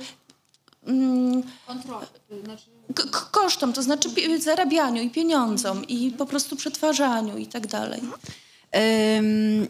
Kontroli. 1.67 2.07
Znaczy 2.45 2.71
kosztom, 3.31 3.73
to 3.73 3.83
znaczy 3.83 4.09
zarabianiu 4.39 5.03
i 5.03 5.11
pieniądzom 5.11 5.85
i 5.89 6.11
po 6.11 6.27
prostu 6.27 6.57
przetwarzaniu 6.57 7.39
i 7.39 7.47
tak 7.47 7.67
dalej. 7.67 8.01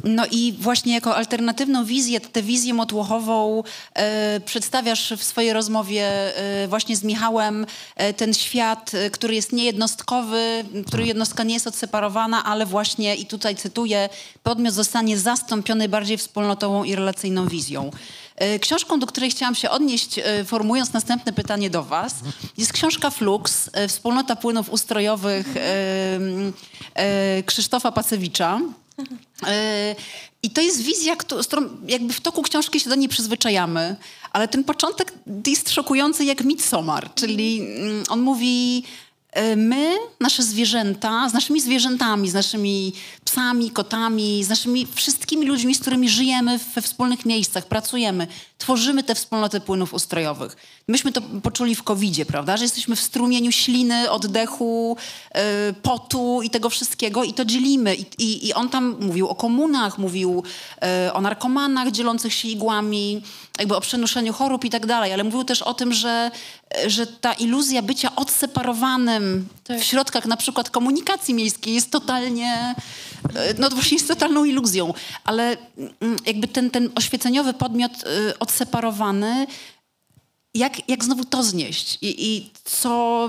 No 0.05 0.27
i 0.31 0.55
właśnie 0.61 0.95
jako 0.95 1.17
alternatywną 1.17 1.85
wizję, 1.85 2.21
tę 2.21 2.43
wizję 2.43 2.75
motłochową 2.75 3.63
e, 3.95 4.41
przedstawiasz 4.41 5.13
w 5.17 5.25
swojej 5.25 5.53
rozmowie 5.53 6.37
e, 6.37 6.69
właśnie 6.69 6.97
z 6.97 7.05
Michałem 7.05 7.67
e, 7.97 8.13
ten 8.13 8.35
świat, 8.35 8.91
który 9.13 9.35
jest 9.35 9.53
niejednostkowy, 9.53 10.65
który 10.87 11.07
jednostka 11.07 11.43
nie 11.43 11.55
jest 11.55 11.67
odseparowana, 11.67 12.45
ale 12.45 12.67
właśnie, 12.67 13.15
i 13.15 13.27
tutaj 13.27 13.57
cytuję, 13.57 14.09
podmiot 14.43 14.75
zostanie 14.75 15.19
zastąpiony 15.19 15.89
bardziej 15.89 16.17
wspólnotową 16.17 16.85
i 16.85 16.95
relacyjną 16.95 17.49
wizją. 17.49 17.91
E, 18.41 18.59
książką, 18.59 19.01
do 19.01 19.07
której 19.07 19.31
chciałam 19.31 19.55
się 19.55 19.71
odnieść, 19.71 20.19
e, 20.19 20.45
formułując 20.45 20.93
następne 20.93 21.33
pytanie 21.33 21.71
do 21.71 21.83
Was, 21.83 22.15
jest 22.59 22.73
książka 22.73 23.11
Flux, 23.11 23.71
e, 23.73 23.89
Wspólnota 23.89 24.37
Płynów 24.37 24.71
Ustrojowych 24.71 25.47
Krzysztofa 27.47 27.93
Pacewicza. 27.93 28.61
I 30.43 30.51
to 30.51 30.61
jest 30.61 30.83
wizja, 30.83 31.17
z 31.43 31.47
którą 31.47 31.69
jakby 31.89 32.13
w 32.13 32.21
toku 32.21 32.43
książki 32.43 32.81
się 32.81 32.91
do 32.91 32.97
niej 32.97 33.09
przyzwyczajamy, 33.09 33.97
ale 34.33 34.49
ten 34.49 34.65
początek 34.65 35.13
jest 35.47 35.71
szokujący 35.71 36.25
jak 36.25 36.45
Midsommar, 36.45 37.15
czyli 37.15 37.61
mm, 37.61 38.05
on 38.09 38.21
mówi 38.21 38.85
my, 39.57 39.97
nasze 40.21 40.43
zwierzęta, 40.43 41.29
z 41.29 41.33
naszymi 41.33 41.61
zwierzętami, 41.61 42.31
z 42.31 42.35
naszymi 42.35 42.93
psami, 43.25 43.71
kotami, 43.71 44.45
z 44.45 44.49
naszymi 44.49 44.87
wszystkimi 44.95 45.47
ludźmi, 45.47 45.75
z 45.75 45.81
którymi 45.81 46.09
żyjemy 46.09 46.59
we 46.75 46.83
wspólnych 46.83 47.27
miejscach, 47.27 47.67
pracujemy, 47.67 48.27
tworzymy 48.61 49.03
te 49.03 49.15
wspólnoty 49.15 49.61
płynów 49.61 49.95
ustrojowych. 49.95 50.57
Myśmy 50.89 51.13
to 51.13 51.21
poczuli 51.43 51.75
w 51.75 51.83
covid 51.83 52.29
prawda, 52.29 52.57
że 52.57 52.65
jesteśmy 52.65 52.97
w 52.97 53.01
strumieniu 53.01 53.53
śliny, 53.53 54.11
oddechu, 54.11 54.97
yy, 55.35 55.41
potu 55.83 56.43
i 56.43 56.51
tego 56.51 56.71
wszystkiego 56.71 57.25
i 57.25 57.33
to 57.35 57.45
dzielimy. 57.45 57.95
I, 57.95 58.05
i, 58.19 58.49
I, 58.49 58.55
on 58.55 58.69
tam 58.69 58.97
mówił 59.01 59.29
o 59.29 59.35
komunach, 59.35 59.99
mówił 59.99 60.45
yy, 61.05 61.13
o 61.13 61.21
narkomanach 61.21 61.91
dzielących 61.91 62.35
się 62.35 62.49
igłami, 62.49 63.23
jakby 63.59 63.77
o 63.77 63.81
przenoszeniu 63.81 64.33
chorób 64.33 64.65
i 64.65 64.71
tak 64.71 64.87
dalej, 64.87 65.13
ale 65.13 65.25
mówił 65.25 65.45
też 65.45 65.63
o 65.63 65.75
tym, 65.75 65.93
że, 65.93 66.31
że 66.87 67.07
ta 67.07 67.33
iluzja 67.33 67.83
bycia 67.83 68.17
odseparowanym 68.17 69.49
tak. 69.65 69.81
w 69.81 69.85
środkach 69.85 70.27
na 70.27 70.37
przykład 70.37 70.71
komunikacji 70.71 71.35
miejskiej 71.35 71.75
jest 71.75 71.91
totalnie, 71.91 72.75
no 73.59 73.71
właśnie 73.71 73.97
jest 73.97 74.09
totalną 74.09 74.45
iluzją, 74.45 74.95
ale 75.25 75.57
mm, 75.79 76.17
jakby 76.27 76.49
ten, 76.49 76.71
ten 76.71 76.91
oświeceniowy 76.95 77.53
podmiot 77.53 77.93
y, 77.93 78.39
odseparowany, 78.51 79.47
jak, 80.55 80.89
jak 80.89 81.05
znowu 81.05 81.25
to 81.25 81.43
znieść 81.43 81.99
i, 82.03 82.27
i 82.27 82.51
co 82.65 83.29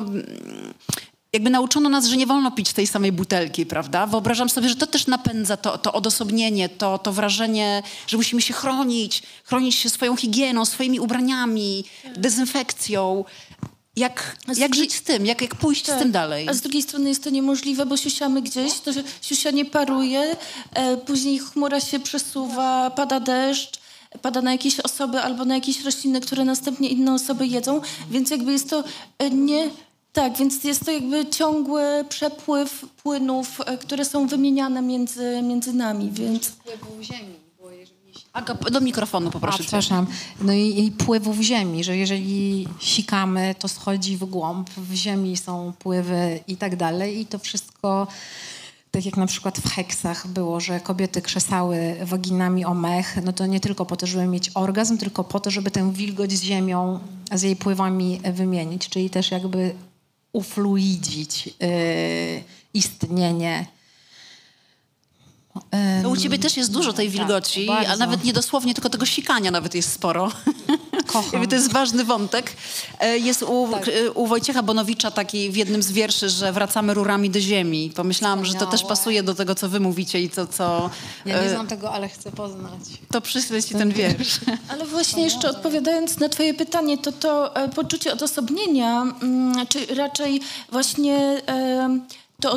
jakby 1.34 1.50
nauczono 1.50 1.90
nas, 1.90 2.06
że 2.06 2.18
nie 2.18 2.28
wolno 2.28 2.52
pić 2.52 2.74
tej 2.74 2.88
samej 2.88 3.12
butelki, 3.12 3.66
prawda? 3.66 4.08
Wyobrażam 4.08 4.50
sobie, 4.50 4.70
że 4.70 4.76
to 4.76 4.88
też 4.88 5.08
napędza 5.08 5.58
to, 5.58 5.78
to 5.78 5.94
odosobnienie, 5.94 6.70
to, 6.70 6.98
to 6.98 7.14
wrażenie, 7.14 7.84
że 8.08 8.18
musimy 8.18 8.42
się 8.42 8.54
chronić, 8.54 9.24
chronić 9.44 9.76
się 9.76 9.90
swoją 9.90 10.16
higieną, 10.16 10.66
swoimi 10.66 11.00
ubraniami, 11.00 11.84
dezynfekcją. 12.18 13.26
Jak, 13.96 14.38
jak 14.58 14.76
żyć 14.76 14.94
z 14.94 15.02
tym? 15.02 15.26
Jak, 15.26 15.42
jak 15.42 15.56
pójść 15.56 15.84
tak. 15.84 15.96
z 15.96 16.00
tym 16.00 16.12
dalej? 16.12 16.50
A 16.50 16.54
z 16.54 16.62
drugiej 16.62 16.82
strony 16.82 17.10
jest 17.10 17.24
to 17.24 17.30
niemożliwe, 17.30 17.86
bo 17.86 17.98
siusiamy 17.98 18.42
gdzieś, 18.42 18.80
to 18.80 18.92
siusia 19.22 19.52
nie 19.52 19.66
paruje, 19.66 20.36
e, 20.74 20.98
później 20.98 21.40
chmura 21.40 21.80
się 21.80 22.00
przesuwa, 22.00 22.92
pada 22.92 23.20
deszcz, 23.20 23.81
pada 24.21 24.41
na 24.41 24.52
jakieś 24.52 24.80
osoby 24.80 25.21
albo 25.21 25.45
na 25.45 25.56
jakieś 25.56 25.84
rośliny, 25.86 26.21
które 26.21 26.45
następnie 26.45 26.89
inne 26.89 27.13
osoby 27.13 27.47
jedzą, 27.47 27.82
więc 28.10 28.30
jakby 28.30 28.52
jest 28.52 28.69
to 28.69 28.84
e, 29.19 29.30
nie 29.30 29.69
tak, 30.13 30.38
więc 30.38 30.63
jest 30.63 30.86
to 30.86 30.91
jakby 30.91 31.26
ciągły 31.26 32.06
przepływ 32.10 32.86
płynów, 33.04 33.62
e, 33.65 33.78
które 33.78 34.06
są 34.06 34.28
wymieniane 34.28 34.82
między, 34.82 35.41
między 35.43 35.74
nami, 35.74 36.12
więc... 36.12 36.47
Wpływów 36.47 37.02
ziemi. 37.02 37.41
Aga, 38.34 38.54
do 38.54 38.82
mikrofonu 38.82 39.32
poproszę. 39.32 39.58
A, 39.60 39.62
przepraszam. 39.62 40.08
No 40.41 40.54
i, 40.54 40.86
i 40.86 40.91
pływów 40.91 41.38
ziemi, 41.39 41.84
że 41.84 41.97
jeżeli 41.97 42.67
sikamy, 42.80 43.56
to 43.60 43.67
schodzi 43.67 44.17
w 44.17 44.26
głąb, 44.26 44.69
w 44.69 44.93
ziemi 44.93 45.38
są 45.38 45.74
pływy 45.80 46.39
i 46.47 46.58
tak 46.58 46.76
dalej 46.76 47.19
i 47.19 47.26
to 47.26 47.39
wszystko 47.39 48.08
tak 48.91 49.06
jak 49.06 49.17
na 49.17 49.27
przykład 49.27 49.60
w 49.60 49.69
heksach 49.69 50.27
było, 50.27 50.60
że 50.60 50.80
kobiety 50.80 51.21
krzesały 51.21 51.95
waginami 52.01 52.65
o 52.65 52.73
mech, 52.73 53.17
no 53.23 53.34
to 53.34 53.45
nie 53.45 53.60
tylko 53.60 53.86
po 53.86 53.95
to, 53.95 54.08
żeby 54.08 54.27
mieć 54.27 54.51
orgazm, 54.54 54.97
tylko 54.97 55.23
po 55.23 55.39
to, 55.39 55.51
żeby 55.51 55.71
tę 55.71 55.93
wilgoć 55.93 56.32
z 56.32 56.43
ziemią, 56.43 56.99
z 57.34 57.41
jej 57.41 57.56
pływami 57.56 58.21
wymienić, 58.34 58.89
czyli 58.89 59.10
też 59.10 59.32
jakby 59.32 59.73
ufluidzić 60.34 61.45
yy, 61.47 61.54
istnienie. 62.73 63.65
No 66.04 66.10
u 66.10 66.18
ciebie 66.18 66.40
też 66.40 66.58
jest 66.58 66.72
dużo 66.72 66.94
tej 66.94 67.08
tak, 67.08 67.18
wilgoci, 67.18 67.68
tak, 67.68 67.90
a 67.90 67.98
nawet 67.98 68.24
nie 68.24 68.34
dosłownie, 68.34 68.74
tylko 68.74 68.90
tego 68.90 69.06
sikania 69.06 69.52
nawet 69.52 69.76
jest 69.76 69.94
sporo. 69.94 70.32
Kocham. 71.08 71.48
to 71.48 71.56
jest 71.56 71.72
ważny 71.72 72.04
wątek. 72.04 72.56
E, 73.00 73.18
jest 73.18 73.44
u, 73.44 73.68
tak. 73.72 73.90
u 74.14 74.28
Wojciecha 74.28 74.64
Bonowicza 74.64 75.12
taki 75.12 75.50
w 75.50 75.56
jednym 75.56 75.84
z 75.84 75.92
wierszy, 75.92 76.30
że 76.30 76.54
wracamy 76.54 76.94
rurami 76.94 77.30
do 77.30 77.40
ziemi. 77.40 77.92
Pomyślałam, 77.96 78.46
że 78.46 78.54
to 78.54 78.66
też 78.66 78.84
pasuje 78.84 79.24
do 79.24 79.36
tego, 79.36 79.56
co 79.56 79.70
wy 79.70 79.80
mówicie 79.80 80.22
i 80.22 80.30
co... 80.30 80.48
co 80.48 80.90
ja 81.26 81.36
nie 81.36 81.42
e, 81.42 81.50
znam 81.50 81.68
tego, 81.68 81.94
ale 81.94 82.10
chcę 82.10 82.32
poznać. 82.32 82.82
To 83.12 83.22
przyślę 83.22 83.64
ci 83.64 83.76
ten 83.76 83.92
wiersz. 83.92 84.40
Ale 84.72 84.86
właśnie 84.86 85.24
jeszcze 85.24 85.50
odpowiadając 85.50 86.20
na 86.20 86.30
twoje 86.30 86.54
pytanie, 86.54 86.98
to 86.98 87.12
to 87.12 87.56
e, 87.56 87.70
poczucie 87.70 88.14
odosobnienia, 88.14 89.02
mm, 89.02 89.68
czy 89.68 89.96
raczej 89.96 90.42
właśnie 90.72 91.42
to 92.41 92.51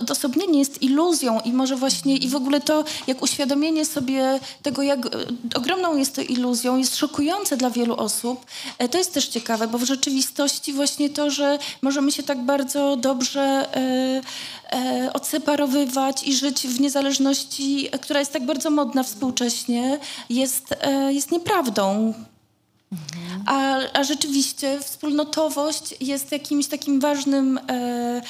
odosobnienie 0.00 0.58
jest 0.58 0.82
iluzją 0.82 1.40
i 1.40 1.52
może 1.52 1.76
właśnie 1.76 2.16
i 2.16 2.28
w 2.28 2.36
ogóle 2.36 2.60
to, 2.60 2.84
jak 3.06 3.22
uświadomienie 3.22 3.84
sobie 3.84 4.40
tego, 4.62 4.82
jak 4.82 5.06
e, 5.06 5.10
ogromną 5.54 5.96
jest 5.96 6.14
to 6.14 6.22
iluzją, 6.22 6.78
jest 6.78 6.96
szokujące 6.96 7.56
dla 7.56 7.70
wielu 7.70 7.96
osób. 7.96 8.46
E, 8.78 8.88
to 8.88 8.98
jest 8.98 9.14
też 9.14 9.28
ciekawe, 9.28 9.68
bo 9.68 9.78
w 9.78 9.84
rzeczywistości 9.84 10.72
właśnie 10.72 11.10
to, 11.10 11.30
że 11.30 11.58
możemy 11.82 12.12
się 12.12 12.22
tak 12.22 12.44
bardzo 12.44 12.96
dobrze 12.96 13.40
e, 13.42 14.22
e, 14.72 15.12
odseparowywać 15.12 16.22
i 16.22 16.34
żyć 16.34 16.66
w 16.66 16.80
niezależności, 16.80 17.88
która 18.00 18.20
jest 18.20 18.32
tak 18.32 18.46
bardzo 18.46 18.70
modna 18.70 19.02
współcześnie, 19.02 19.98
jest, 20.30 20.74
e, 20.80 21.12
jest 21.12 21.30
nieprawdą. 21.30 22.14
A, 23.46 23.78
a 23.92 24.04
rzeczywiście 24.04 24.80
wspólnotowość 24.80 25.94
jest 26.00 26.32
jakimś 26.32 26.66
takim 26.66 27.00
ważnym 27.00 27.60
e, 27.68 28.22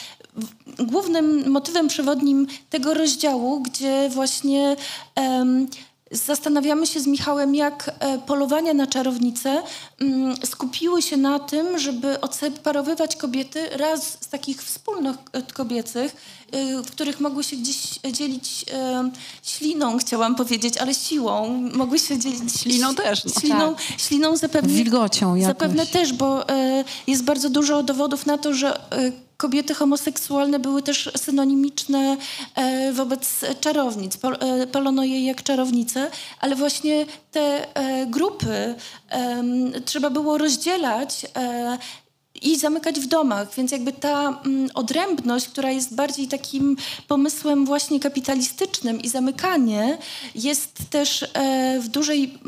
głównym 0.78 1.50
motywem 1.50 1.88
przewodnim 1.88 2.46
tego 2.70 2.94
rozdziału, 2.94 3.60
gdzie 3.60 4.08
właśnie 4.08 4.76
um, 5.16 5.66
zastanawiamy 6.10 6.86
się 6.86 7.00
z 7.00 7.06
Michałem, 7.06 7.54
jak 7.54 7.90
e, 7.98 8.18
polowania 8.18 8.74
na 8.74 8.86
czarownice 8.86 9.62
um, 10.00 10.34
skupiły 10.44 11.02
się 11.02 11.16
na 11.16 11.38
tym, 11.38 11.78
żeby 11.78 12.20
odseparowywać 12.20 13.16
kobiety 13.16 13.68
raz 13.68 14.18
z 14.20 14.28
takich 14.28 14.62
wspólnot 14.62 15.16
kobiecych, 15.54 16.16
y, 16.54 16.82
w 16.82 16.90
których 16.90 17.20
mogły 17.20 17.44
się 17.44 17.56
gdzieś 17.56 17.76
dzielić 18.12 18.62
y, 18.62 19.48
śliną, 19.50 19.98
chciałam 19.98 20.34
powiedzieć, 20.34 20.78
ale 20.78 20.94
siłą. 20.94 21.60
Mogły 21.74 21.98
się 21.98 22.18
dzielić 22.18 22.60
śliną 22.60 22.94
też. 22.94 23.24
No. 23.24 23.40
Śliną, 23.40 23.74
tak. 23.74 24.00
śliną 24.00 24.36
zapewne. 24.36 24.68
Wilgocią 24.68 25.34
jakoś. 25.34 25.46
Zapewne 25.46 25.86
też, 25.86 26.12
bo 26.12 26.50
y, 26.50 26.84
jest 27.06 27.24
bardzo 27.24 27.50
dużo 27.50 27.82
dowodów 27.82 28.26
na 28.26 28.38
to, 28.38 28.54
że 28.54 28.80
kobiety 29.44 29.74
homoseksualne 29.74 30.58
były 30.58 30.82
też 30.82 31.10
synonimiczne 31.16 32.16
e, 32.54 32.92
wobec 32.92 33.44
czarownic. 33.60 34.18
Palono 34.72 35.04
je 35.04 35.26
jak 35.26 35.42
czarownice, 35.42 36.10
ale 36.40 36.56
właśnie 36.56 37.06
te 37.32 37.74
e, 37.74 38.06
grupy 38.06 38.74
trzeba 39.84 40.10
było 40.10 40.38
rozdzielać 40.38 41.26
e, 41.36 41.78
i 42.42 42.58
zamykać 42.58 43.00
w 43.00 43.06
domach, 43.06 43.54
więc 43.56 43.72
jakby 43.72 43.92
ta 43.92 44.40
mm, 44.44 44.70
odrębność, 44.74 45.48
która 45.48 45.70
jest 45.70 45.94
bardziej 45.94 46.28
takim 46.28 46.76
pomysłem 47.08 47.66
właśnie 47.66 48.00
kapitalistycznym 48.00 49.00
i 49.00 49.08
zamykanie 49.08 49.98
jest 50.34 50.78
też 50.90 51.22
e, 51.22 51.80
w 51.80 51.88
dużej, 51.88 52.38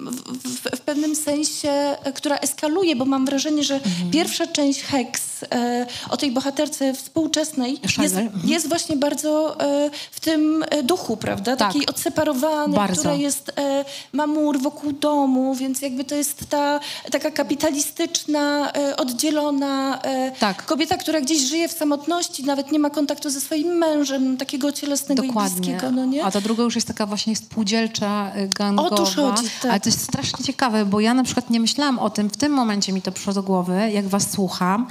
w, 0.45 0.77
w, 0.77 0.81
pewnym 0.81 1.17
sensie, 1.17 1.71
e, 1.71 2.13
która 2.13 2.37
eskaluje, 2.37 2.97
bo 2.97 3.05
mam 3.05 3.27
wrażenie, 3.27 3.65
że 3.65 3.75
mhm. 3.75 4.11
pierwsza 4.11 4.47
część 4.47 4.83
Hex 4.83 5.21
e, 5.43 5.87
o 6.11 6.17
tej 6.17 6.31
bohaterce 6.31 6.95
współczesnej 6.95 7.79
jest, 7.99 8.17
mhm. 8.17 8.49
jest, 8.49 8.69
właśnie 8.69 8.97
bardzo 8.97 9.61
e, 9.61 9.91
w 10.11 10.21
tym 10.21 10.65
e, 10.71 10.83
duchu, 10.83 11.17
prawda? 11.17 11.57
Tak. 11.57 11.69
Takiej 11.69 11.87
odseparowanej, 11.87 12.77
bardzo. 12.77 13.01
która 13.01 13.15
jest, 13.15 13.53
e, 13.57 13.85
ma 14.13 14.27
mur 14.27 14.61
wokół 14.61 14.93
domu, 14.93 15.55
więc 15.55 15.83
jakby 15.83 16.05
to 16.05 16.15
jest 16.15 16.51
ta 16.51 16.81
taka 17.11 17.31
kapitalistyczna, 17.31 18.73
oddzielona 18.97 19.76
e, 20.03 20.33
tak. 20.33 20.67
kobieta, 20.67 20.97
która 20.97 21.21
gdzieś 21.21 21.41
żyje 21.41 21.69
w 21.69 21.73
samotności, 21.73 22.45
nawet 22.45 22.73
nie 22.73 22.79
ma 22.79 22.91
kontaktu 22.91 23.31
ze 23.31 23.41
swoim 23.41 23.69
mężem, 23.69 24.37
takiego 24.37 24.73
cielesnego 24.73 25.23
Dokładnie. 25.23 25.57
i 25.57 25.61
bliskiego. 25.61 25.91
No 25.93 26.05
nie? 26.05 26.25
A 26.25 26.31
ta 26.31 26.41
druga 26.41 26.63
już 26.63 26.75
jest 26.75 26.89
taka 26.89 27.07
właśnie 27.07 27.37
spółdzielcza, 27.37 28.33
e, 28.35 28.49
gangowa. 28.49 28.89
Otóż 28.89 29.17
chodzi, 29.17 29.43
tak. 29.63 29.71
Ale 29.71 29.81
to 29.81 29.89
jest 29.89 30.03
strasznie 30.03 30.45
ciekawe, 30.45 30.85
bo 30.85 31.01
ja 31.01 31.15
na 31.15 31.25
przykład 31.25 31.51
nie 31.51 31.61
myślałam 31.61 31.99
o 31.99 32.11
tym, 32.11 32.31
w 32.31 32.37
tym 32.37 32.53
momencie 32.53 32.93
mi 32.93 33.03
to 33.03 33.13
przyszło 33.13 33.33
do 33.33 33.43
głowy, 33.43 33.91
jak 33.93 34.09
was 34.09 34.31
słucham, 34.31 34.87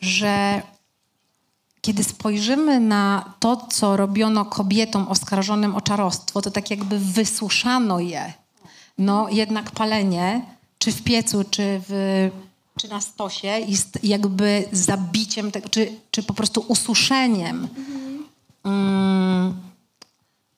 że 0.00 0.62
kiedy 1.80 2.04
spojrzymy 2.04 2.80
na 2.80 3.34
to, 3.40 3.56
co 3.56 3.96
robiono 3.96 4.44
kobietom 4.44 5.08
oskarżonym 5.08 5.74
o 5.74 5.80
czarostwo, 5.80 6.42
to 6.42 6.50
tak 6.50 6.70
jakby 6.70 6.98
wysuszano 6.98 8.00
je. 8.00 8.32
No 8.98 9.28
jednak 9.30 9.70
palenie, 9.70 10.42
czy 10.78 10.92
w 10.92 11.02
piecu, 11.02 11.44
czy 11.50 11.80
w 11.88 12.30
czy 12.78 12.88
na 12.88 13.00
stosie 13.00 13.48
jest 13.48 13.98
jakby 14.02 14.64
zabiciem 14.72 15.50
tego, 15.50 15.68
czy, 15.68 15.92
czy 16.10 16.22
po 16.22 16.34
prostu 16.34 16.64
ususzeniem, 16.68 17.68
mm, 18.64 19.54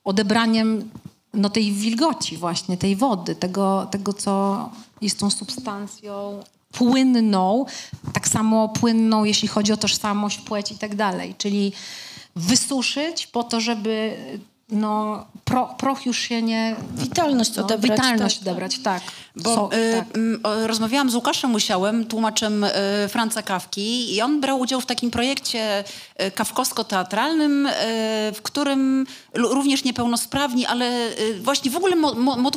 odebraniem 0.05 0.90
no 1.35 1.50
tej 1.50 1.72
wilgoci 1.72 2.37
właśnie, 2.37 2.76
tej 2.76 2.96
wody, 2.96 3.35
tego, 3.35 3.87
tego 3.90 4.12
co 4.12 4.70
jest 5.00 5.18
tą 5.18 5.31
substancją 5.31 6.42
płynną, 6.72 7.66
tak 8.12 8.29
samo 8.29 8.68
płynną, 8.68 9.24
jeśli 9.24 9.48
chodzi 9.48 9.72
o 9.72 9.76
tożsamość, 9.76 10.38
płeć 10.38 10.72
i 10.72 10.79
tak 10.79 10.94
dalej. 10.94 11.35
Czyli 11.38 11.72
wysuszyć 12.37 13.26
po 13.26 13.42
to, 13.42 13.61
żeby 13.61 14.16
no, 14.68 15.26
pro, 15.44 15.74
proch 15.79 16.07
już 16.07 16.18
się 16.18 16.42
nie... 16.42 16.76
Witalność 16.94 17.57
no, 17.57 17.64
odebrać. 17.64 18.00
Witalność 18.00 18.38
tak, 18.38 18.48
odebrać, 18.48 18.79
tak. 18.79 19.02
Bo 19.37 19.55
So, 19.55 19.70
y, 19.72 19.92
tak. 19.96 20.18
o, 20.42 20.66
rozmawiałam 20.66 21.11
z 21.11 21.14
Łukaszem 21.14 21.50
Musiałem, 21.50 22.05
tłumaczem 22.05 22.64
y, 22.64 22.70
Franca 23.09 23.42
Kawki 23.42 24.14
i 24.14 24.22
on 24.22 24.40
brał 24.40 24.61
udział 24.61 24.81
w 24.81 24.87
takim 24.87 25.11
projekcie 25.11 25.85
y, 26.22 26.31
kawkowsko-teatralnym, 26.31 27.66
y, 27.66 27.72
w 28.35 28.42
którym 28.42 29.07
również 29.35 29.85
niepełnosprawni, 29.85 30.66
ale 30.66 31.09
y, 31.20 31.40
właśnie 31.40 31.70
w 31.70 31.76
ogóle 31.76 31.96
mo, 31.96 32.14
mo, 32.14 32.50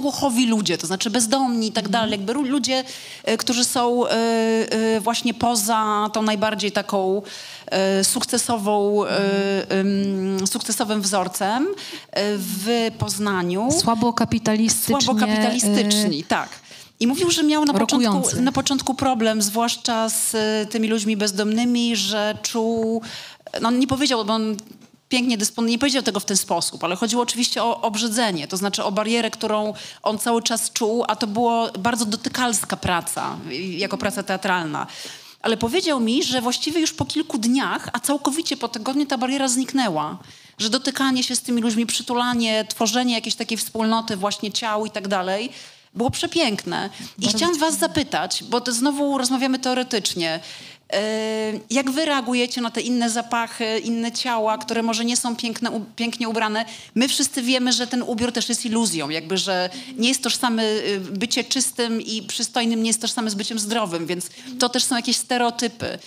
ludzie, 0.47 0.77
to 0.77 0.87
znaczy 0.87 1.09
bezdomni 1.09 1.67
i 1.67 1.71
tak 1.71 1.89
dalej, 1.89 2.11
jakby 2.11 2.33
ludzie, 2.33 2.83
y, 3.29 3.37
którzy 3.37 3.65
są 3.65 4.05
y, 4.05 4.09
y, 4.95 4.99
właśnie 4.99 5.33
poza 5.33 6.09
tą 6.13 6.21
najbardziej 6.21 6.71
taką 6.71 7.21
y, 7.21 7.21
sukcesową, 8.03 9.05
y, 9.05 9.07
ym, 9.73 10.47
sukcesowym 10.47 11.01
wzorcem 11.01 11.67
y, 11.67 11.75
w 12.37 12.91
Poznaniu. 12.97 13.69
Słabo 13.71 14.13
kapitalistycznie... 14.13 15.01
Słabo 15.01 15.19
kapitalistyczni, 15.19 16.23
tak. 16.23 16.49
I 16.99 17.07
mówił, 17.07 17.31
że 17.31 17.43
miał 17.43 17.65
na 17.65 17.73
początku, 17.73 18.41
na 18.41 18.51
początku 18.51 18.93
problem, 18.93 19.41
zwłaszcza 19.41 20.09
z 20.09 20.35
tymi 20.71 20.87
ludźmi 20.87 21.17
bezdomnymi, 21.17 21.95
że 21.95 22.37
czuł, 22.41 23.01
no 23.61 23.71
nie 23.71 23.87
powiedział, 23.87 24.25
bo 24.25 24.33
on 24.33 24.57
pięknie 25.09 25.37
dysponuje, 25.37 25.71
nie 25.71 25.79
powiedział 25.79 26.03
tego 26.03 26.19
w 26.19 26.25
ten 26.25 26.37
sposób, 26.37 26.83
ale 26.83 26.95
chodziło 26.95 27.23
oczywiście 27.23 27.63
o 27.63 27.81
obrzydzenie, 27.81 28.47
to 28.47 28.57
znaczy 28.57 28.83
o 28.83 28.91
barierę, 28.91 29.31
którą 29.31 29.73
on 30.03 30.17
cały 30.17 30.43
czas 30.43 30.71
czuł, 30.71 31.05
a 31.07 31.15
to 31.15 31.27
było 31.27 31.69
bardzo 31.79 32.05
dotykalska 32.05 32.77
praca, 32.77 33.37
jako 33.77 33.97
praca 33.97 34.23
teatralna. 34.23 34.87
Ale 35.41 35.57
powiedział 35.57 35.99
mi, 35.99 36.23
że 36.23 36.41
właściwie 36.41 36.81
już 36.81 36.93
po 36.93 37.05
kilku 37.05 37.37
dniach, 37.37 37.89
a 37.93 37.99
całkowicie 37.99 38.57
po 38.57 38.67
tygodniu 38.67 39.05
ta 39.05 39.17
bariera 39.17 39.47
zniknęła. 39.47 40.17
Że 40.57 40.69
dotykanie 40.69 41.23
się 41.23 41.35
z 41.35 41.41
tymi 41.41 41.61
ludźmi, 41.61 41.85
przytulanie, 41.85 42.65
tworzenie 42.69 43.13
jakiejś 43.13 43.35
takiej 43.35 43.57
wspólnoty 43.57 44.15
właśnie 44.15 44.51
ciał 44.51 44.85
i 44.85 44.91
tak 44.91 45.07
dalej, 45.07 45.49
było 45.93 46.11
przepiękne. 46.11 46.89
I 47.19 47.27
chciałam 47.27 47.57
was 47.57 47.77
zapytać, 47.77 48.43
bo 48.43 48.61
to 48.61 48.71
znowu 48.71 49.17
rozmawiamy 49.17 49.59
teoretycznie. 49.59 50.39
E, 50.93 51.59
Jak 51.69 51.91
wy 51.91 52.05
reagujecie 52.05 52.61
na 52.61 52.71
te 52.71 52.81
inne 52.81 53.09
zapachy, 53.09 53.79
inne 53.79 54.11
ciała, 54.11 54.57
które 54.57 54.83
może 54.83 55.05
nie 55.05 55.17
są 55.17 55.35
piękne, 55.35 55.71
u- 55.71 55.85
pięknie 55.95 56.29
ubrane? 56.29 56.65
My 56.95 57.07
wszyscy 57.07 57.41
wiemy, 57.41 57.71
że 57.73 57.87
ten 57.87 58.01
ubiór 58.03 58.31
też 58.31 58.49
jest 58.49 58.65
iluzją, 58.65 59.09
jakby, 59.09 59.37
że 59.37 59.69
nie 59.97 60.07
jest 60.09 60.23
tożsamy, 60.23 60.63
y, 60.63 60.99
bycie 60.99 61.43
czystym 61.43 62.01
i 62.01 62.21
przystojnym 62.21 62.83
nie 62.83 62.87
jest 62.89 63.01
tożsame 63.01 63.29
z 63.29 63.35
byciem 63.35 63.59
zdrowym, 63.59 64.05
więc 64.05 64.29
to 64.59 64.69
też 64.69 64.83
są 64.83 64.95
jakieś 64.95 65.17
stereotypy. 65.17 65.99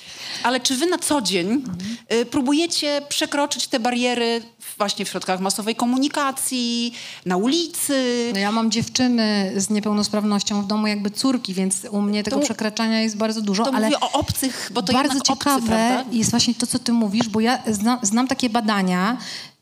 Ale 0.42 0.60
czy 0.60 0.76
wy 0.76 0.86
na 0.86 0.98
co 0.98 1.20
dzień 1.22 1.64
y, 2.12 2.26
próbujecie 2.26 3.02
przekroczyć 3.08 3.66
te 3.66 3.80
bariery 3.80 4.42
właśnie 4.78 5.04
w 5.04 5.08
środkach 5.08 5.40
masowej 5.40 5.74
komunikacji, 5.74 6.92
na 7.26 7.36
ulicy? 7.36 8.30
No 8.34 8.38
ja 8.40 8.52
mam 8.52 8.70
dziewczyny 8.70 9.52
z 9.56 9.70
niepełnosprawnością 9.70 10.62
w 10.62 10.66
domu, 10.66 10.86
jakby 10.86 11.10
córki, 11.10 11.54
więc 11.54 11.76
u 11.90 12.00
mnie 12.02 12.22
tego 12.22 12.36
To- 12.36 12.42
przekraczania 12.44 13.00
jest 13.02 13.16
bardzo 13.16 13.40
dużo, 13.40 13.64
To 13.64 13.74
ale 13.74 13.86
mówię 13.86 14.00
o 14.00 14.12
obcych, 14.12 14.70
bo 14.74 14.82
to 14.82 14.92
bardzo 14.92 15.20
ciekawe 15.20 16.00
obcy, 16.00 16.16
jest 16.16 16.30
właśnie 16.30 16.54
to, 16.54 16.66
co 16.66 16.78
ty 16.78 16.92
mówisz, 16.92 17.28
bo 17.28 17.40
ja 17.40 17.58
znam, 17.66 17.98
znam 18.02 18.28
takie 18.28 18.50
badania. 18.50 19.16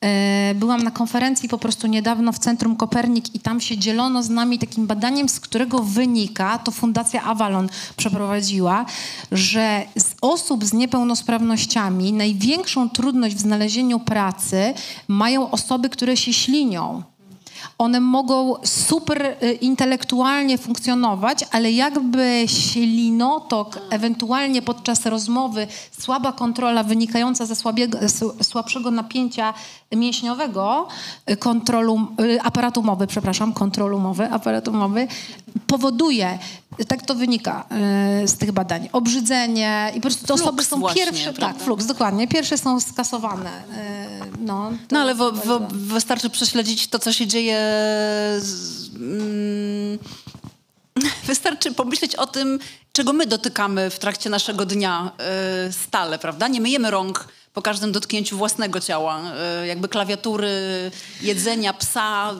E, 0.05 0.55
Byłam 0.55 0.83
na 0.83 0.91
konferencji 0.91 1.49
po 1.49 1.59
prostu 1.59 1.87
niedawno 1.87 2.33
w 2.33 2.39
Centrum 2.39 2.77
Kopernik 2.77 3.35
i 3.35 3.41
tam 3.41 3.61
się 3.61 3.79
dzielono 3.79 4.23
z 4.23 4.31
nami 4.31 4.59
takim 4.59 4.87
badaniem, 4.87 5.29
z 5.29 5.41
którego 5.41 5.79
wynika, 5.83 6.59
to 6.59 6.71
Fundacja 6.71 7.23
Avalon 7.23 7.69
przeprowadziła, 7.97 8.85
że 9.33 9.83
z 9.99 10.15
osób 10.21 10.65
z 10.65 10.73
niepełnosprawnościami 10.73 12.13
największą 12.13 12.91
trudność 12.91 13.37
w 13.37 13.41
znalezieniu 13.41 14.01
pracy 14.01 14.75
mają 15.09 15.51
osoby, 15.51 15.89
które 15.89 16.17
się 16.17 16.33
ślinią. 16.33 17.03
One 17.81 18.01
mogą 18.01 18.55
super 18.65 19.37
y, 19.43 19.53
intelektualnie 19.53 20.59
funkcjonować, 20.59 21.45
ale 21.51 21.73
jakby 21.73 22.45
ślinotok, 22.47 23.79
ewentualnie 23.91 24.63
podczas 24.63 25.07
rozmowy, 25.07 25.67
słaba 25.99 26.33
kontrola 26.33 26.83
wynikająca 26.83 27.47
ze 27.47 27.57
słabiego, 27.57 27.99
słabszego 28.43 28.91
napięcia 28.91 29.55
mięśniowego, 29.93 30.89
y, 31.31 31.37
kontrolu, 31.37 32.07
y, 32.21 32.43
aparatu 32.43 32.83
mowy, 32.83 33.07
przepraszam, 33.07 33.53
kontrolu 33.53 33.99
mowy, 33.99 34.31
aparatu 34.31 34.73
mowy, 34.73 35.09
powoduje, 35.67 36.39
tak 36.89 37.07
to 37.07 37.15
wynika 37.15 37.67
y, 38.25 38.29
z 38.29 38.35
tych 38.39 38.53
badań, 38.53 38.89
obrzydzenie 38.93 39.91
i 39.93 39.97
po 39.97 40.01
prostu 40.01 40.27
te 40.27 40.35
osoby 40.35 40.65
są 40.65 40.81
właśnie, 40.81 41.05
pierwsze, 41.05 41.33
prawda? 41.33 41.47
tak, 41.55 41.63
fluks, 41.65 41.87
dokładnie, 41.87 42.29
pierwsze 42.29 42.59
są 42.59 42.81
skasowane. 42.81 43.51
y, 43.51 44.41
No, 44.41 44.73
No 44.91 45.01
ale 45.01 45.15
wo, 45.15 45.33
bardzo- 45.33 45.61
wo, 45.61 45.67
wystarczy 45.71 46.31
prześledzić 46.31 46.89
to, 46.89 46.99
co 46.99 47.13
się 47.13 47.27
dzieje. 47.27 47.57
Z, 48.39 48.89
mm, 48.97 49.99
wystarczy 51.27 51.73
pomyśleć 51.73 52.17
o 52.17 52.27
tym, 52.27 52.59
czego 52.93 53.13
my 53.13 53.27
dotykamy 53.27 53.91
w 53.91 53.99
trakcie 53.99 54.31
naszego 54.31 54.67
dnia 54.67 55.13
y, 55.69 55.73
stale, 55.73 56.19
prawda? 56.19 56.49
Nie 56.49 56.61
myjemy 56.61 56.91
rąk 56.91 57.29
po 57.55 57.63
każdym 57.63 57.93
dotknięciu 57.93 58.37
własnego 58.37 58.81
ciała, 58.81 59.21
jakby 59.67 59.89
klawiatury, 59.89 60.51
jedzenia, 61.23 61.73
psa. 61.73 62.33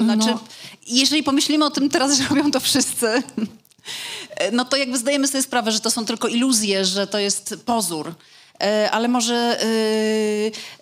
y, 0.00 0.04
Znaczy, 0.04 0.30
No. 0.30 0.40
jeżeli 0.86 1.22
pomyślimy 1.22 1.64
o 1.64 1.70
tym 1.70 1.88
teraz, 1.90 2.18
że 2.18 2.24
robią 2.28 2.50
to 2.50 2.60
wszyscy, 2.60 3.22
no 4.52 4.64
to 4.64 4.76
jakby 4.76 4.98
zdajemy 4.98 5.28
sobie 5.28 5.42
sprawę, 5.42 5.72
że 5.72 5.80
to 5.80 5.90
są 5.90 6.04
tylko 6.04 6.28
iluzje, 6.28 6.84
że 6.84 7.06
to 7.06 7.18
jest 7.18 7.54
pozór. 7.64 8.14
E, 8.62 8.90
Ale 8.90 9.08
może 9.08 9.34
e, 9.34 9.66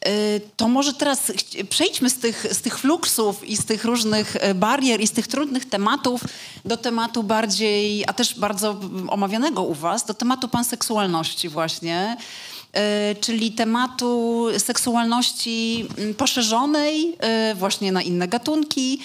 e, 0.00 0.40
to 0.56 0.68
może 0.68 0.94
teraz 0.94 1.32
przejdźmy 1.68 2.10
z 2.10 2.18
tych, 2.18 2.46
z 2.50 2.60
tych 2.60 2.78
fluksów 2.78 3.48
i 3.48 3.56
z 3.56 3.64
tych 3.64 3.84
różnych 3.84 4.36
e, 4.36 4.54
barier 4.54 5.00
i 5.00 5.06
z 5.06 5.12
tych 5.12 5.26
trudnych 5.26 5.64
tematów 5.64 6.20
do 6.64 6.76
tematu 6.76 7.22
bardziej, 7.22 8.04
a 8.06 8.12
też 8.12 8.38
bardzo 8.38 8.80
omawianego 9.08 9.62
u 9.62 9.74
was, 9.74 10.04
do 10.04 10.14
tematu 10.14 10.48
panseksualności 10.48 11.48
właśnie. 11.48 12.16
E, 12.74 13.14
czyli 13.14 13.52
tematu 13.52 14.46
seksualności 14.58 15.86
mm, 15.98 16.14
poszerzonej 16.14 17.16
e, 17.18 17.54
właśnie 17.54 17.92
na 17.92 18.02
inne 18.02 18.28
gatunki. 18.28 19.00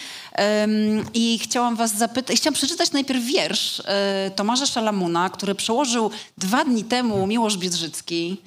I 1.13 1.39
chciałam 1.43 1.75
was 1.75 1.97
zapytać, 1.97 2.37
chciałam 2.37 2.53
przeczytać 2.53 2.91
najpierw 2.91 3.25
wiersz 3.25 3.81
e, 3.85 4.31
Tomasza 4.35 4.65
Szalamuna, 4.65 5.29
który 5.29 5.55
przełożył 5.55 6.11
dwa 6.37 6.65
dni 6.65 6.83
temu 6.83 7.27
Miłosz 7.27 7.57
Biedrzycki, 7.57 8.41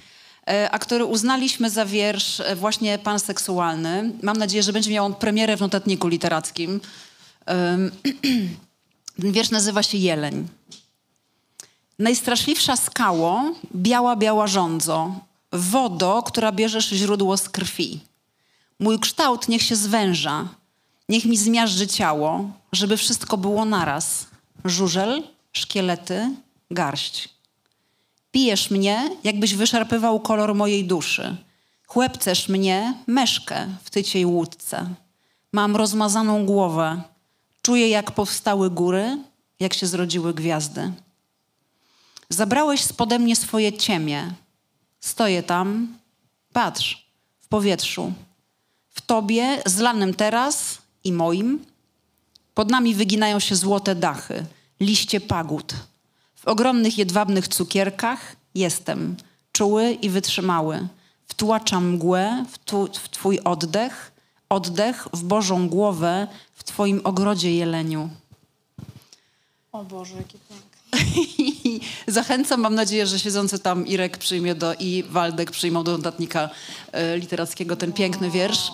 a 0.70 0.78
który 0.78 1.04
uznaliśmy 1.04 1.70
za 1.70 1.86
wiersz 1.86 2.42
właśnie 2.56 2.98
panseksualny. 2.98 4.12
Mam 4.22 4.36
nadzieję, 4.36 4.62
że 4.62 4.72
będzie 4.72 4.90
miał 4.90 5.04
on 5.04 5.14
premierę 5.14 5.56
w 5.56 5.60
notatniku 5.60 6.08
literackim. 6.08 6.80
Ten 9.20 9.32
wiersz 9.32 9.50
nazywa 9.50 9.82
się 9.82 9.98
Jeleń. 9.98 10.48
Najstraszliwsza 11.98 12.76
skało, 12.76 13.42
biała, 13.74 14.16
biała 14.16 14.46
żądzo, 14.46 15.14
wodo, 15.52 16.22
która 16.22 16.52
bierzesz 16.52 16.88
źródło 16.88 17.36
z 17.36 17.48
krwi. 17.48 18.00
Mój 18.78 18.98
kształt 18.98 19.48
niech 19.48 19.62
się 19.62 19.76
zwęża, 19.76 20.48
niech 21.08 21.24
mi 21.24 21.36
zmiażdży 21.36 21.86
ciało, 21.86 22.50
żeby 22.72 22.96
wszystko 22.96 23.36
było 23.36 23.64
naraz. 23.64 24.26
Żużel, 24.64 25.22
szkielety, 25.52 26.34
garść. 26.70 27.28
Pijesz 28.30 28.70
mnie, 28.70 29.10
jakbyś 29.24 29.54
wyszarpywał 29.54 30.20
kolor 30.20 30.54
mojej 30.54 30.84
duszy. 30.84 31.36
Chłepcesz 31.86 32.48
mnie, 32.48 32.94
meszkę 33.06 33.66
w 33.82 33.90
tyciej 33.90 34.26
łódce. 34.26 34.86
Mam 35.52 35.76
rozmazaną 35.76 36.46
głowę. 36.46 37.02
Czuję, 37.62 37.88
jak 37.88 38.10
powstały 38.10 38.70
góry, 38.70 39.18
jak 39.60 39.74
się 39.74 39.86
zrodziły 39.86 40.34
gwiazdy. 40.34 40.92
Zabrałeś 42.32 42.80
spode 42.80 43.18
mnie 43.18 43.36
swoje 43.36 43.72
ciemię. 43.72 44.32
Stoję 45.00 45.42
tam, 45.42 45.98
patrz, 46.52 47.06
w 47.40 47.48
powietrzu. 47.48 48.12
W 48.90 49.00
tobie, 49.00 49.62
zlanym 49.66 50.14
teraz 50.14 50.78
i 51.04 51.12
moim, 51.12 51.64
pod 52.54 52.70
nami 52.70 52.94
wyginają 52.94 53.40
się 53.40 53.56
złote 53.56 53.94
dachy, 53.94 54.46
liście 54.80 55.20
pagód. 55.20 55.74
W 56.34 56.48
ogromnych 56.48 56.98
jedwabnych 56.98 57.48
cukierkach 57.48 58.36
jestem, 58.54 59.16
czuły 59.52 59.92
i 59.92 60.10
wytrzymały. 60.10 60.88
Wtłaczam 61.26 61.90
mgłę 61.90 62.44
w, 62.50 62.58
tu, 62.58 62.88
w 62.92 63.08
twój 63.08 63.40
oddech, 63.40 64.12
oddech 64.48 65.08
w 65.12 65.24
Bożą 65.24 65.68
głowę 65.68 66.28
w 66.54 66.64
twoim 66.64 67.00
ogrodzie 67.04 67.56
jeleniu. 67.56 68.10
O 69.72 69.84
Boże, 69.84 70.16
jakie 70.16 70.38
piękne. 70.38 70.71
I 71.38 71.80
zachęcam, 72.06 72.60
mam 72.60 72.74
nadzieję, 72.74 73.06
że 73.06 73.18
siedzący 73.18 73.58
tam 73.58 73.86
Irek 73.86 74.18
przyjmie 74.18 74.54
do 74.54 74.74
i 74.78 75.04
Waldek 75.08 75.50
przyjmą 75.50 75.84
do 75.84 75.96
notatnika 75.96 76.50
e, 76.92 77.18
literackiego 77.18 77.76
ten 77.76 77.92
piękny 77.92 78.30
wiersz. 78.30 78.72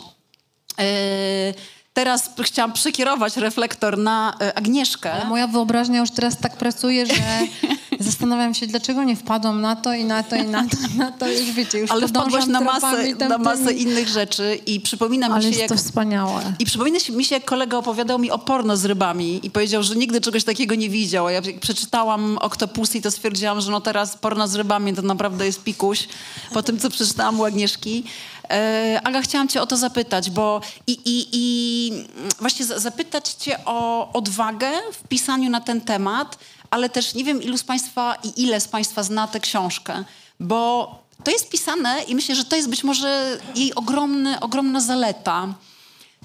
E, 0.79 1.55
teraz 1.93 2.31
chciałam 2.43 2.73
przekierować 2.73 3.37
reflektor 3.37 3.99
na 3.99 4.37
e, 4.41 4.59
Agnieszkę. 4.59 5.13
Ale 5.13 5.25
moja 5.25 5.47
wyobraźnia 5.47 6.01
już 6.01 6.11
teraz 6.11 6.39
tak 6.39 6.57
pracuje, 6.57 7.07
że 7.07 7.15
zastanawiam 8.01 8.55
się, 8.55 8.67
dlaczego 8.67 9.05
nie 9.05 9.17
wpadłam 9.17 9.61
na 9.61 9.77
to 9.77 9.95
i 9.95 10.05
na 10.05 10.23
to 10.23 10.37
i 10.37 10.45
na 10.47 10.63
to, 10.69 10.77
i 10.95 10.99
na 10.99 11.13
to 11.13 11.29
już 11.29 11.51
wiecie, 11.51 11.79
już 11.79 11.91
Ale 11.91 12.09
wpadłaś 12.09 12.47
na 12.47 12.61
masę, 12.61 13.15
na 13.29 13.39
masę 13.39 13.73
innych 13.73 14.09
rzeczy 14.09 14.59
i 14.67 14.81
przypomina 14.81 15.29
mi 15.37 15.43
się, 15.43 15.49
jest 15.49 15.61
jak... 15.61 15.69
to 15.69 15.77
wspaniałe. 15.77 16.43
I 16.59 16.65
przypomina 16.65 16.99
mi 17.11 17.25
się, 17.25 17.35
jak 17.35 17.45
kolega 17.45 17.77
opowiadał 17.77 18.19
mi 18.19 18.31
o 18.31 18.39
porno 18.39 18.77
z 18.77 18.85
rybami 18.85 19.41
i 19.43 19.51
powiedział, 19.51 19.83
że 19.83 19.97
nigdy 19.97 20.21
czegoś 20.21 20.45
takiego 20.45 20.75
nie 20.75 20.89
widział. 20.89 21.27
A 21.27 21.33
ja 21.33 21.43
przeczytałam 21.61 22.39
Octopusy, 22.39 23.01
to 23.03 23.11
stwierdziłam, 23.11 23.61
że 23.61 23.71
no 23.71 23.81
teraz 23.81 24.17
porno 24.17 24.49
z 24.49 24.55
rybami 24.55 24.95
to 24.95 25.03
naprawdę 25.03 25.47
jest 25.47 25.63
pikuś 25.63 26.09
po 26.53 26.63
tym, 26.63 26.79
co 26.79 26.91
przeczytałam 26.91 27.41
u 27.41 27.45
Agnieszki. 27.45 28.05
E, 28.51 29.01
Aga, 29.05 29.23
chciałam 29.23 29.49
cię 29.49 29.63
o 29.63 29.67
to 29.67 29.77
zapytać, 29.77 30.31
bo 30.31 30.61
i, 30.87 30.93
i, 30.93 31.29
i 31.33 31.93
właśnie 32.41 32.65
za- 32.67 32.79
zapytać 32.79 33.29
cię 33.29 33.59
o 33.65 34.13
odwagę 34.13 34.71
w 34.93 35.09
pisaniu 35.09 35.51
na 35.51 35.61
ten 35.61 35.81
temat, 35.81 36.39
ale 36.71 36.89
też 36.89 37.15
nie 37.15 37.25
wiem, 37.25 37.43
ilu 37.43 37.59
z 37.59 37.65
państwa 37.65 38.15
i 38.25 38.43
ile 38.43 38.61
z 38.61 38.69
państwa 38.69 39.03
zna 39.03 39.27
tę 39.29 39.41
książkę, 39.41 40.05
bo 40.41 40.95
to 41.25 41.31
jest 41.31 41.49
pisane 41.49 42.03
i 42.03 42.15
myślę, 42.15 42.35
że 42.35 42.45
to 42.45 42.57
jest 42.57 42.69
być 42.69 42.85
może 42.85 43.41
jej 43.55 43.75
ogromny, 43.75 44.41
ogromna 44.41 44.81
zaleta 44.81 45.55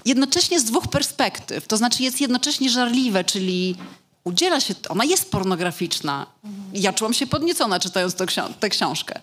jednocześnie 0.04 0.60
z 0.60 0.64
dwóch 0.64 0.88
perspektyw. 0.88 1.66
To 1.66 1.76
znaczy 1.76 2.02
jest 2.02 2.20
jednocześnie 2.20 2.70
żarliwe, 2.70 3.24
czyli 3.24 3.76
udziela 4.24 4.60
się, 4.60 4.74
ona 4.88 5.04
jest 5.04 5.30
pornograficzna. 5.30 6.26
Ja 6.72 6.92
czułam 6.92 7.14
się 7.14 7.26
podniecona 7.26 7.80
czytając 7.80 8.14
ksio- 8.14 8.54
tę 8.60 8.68
książkę. 8.68 9.20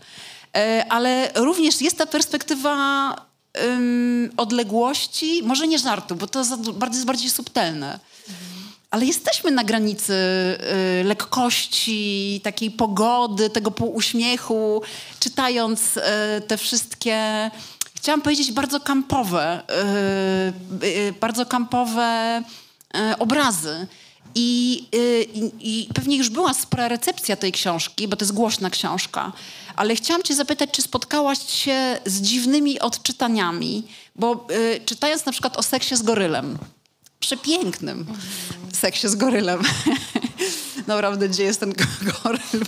E, 0.57 0.85
ale 0.89 1.31
również 1.35 1.81
jest 1.81 1.97
ta 1.97 2.05
perspektywa 2.05 3.15
ym, 3.65 4.31
odległości, 4.37 5.43
może 5.43 5.67
nie 5.67 5.79
żartu, 5.79 6.15
bo 6.15 6.27
to 6.27 6.39
jest 6.39 7.05
bardziej 7.05 7.29
subtelne. 7.29 7.99
Ale 8.91 9.05
jesteśmy 9.05 9.51
na 9.51 9.63
granicy 9.63 10.13
y, 10.13 11.03
lekkości, 11.03 12.41
takiej 12.43 12.71
pogody, 12.71 13.49
tego 13.49 13.71
półuśmiechu, 13.71 14.81
czytając 15.19 15.97
y, 15.97 16.01
te 16.47 16.57
wszystkie, 16.57 17.51
chciałam 17.95 18.21
powiedzieć, 18.21 18.51
bardzo 18.51 18.79
kampowe, 18.79 19.63
y, 20.83 20.87
y, 20.87 21.13
bardzo 21.21 21.45
kampowe 21.45 22.43
y, 22.95 23.17
obrazy. 23.17 23.87
I, 24.35 24.83
y, 24.95 25.27
i, 25.33 25.81
I 25.81 25.93
pewnie 25.93 26.17
już 26.17 26.29
była 26.29 26.53
spora 26.53 26.87
recepcja 26.87 27.35
tej 27.35 27.51
książki, 27.51 28.07
bo 28.07 28.15
to 28.15 28.25
jest 28.25 28.33
głośna 28.33 28.69
książka, 28.69 29.31
ale 29.75 29.95
chciałam 29.95 30.23
cię 30.23 30.35
zapytać, 30.35 30.69
czy 30.71 30.81
spotkałaś 30.81 31.51
się 31.51 31.97
z 32.05 32.21
dziwnymi 32.21 32.79
odczytaniami, 32.79 33.83
bo 34.15 34.47
czytając 34.85 35.25
na 35.25 35.31
przykład 35.31 35.57
o 35.57 35.63
seksie 35.63 35.95
z 35.95 36.01
gorylem, 36.01 36.57
przepięknym 37.21 38.05
seksie 38.73 39.07
z 39.09 39.15
gorylem. 39.15 39.61
Naprawdę, 40.87 41.29
gdzie 41.29 41.43
jest 41.43 41.59
ten 41.59 41.73
goryl? 42.23 42.65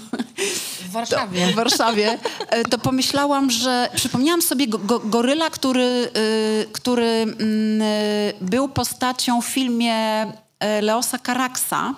W 0.80 0.92
Warszawie. 0.92 1.48
W 1.48 1.56
Warszawie. 1.56 2.20
E, 2.50 2.64
To 2.66 2.78
pomyślałam, 2.78 3.52
że 3.52 3.90
przypomniałam 3.96 4.42
sobie 4.42 4.68
go, 4.68 4.78
go, 4.78 5.00
goryla, 5.00 5.50
który, 5.50 6.10
y, 6.18 6.68
który 6.74 7.06
mm, 7.06 7.82
y, 7.82 8.34
był 8.42 8.70
postacią 8.70 9.42
w 9.42 9.46
filmie 9.46 9.94
e, 10.60 10.82
Leosa 10.82 11.20
Caraksa, 11.20 11.96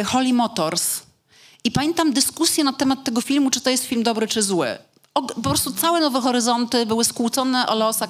y, 0.00 0.04
Holly 0.04 0.32
Motors. 0.32 1.00
I 1.64 1.70
pamiętam 1.70 2.12
dyskusję 2.12 2.64
na 2.64 2.72
temat 2.72 3.04
tego 3.04 3.20
filmu, 3.20 3.50
czy 3.50 3.60
to 3.60 3.70
jest 3.70 3.84
film 3.84 4.02
dobry, 4.02 4.28
czy 4.28 4.42
zły. 4.42 4.78
Po 5.22 5.40
prostu 5.42 5.72
całe 5.72 6.00
Nowe 6.00 6.20
Horyzonty 6.20 6.86
były 6.86 7.04
skłócone 7.04 7.66
o 7.66 7.74
Leosa 7.74 8.08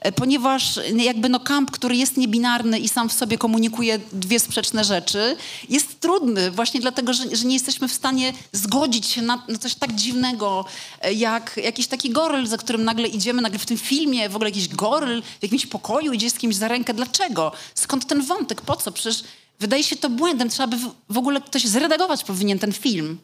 e, 0.00 0.12
ponieważ 0.12 0.80
jakby 0.96 1.28
no 1.28 1.40
kamp, 1.40 1.70
który 1.70 1.96
jest 1.96 2.16
niebinarny 2.16 2.78
i 2.78 2.88
sam 2.88 3.08
w 3.08 3.12
sobie 3.12 3.38
komunikuje 3.38 4.00
dwie 4.12 4.40
sprzeczne 4.40 4.84
rzeczy, 4.84 5.36
jest 5.68 6.00
trudny 6.00 6.50
właśnie 6.50 6.80
dlatego, 6.80 7.12
że, 7.12 7.36
że 7.36 7.44
nie 7.44 7.54
jesteśmy 7.54 7.88
w 7.88 7.92
stanie 7.92 8.32
zgodzić 8.52 9.06
się 9.06 9.22
na, 9.22 9.42
na 9.48 9.58
coś 9.58 9.74
tak 9.74 9.94
dziwnego, 9.94 10.64
e, 11.00 11.12
jak 11.12 11.60
jakiś 11.64 11.86
taki 11.86 12.10
goryl, 12.10 12.46
za 12.46 12.56
którym 12.56 12.84
nagle 12.84 13.08
idziemy, 13.08 13.42
nagle 13.42 13.58
w 13.58 13.66
tym 13.66 13.78
filmie 13.78 14.28
w 14.28 14.36
ogóle 14.36 14.50
jakiś 14.50 14.68
goryl 14.68 15.22
w 15.22 15.42
jakimś 15.42 15.66
pokoju 15.66 16.12
idzie 16.12 16.30
z 16.30 16.34
kimś 16.34 16.56
za 16.56 16.68
rękę. 16.68 16.94
Dlaczego? 16.94 17.52
Skąd 17.74 18.06
ten 18.06 18.22
wątek? 18.22 18.60
Po 18.60 18.76
co? 18.76 18.92
Przecież 18.92 19.24
wydaje 19.60 19.84
się 19.84 19.96
to 19.96 20.10
błędem. 20.10 20.48
Trzeba 20.48 20.66
by 20.66 20.76
w 21.10 21.18
ogóle 21.18 21.40
ktoś 21.40 21.64
zredagować 21.64 22.24
powinien 22.24 22.58
ten 22.58 22.72
film. 22.72 23.18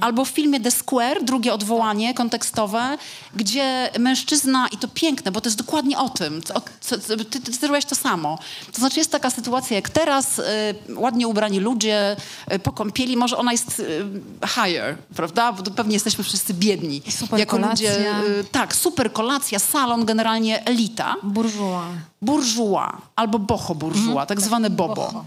Albo 0.00 0.24
w 0.24 0.28
filmie 0.28 0.60
The 0.60 0.70
Square, 0.70 1.24
drugie 1.24 1.54
odwołanie 1.54 2.14
kontekstowe, 2.14 2.98
gdzie 3.36 3.90
mężczyzna, 3.98 4.68
i 4.72 4.76
to 4.76 4.88
piękne, 4.88 5.32
bo 5.32 5.40
to 5.40 5.48
jest 5.48 5.58
dokładnie 5.58 5.98
o 5.98 6.08
tym, 6.08 6.40
o, 6.54 6.60
co, 6.80 6.98
co, 6.98 7.16
ty, 7.16 7.40
ty, 7.40 7.52
zrobiłeś 7.52 7.84
to 7.84 7.94
samo. 7.94 8.38
To 8.72 8.78
znaczy 8.78 8.98
jest 8.98 9.12
taka 9.12 9.30
sytuacja 9.30 9.76
jak 9.76 9.88
teraz, 9.88 10.38
y, 10.38 10.44
ładnie 10.96 11.28
ubrani 11.28 11.60
ludzie, 11.60 12.16
y, 12.52 12.58
po 12.58 12.72
kąpieli, 12.72 13.16
może 13.16 13.36
ona 13.36 13.52
jest 13.52 13.80
y, 13.80 14.04
higher, 14.46 14.98
prawda? 15.16 15.52
Bo 15.52 15.62
to 15.62 15.70
pewnie 15.70 15.94
jesteśmy 15.94 16.24
wszyscy 16.24 16.54
biedni. 16.54 17.02
Super 17.10 17.38
jako 17.38 17.58
ludzie. 17.58 17.92
kolacja. 17.92 18.22
y, 18.40 18.44
tak, 18.44 18.76
super 18.76 19.12
kolacja, 19.12 19.58
salon, 19.58 20.04
generalnie 20.04 20.64
elita. 20.64 21.14
Burżuła. 21.22 21.84
Burżuła 22.22 22.98
albo 23.16 23.38
boho 23.38 23.74
burżuła, 23.74 24.26
tak 24.26 24.40
zwane 24.40 24.70
bobo. 24.70 25.24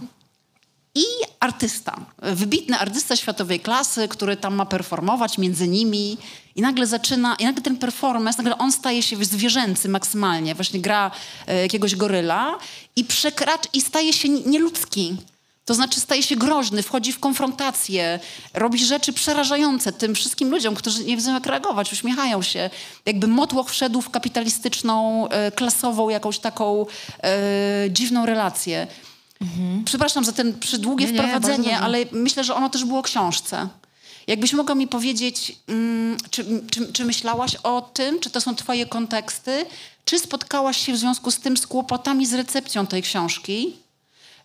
I 0.96 1.04
artysta, 1.40 2.06
wybitny 2.22 2.80
artysta 2.80 3.16
światowej 3.16 3.60
klasy, 3.60 4.08
który 4.08 4.38
tam 4.38 4.56
ma 4.56 4.66
performować 4.66 5.38
między 5.38 5.68
nimi 5.68 6.18
i 6.56 6.62
nagle 6.62 6.88
zaczyna, 6.88 7.36
i 7.36 7.46
nagle 7.46 7.62
ten 7.62 7.78
performance, 7.78 8.38
nagle 8.38 8.58
on 8.58 8.72
staje 8.72 9.04
się 9.04 9.26
zwierzęcy 9.26 9.90
maksymalnie, 9.90 10.56
właśnie 10.56 10.80
gra 10.80 11.12
e, 11.48 11.62
jakiegoś 11.62 11.96
goryla 11.96 12.58
i 12.96 13.06
przekracz, 13.06 13.62
i 13.74 13.82
staje 13.82 14.14
się 14.14 14.30
ni- 14.30 14.44
nieludzki. 14.46 15.18
To 15.66 15.74
znaczy 15.74 16.00
staje 16.00 16.24
się 16.24 16.36
groźny, 16.36 16.84
wchodzi 16.84 17.12
w 17.14 17.20
konfrontację, 17.20 18.20
robi 18.54 18.86
rzeczy 18.86 19.14
przerażające 19.14 19.92
tym 19.94 20.16
wszystkim 20.16 20.50
ludziom, 20.52 20.76
którzy 20.76 21.06
nie 21.06 21.16
wiedzą 21.18 21.34
jak 21.34 21.46
reagować, 21.46 21.94
uśmiechają 21.94 22.42
się. 22.42 22.70
Jakby 23.06 23.28
motłoch 23.28 23.70
wszedł 23.70 24.02
w 24.02 24.10
kapitalistyczną, 24.10 25.28
e, 25.30 25.52
klasową, 25.52 26.10
jakąś 26.10 26.40
taką 26.40 26.86
e, 27.24 27.34
dziwną 27.90 28.26
relację. 28.26 28.88
Przepraszam 29.86 30.26
za 30.26 30.32
ten 30.32 30.60
przydługie 30.60 31.06
Nie, 31.06 31.12
nie, 31.12 31.20
wprowadzenie, 31.20 31.58
dobrze. 31.64 31.80
ale 31.80 31.98
myślę, 32.12 32.44
że 32.44 32.56
ono 32.56 32.70
też 32.70 32.86
było 32.86 33.02
książce. 33.02 33.68
Jakbyś 34.28 34.54
mogła 34.54 34.76
mi 34.76 34.88
powiedzieć, 34.88 35.56
mm, 35.68 36.18
czy, 36.30 36.46
czy, 36.72 36.94
czy 36.94 37.06
myślałaś 37.06 37.56
o 37.56 37.82
tym, 37.82 38.20
czy 38.20 38.30
to 38.30 38.42
są 38.42 38.56
twoje 38.56 38.86
konteksty, 38.86 39.66
czy 40.06 40.20
spotkałaś 40.20 40.78
się 40.78 40.94
w 40.94 40.98
związku 40.98 41.32
z 41.32 41.40
tym 41.40 41.58
z 41.58 41.68
kłopotami 41.68 42.26
z 42.26 42.34
recepcją 42.34 42.88
tej 42.88 43.02
książki 43.02 43.74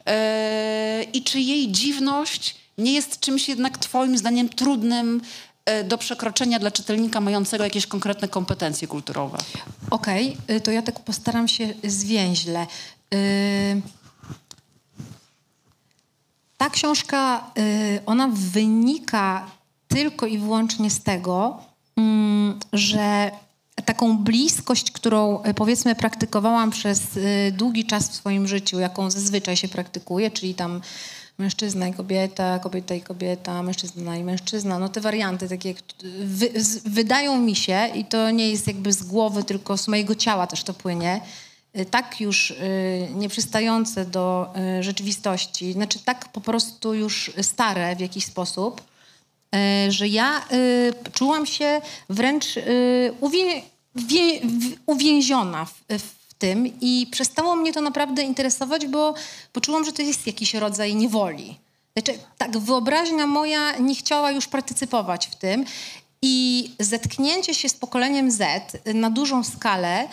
e, 0.07 1.03
i 1.12 1.22
czy 1.22 1.40
jej 1.40 1.72
dziwność 1.72 2.57
nie 2.78 2.92
jest 2.92 3.20
czymś 3.20 3.49
jednak 3.49 3.78
twoim 3.78 4.18
zdaniem 4.18 4.49
trudnym 4.49 5.20
e, 5.64 5.84
do 5.84 5.99
przekroczenia 5.99 6.59
dla 6.59 6.70
czytelnika 6.70 7.20
mającego 7.20 7.64
jakieś 7.64 7.86
konkretne 7.86 8.28
kompetencje 8.28 8.88
kulturowe? 8.88 9.38
Okej, 9.90 10.36
y, 10.51 10.61
to 10.61 10.70
ja 10.70 10.82
tak 10.82 11.01
postaram 11.01 11.49
się 11.49 11.74
zwięźle. 11.84 12.66
Y, 13.14 13.82
Ta 16.57 16.70
książka, 16.70 17.50
y, 17.59 18.00
ona 18.07 18.28
wynika 18.32 19.46
tylko 19.88 20.26
i 20.26 20.38
wyłącznie 20.38 20.90
z 20.90 21.02
tego, 21.02 21.61
mm, 21.96 22.59
że 22.72 23.30
taką 23.84 24.18
bliskość, 24.18 24.90
którą 24.90 25.42
y, 25.44 25.54
powiedzmy 25.54 25.94
praktykowałam 25.94 26.70
przez 26.70 27.16
y, 27.16 27.52
długi 27.57 27.84
czas 27.84 28.09
w 28.09 28.14
swoim 28.14 28.48
życiu, 28.48 28.80
jaką 28.80 29.11
zazwyczaj 29.11 29.57
się 29.57 29.68
praktykuje, 29.68 30.30
czyli 30.30 30.54
tam 30.54 30.80
mężczyzna 31.38 31.88
i 31.88 31.94
kobieta, 31.94 32.59
kobieta 32.59 32.94
i 32.94 33.00
kobieta, 33.00 33.62
mężczyzna 33.62 34.16
i 34.16 34.24
mężczyzna, 34.24 34.78
no 34.78 34.88
te 34.88 35.00
warianty 35.00 35.48
takie 35.48 35.74
wydają 36.84 37.40
mi 37.40 37.57
się 37.57 37.88
i 37.94 38.04
to 38.04 38.30
nie 38.30 38.50
jest 38.50 38.66
jakby 38.66 38.92
z 38.92 39.02
głowy, 39.02 39.44
tylko 39.44 39.76
z 39.76 39.88
mojego 39.88 40.14
ciała 40.14 40.46
też 40.46 40.62
to 40.62 40.74
płynie, 40.74 41.20
tak 41.85 42.20
już 42.20 42.51
y, 42.51 43.09
nieprzystające 43.14 44.05
do 44.05 44.55
y, 44.79 44.83
rzeczywistości, 44.83 45.72
znaczy 45.72 45.99
tak 45.99 46.29
po 46.29 46.41
prostu 46.41 46.95
już 46.95 47.31
stare 47.43 47.97
w 47.97 48.01
jakiś 48.01 48.24
sposób, 48.24 48.81
y, 48.81 49.93
że 49.93 50.09
ja 50.09 50.45
y, 50.53 50.93
czułam 51.12 51.47
się 51.47 51.81
wręcz 52.11 52.57
y, 52.57 53.14
uwię, 53.20 53.62
uwięziona 54.87 55.64
w, 55.64 55.74
w 55.99 56.35
tym 56.39 56.81
i 56.81 57.07
przestało 57.11 57.57
mnie 57.57 57.72
to 57.72 57.81
naprawdę 57.81 58.22
interesować, 58.22 58.87
bo 58.87 59.14
poczułam, 59.53 59.85
że 59.85 59.93
to 59.93 60.03
jest 60.03 60.27
jakiś 60.27 60.55
rodzaj 60.55 60.95
niewoli. 60.95 61.59
Znaczy, 61.97 62.18
tak, 62.39 62.59
wyobraźnia 62.59 63.27
moja 63.27 63.79
nie 63.79 63.95
chciała 63.95 64.31
już 64.31 64.47
partycypować 64.47 65.27
w 65.27 65.37
tym 65.37 65.64
i 66.22 66.70
zetknięcie 66.81 67.55
się 67.55 67.68
z 67.68 67.74
pokoleniem 67.74 68.31
Z 68.31 68.43
na 68.95 69.11
dużą 69.11 69.45
skalę 69.45 70.05
y, 70.05 70.09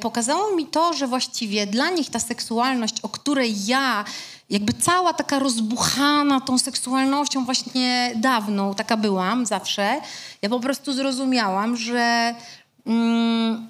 pokazało 0.00 0.56
mi 0.56 0.66
to, 0.66 0.92
że 0.92 1.06
właściwie 1.06 1.66
dla 1.66 1.90
nich 1.90 2.10
ta 2.10 2.20
seksualność, 2.20 3.00
o 3.02 3.08
której 3.08 3.66
ja 3.66 4.04
jakby 4.50 4.72
cała 4.72 5.12
taka 5.12 5.38
rozbuchana 5.38 6.40
tą 6.40 6.58
seksualnością 6.58 7.44
właśnie 7.44 8.12
dawną, 8.16 8.74
taka 8.74 8.96
byłam 8.96 9.46
zawsze, 9.46 10.00
ja 10.42 10.48
po 10.48 10.60
prostu 10.60 10.92
zrozumiałam, 10.92 11.76
że 11.76 12.34
mm, 12.86 13.68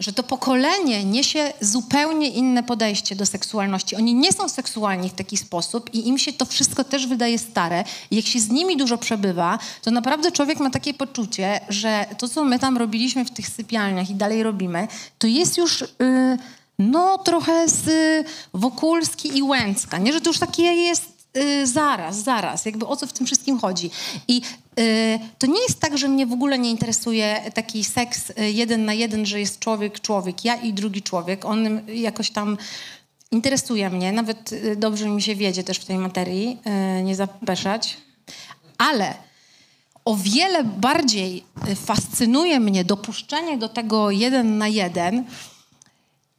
że 0.00 0.12
to 0.12 0.22
pokolenie 0.22 1.04
niesie 1.04 1.52
zupełnie 1.60 2.28
inne 2.28 2.62
podejście 2.62 3.16
do 3.16 3.26
seksualności. 3.26 3.96
Oni 3.96 4.14
nie 4.14 4.32
są 4.32 4.48
seksualni 4.48 5.10
w 5.10 5.14
taki 5.14 5.36
sposób 5.36 5.94
i 5.94 6.08
im 6.08 6.18
się 6.18 6.32
to 6.32 6.44
wszystko 6.44 6.84
też 6.84 7.06
wydaje 7.06 7.38
stare. 7.38 7.84
Jak 8.10 8.26
się 8.26 8.40
z 8.40 8.48
nimi 8.48 8.76
dużo 8.76 8.98
przebywa, 8.98 9.58
to 9.82 9.90
naprawdę 9.90 10.32
człowiek 10.32 10.60
ma 10.60 10.70
takie 10.70 10.94
poczucie, 10.94 11.60
że 11.68 12.06
to, 12.18 12.28
co 12.28 12.44
my 12.44 12.58
tam 12.58 12.78
robiliśmy 12.78 13.24
w 13.24 13.30
tych 13.30 13.48
sypialniach 13.48 14.10
i 14.10 14.14
dalej 14.14 14.42
robimy, 14.42 14.88
to 15.18 15.26
jest 15.26 15.58
już... 15.58 15.80
Yy, 15.80 16.38
no, 16.78 17.18
trochę 17.18 17.68
z 17.68 17.86
Wokulski 18.54 19.38
i 19.38 19.42
Łęcka, 19.42 19.98
nie? 19.98 20.12
Że 20.12 20.20
to 20.20 20.30
już 20.30 20.38
takie 20.38 20.62
jest 20.62 21.09
y, 21.36 21.66
zaraz, 21.66 22.22
zaraz, 22.22 22.64
jakby 22.64 22.86
o 22.86 22.96
co 22.96 23.06
w 23.06 23.12
tym 23.12 23.26
wszystkim 23.26 23.58
chodzi. 23.58 23.90
I 24.28 24.42
y, 24.78 25.18
to 25.38 25.46
nie 25.46 25.62
jest 25.62 25.80
tak, 25.80 25.98
że 25.98 26.08
mnie 26.08 26.26
w 26.26 26.32
ogóle 26.32 26.58
nie 26.58 26.70
interesuje 26.70 27.50
taki 27.54 27.84
seks 27.84 28.30
y, 28.30 28.50
jeden 28.50 28.84
na 28.84 28.94
jeden, 28.94 29.26
że 29.26 29.40
jest 29.40 29.58
człowiek, 29.58 30.00
człowiek, 30.00 30.44
ja 30.44 30.54
i 30.54 30.72
drugi 30.72 31.02
człowiek. 31.02 31.44
On 31.44 31.80
jakoś 31.88 32.30
tam 32.30 32.58
interesuje 33.30 33.90
mnie, 33.90 34.12
nawet 34.12 34.50
dobrze 34.76 35.08
mi 35.08 35.22
się 35.22 35.34
wiedzie 35.34 35.64
też 35.64 35.78
w 35.78 35.84
tej 35.84 35.98
materii, 35.98 36.58
nie 37.04 37.16
zapeszać. 37.16 37.96
Ale 38.78 39.14
o 40.04 40.16
wiele 40.16 40.64
bardziej 40.64 41.44
fascynuje 41.76 42.60
mnie 42.60 42.84
dopuszczenie 42.84 43.58
do 43.58 43.68
tego 43.68 44.10
jeden 44.10 44.58
na 44.58 44.68
jeden, 44.68 45.24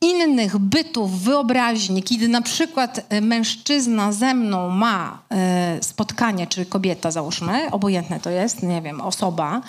innych 0.02 0.58
bytów, 0.58 1.24
wyobraźni, 1.24 2.04
kiedy 2.04 2.28
na 2.28 2.42
przykład 2.42 3.06
e, 3.10 3.22
mężczyzna 3.22 4.12
ze 4.12 4.34
mną 4.34 4.70
ma 4.70 5.22
e, 5.30 5.78
spotkanie, 5.82 6.48
czy 6.48 6.66
kobieta 6.66 7.12
załóżmy, 7.12 7.72
obojętne 7.72 8.20
to 8.20 8.30
jest, 8.30 8.64
nie 8.64 8.82
wiem, 8.82 9.02
osoba, 9.02 9.62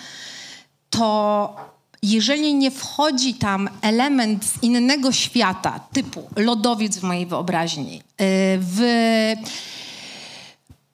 to 0.90 1.56
jeżeli 2.02 2.54
nie 2.54 2.70
wchodzi 2.70 3.34
tam 3.34 3.68
element 3.82 4.44
z 4.44 4.62
innego 4.62 5.12
świata, 5.12 5.80
typu 5.92 6.22
lodowiec 6.36 6.98
w 6.98 7.02
mojej 7.02 7.26
wyobraźni, 7.26 7.96
e, 7.96 8.02
w 8.58 8.80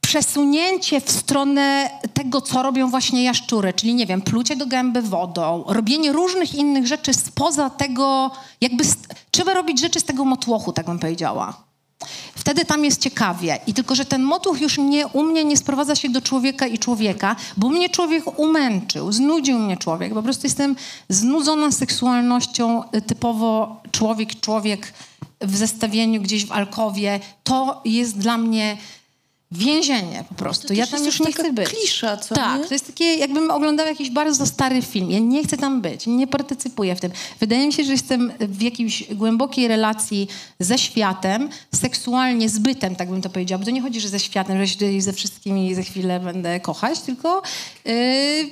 przesunięcie 0.09 1.01
w 1.01 1.11
stronę 1.11 1.91
tego, 2.15 2.41
co 2.41 2.63
robią 2.63 2.91
właśnie 2.91 3.25
jaszczury, 3.25 3.73
czyli 3.73 3.95
nie 3.95 4.07
wiem, 4.07 4.23
plucie 4.23 4.57
do 4.57 4.67
gęby 4.67 5.03
wodą, 5.03 5.65
robienie 5.67 6.13
różnych 6.13 6.55
innych 6.55 6.87
rzeczy 6.87 7.15
spoza 7.15 7.71
tego, 7.71 8.31
jakby 8.61 8.85
trzeba 9.31 9.55
robić 9.55 9.81
rzeczy 9.81 10.01
z 10.01 10.05
tego 10.05 10.25
motłochu, 10.25 10.73
tak 10.73 10.87
bym 10.87 10.99
powiedziała. 10.99 11.57
Wtedy 12.35 12.65
tam 12.65 12.85
jest 12.85 13.01
ciekawie. 13.01 13.59
I 13.67 13.75
tylko, 13.75 13.95
że 13.95 14.05
ten 14.05 14.23
motłoch 14.23 14.61
już 14.61 14.79
nie, 14.79 15.07
u 15.07 15.23
mnie 15.23 15.45
nie 15.45 15.57
sprowadza 15.57 15.95
się 15.95 16.09
do 16.09 16.23
człowieka 16.23 16.67
i 16.67 16.79
człowieka, 16.79 17.37
bo 17.57 17.69
mnie 17.69 17.89
człowiek 17.89 18.39
umęczył, 18.39 19.13
znudził 19.13 19.59
mnie 19.59 19.77
człowiek. 19.77 20.15
Po 20.15 20.23
prostu 20.23 20.47
jestem 20.47 20.77
znudzona 21.09 21.71
seksualnością 21.71 22.83
y, 22.95 23.03
typowo 23.03 23.83
człowiek, 23.91 24.41
człowiek 24.41 24.93
w 25.41 25.57
zestawieniu 25.57 26.23
gdzieś 26.23 26.47
w 26.47 26.53
alkowie. 26.53 27.21
To 27.45 27.81
jest 27.85 28.19
dla 28.19 28.39
mnie 28.39 28.77
więzienie 29.53 30.25
po 30.29 30.35
prostu. 30.35 30.75
ja 30.75 30.87
tam 30.87 31.05
już 31.05 31.21
nie 31.21 31.33
chcę 31.33 31.53
być. 31.53 31.69
Klisza, 31.69 32.17
co 32.17 32.35
tak, 32.35 32.61
nie? 32.61 32.69
to 32.69 32.75
jest 32.75 32.87
takie, 32.87 33.15
jakbym 33.15 33.51
oglądała 33.51 33.89
jakiś 33.89 34.11
bardzo 34.11 34.47
stary 34.47 34.83
film. 34.83 35.11
Ja 35.11 35.19
nie 35.19 35.45
chcę 35.45 35.57
tam 35.57 35.81
być, 35.81 36.07
nie 36.07 36.27
partycypuję 36.27 36.97
w 36.97 37.01
tym. 37.01 37.13
Wydaje 37.41 37.67
mi 37.67 37.73
się, 37.73 37.85
że 37.85 37.93
jestem 37.93 38.33
w 38.41 38.63
jakiejś 38.63 39.15
głębokiej 39.15 39.69
relacji 39.69 40.29
ze 40.61 40.79
światem, 40.79 41.49
seksualnie 41.75 42.49
z 42.49 42.59
bytem, 42.59 42.97
tak 42.97 43.11
bym 43.11 43.23
to 43.23 43.31
powiedziała. 43.31 43.59
Bo 43.59 43.65
to 43.65 43.71
nie 43.71 43.83
chodzi, 43.83 44.01
że 44.01 44.09
ze 44.09 44.21
światem, 44.21 44.67
że 44.67 44.69
się 44.69 45.03
ze 45.03 45.13
wszystkimi 45.13 45.75
za 45.75 45.83
chwilę 45.83 46.21
będę 46.21 46.61
kochać, 46.61 47.01
tylko 47.01 47.43
yy, 47.85 47.95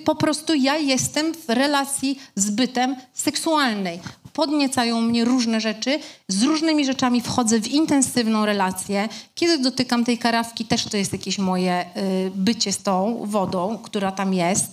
po 0.05 0.15
prostu 0.15 0.55
ja 0.55 0.77
jestem 0.77 1.35
w 1.35 1.49
relacji 1.49 2.19
z 2.35 2.51
bytem 2.51 2.97
seksualnej 3.15 4.01
podniecają 4.37 5.01
mnie 5.01 5.25
różne 5.25 5.61
rzeczy, 5.61 5.99
z 6.29 6.43
różnymi 6.43 6.85
rzeczami 6.85 7.21
wchodzę 7.21 7.61
w 7.61 7.69
intensywną 7.69 8.47
relację. 8.47 9.09
Kiedy 9.35 9.59
dotykam 9.59 10.05
tej 10.05 10.19
karawki, 10.19 10.65
też 10.65 10.85
to 10.85 10.97
jest 10.97 11.13
jakieś 11.13 11.39
moje 11.39 11.85
y, 12.27 12.31
bycie 12.35 12.73
z 12.73 12.79
tą 12.79 13.21
wodą, 13.25 13.79
która 13.83 14.13
tam 14.13 14.35
jest. 14.35 14.71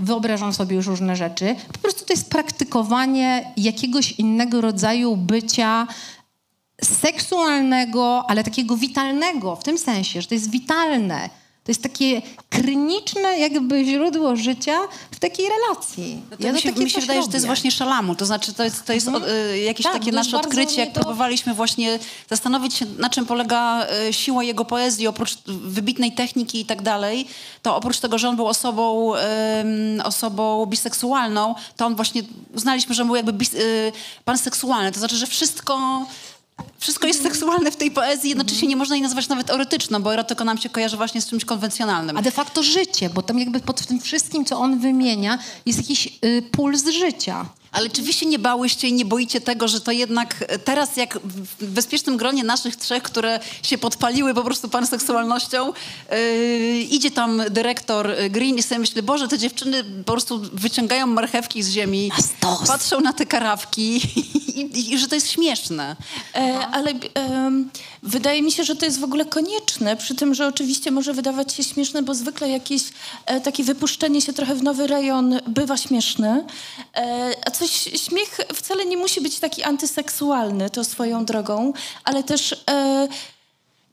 Wyobrażam 0.00 0.52
sobie 0.52 0.76
już 0.76 0.86
różne 0.86 1.16
rzeczy. 1.16 1.56
Po 1.72 1.78
prostu 1.78 2.04
to 2.04 2.12
jest 2.12 2.30
praktykowanie 2.30 3.52
jakiegoś 3.56 4.12
innego 4.12 4.60
rodzaju 4.60 5.16
bycia 5.16 5.86
seksualnego, 6.82 8.24
ale 8.30 8.44
takiego 8.44 8.76
witalnego, 8.76 9.56
w 9.56 9.62
tym 9.62 9.78
sensie, 9.78 10.22
że 10.22 10.28
to 10.28 10.34
jest 10.34 10.50
witalne 10.50 11.30
to 11.66 11.70
jest 11.70 11.82
takie 11.82 12.22
kryniczne 12.50 13.38
jakby 13.38 13.84
źródło 13.84 14.36
życia 14.36 14.78
w 15.10 15.18
takiej 15.18 15.46
relacji. 15.48 16.22
No 16.30 16.36
ja 16.46 16.52
mi 16.52 16.60
się, 16.60 16.72
mi 16.72 16.90
się 16.90 17.00
wydaje, 17.00 17.20
robię. 17.20 17.26
że 17.26 17.30
to 17.30 17.36
jest 17.36 17.46
właśnie 17.46 17.70
szalamu. 17.70 18.14
To 18.14 18.26
znaczy 18.26 18.52
to 18.52 18.64
jest, 18.64 18.84
to 18.84 18.92
jest 18.92 19.08
mhm. 19.08 19.24
y, 19.30 19.58
jakieś 19.58 19.84
tak, 19.84 19.92
takie 19.92 20.12
nasze 20.12 20.36
odkrycie, 20.36 20.80
jak 20.80 20.92
to... 20.92 21.00
próbowaliśmy 21.00 21.54
właśnie 21.54 21.98
zastanowić 22.30 22.74
się, 22.74 22.86
na 22.98 23.10
czym 23.10 23.26
polega 23.26 23.86
y, 24.08 24.12
siła 24.12 24.44
jego 24.44 24.64
poezji, 24.64 25.06
oprócz 25.06 25.36
wybitnej 25.46 26.12
techniki 26.12 26.60
i 26.60 26.64
tak 26.64 26.82
dalej, 26.82 27.26
to 27.62 27.76
oprócz 27.76 28.00
tego, 28.00 28.18
że 28.18 28.28
on 28.28 28.36
był 28.36 28.46
osobą, 28.46 29.14
y, 29.16 30.04
osobą 30.04 30.66
biseksualną, 30.66 31.54
to 31.76 31.86
on 31.86 31.96
właśnie 31.96 32.22
uznaliśmy, 32.54 32.94
że 32.94 33.04
był 33.04 33.16
jakby 33.16 33.32
bis, 33.32 33.54
y, 33.54 33.92
panseksualny. 34.24 34.92
To 34.92 34.98
znaczy, 34.98 35.16
że 35.16 35.26
wszystko 35.26 36.06
wszystko 36.78 37.06
jest 37.06 37.22
seksualne 37.22 37.70
w 37.70 37.76
tej 37.76 37.90
poezji, 37.90 38.28
jednocześnie 38.28 38.68
nie 38.68 38.76
można 38.76 38.96
jej 38.96 39.02
nazywać 39.02 39.28
nawet 39.28 39.50
erotyczną, 39.50 40.02
bo 40.02 40.12
erotyka 40.12 40.44
nam 40.44 40.58
się 40.58 40.68
kojarzy 40.68 40.96
właśnie 40.96 41.20
z 41.20 41.28
czymś 41.28 41.44
konwencjonalnym. 41.44 42.16
A 42.16 42.22
de 42.22 42.30
facto 42.30 42.62
życie, 42.62 43.10
bo 43.10 43.22
tam 43.22 43.38
jakby 43.38 43.60
pod 43.60 43.86
tym 43.86 44.00
wszystkim, 44.00 44.44
co 44.44 44.58
on 44.58 44.78
wymienia, 44.78 45.38
jest 45.66 45.78
jakiś 45.78 46.18
y, 46.24 46.42
puls 46.52 46.84
życia. 46.84 47.46
Ale 47.72 47.90
czy 47.90 48.02
wy 48.02 48.12
się 48.12 48.26
nie 48.26 48.38
bałyście 48.38 48.88
i 48.88 48.92
nie 48.92 49.04
boicie 49.04 49.40
tego, 49.40 49.68
że 49.68 49.80
to 49.80 49.92
jednak 49.92 50.44
teraz 50.64 50.96
jak 50.96 51.18
w 51.60 51.64
bezpiecznym 51.66 52.16
gronie 52.16 52.44
naszych 52.44 52.76
trzech, 52.76 53.02
które 53.02 53.40
się 53.62 53.78
podpaliły 53.78 54.34
po 54.34 54.42
prostu 54.42 54.68
panseksualnością, 54.68 55.72
yy, 56.10 56.78
idzie 56.80 57.10
tam 57.10 57.42
dyrektor 57.50 58.14
Green 58.30 58.56
i 58.56 58.62
sobie 58.62 58.78
myśli, 58.78 59.02
Boże, 59.02 59.28
te 59.28 59.38
dziewczyny 59.38 59.84
po 59.84 60.12
prostu 60.12 60.40
wyciągają 60.52 61.06
marchewki 61.06 61.62
z 61.62 61.70
ziemi, 61.70 62.10
patrzą 62.66 63.00
na 63.00 63.12
te 63.12 63.26
karawki 63.26 63.96
i, 64.20 64.60
i, 64.60 64.94
i, 64.94 64.98
że 64.98 65.08
to 65.08 65.14
jest 65.14 65.30
śmieszne. 65.30 65.96
E, 66.34 66.66
ale 66.72 66.90
e, 66.90 66.96
wydaje 68.06 68.42
mi 68.42 68.52
się, 68.52 68.64
że 68.64 68.76
to 68.76 68.84
jest 68.84 69.00
w 69.00 69.04
ogóle 69.04 69.24
konieczne, 69.24 69.96
przy 69.96 70.14
tym, 70.14 70.34
że 70.34 70.46
oczywiście 70.46 70.90
może 70.90 71.12
wydawać 71.12 71.52
się 71.52 71.64
śmieszne, 71.64 72.02
bo 72.02 72.14
zwykle 72.14 72.48
jakieś 72.48 72.82
e, 73.26 73.40
takie 73.40 73.64
wypuszczenie 73.64 74.20
się 74.20 74.32
trochę 74.32 74.54
w 74.54 74.62
nowy 74.62 74.86
rejon 74.86 75.40
bywa 75.46 75.76
śmieszne. 75.76 76.46
E, 76.96 77.34
a 77.46 77.50
coś, 77.50 77.70
śmiech 78.06 78.40
wcale 78.54 78.86
nie 78.86 78.96
musi 78.96 79.20
być 79.20 79.38
taki 79.38 79.62
antyseksualny, 79.62 80.70
to 80.70 80.84
swoją 80.84 81.24
drogą, 81.24 81.72
ale 82.04 82.22
też 82.22 82.52
e, 82.70 83.08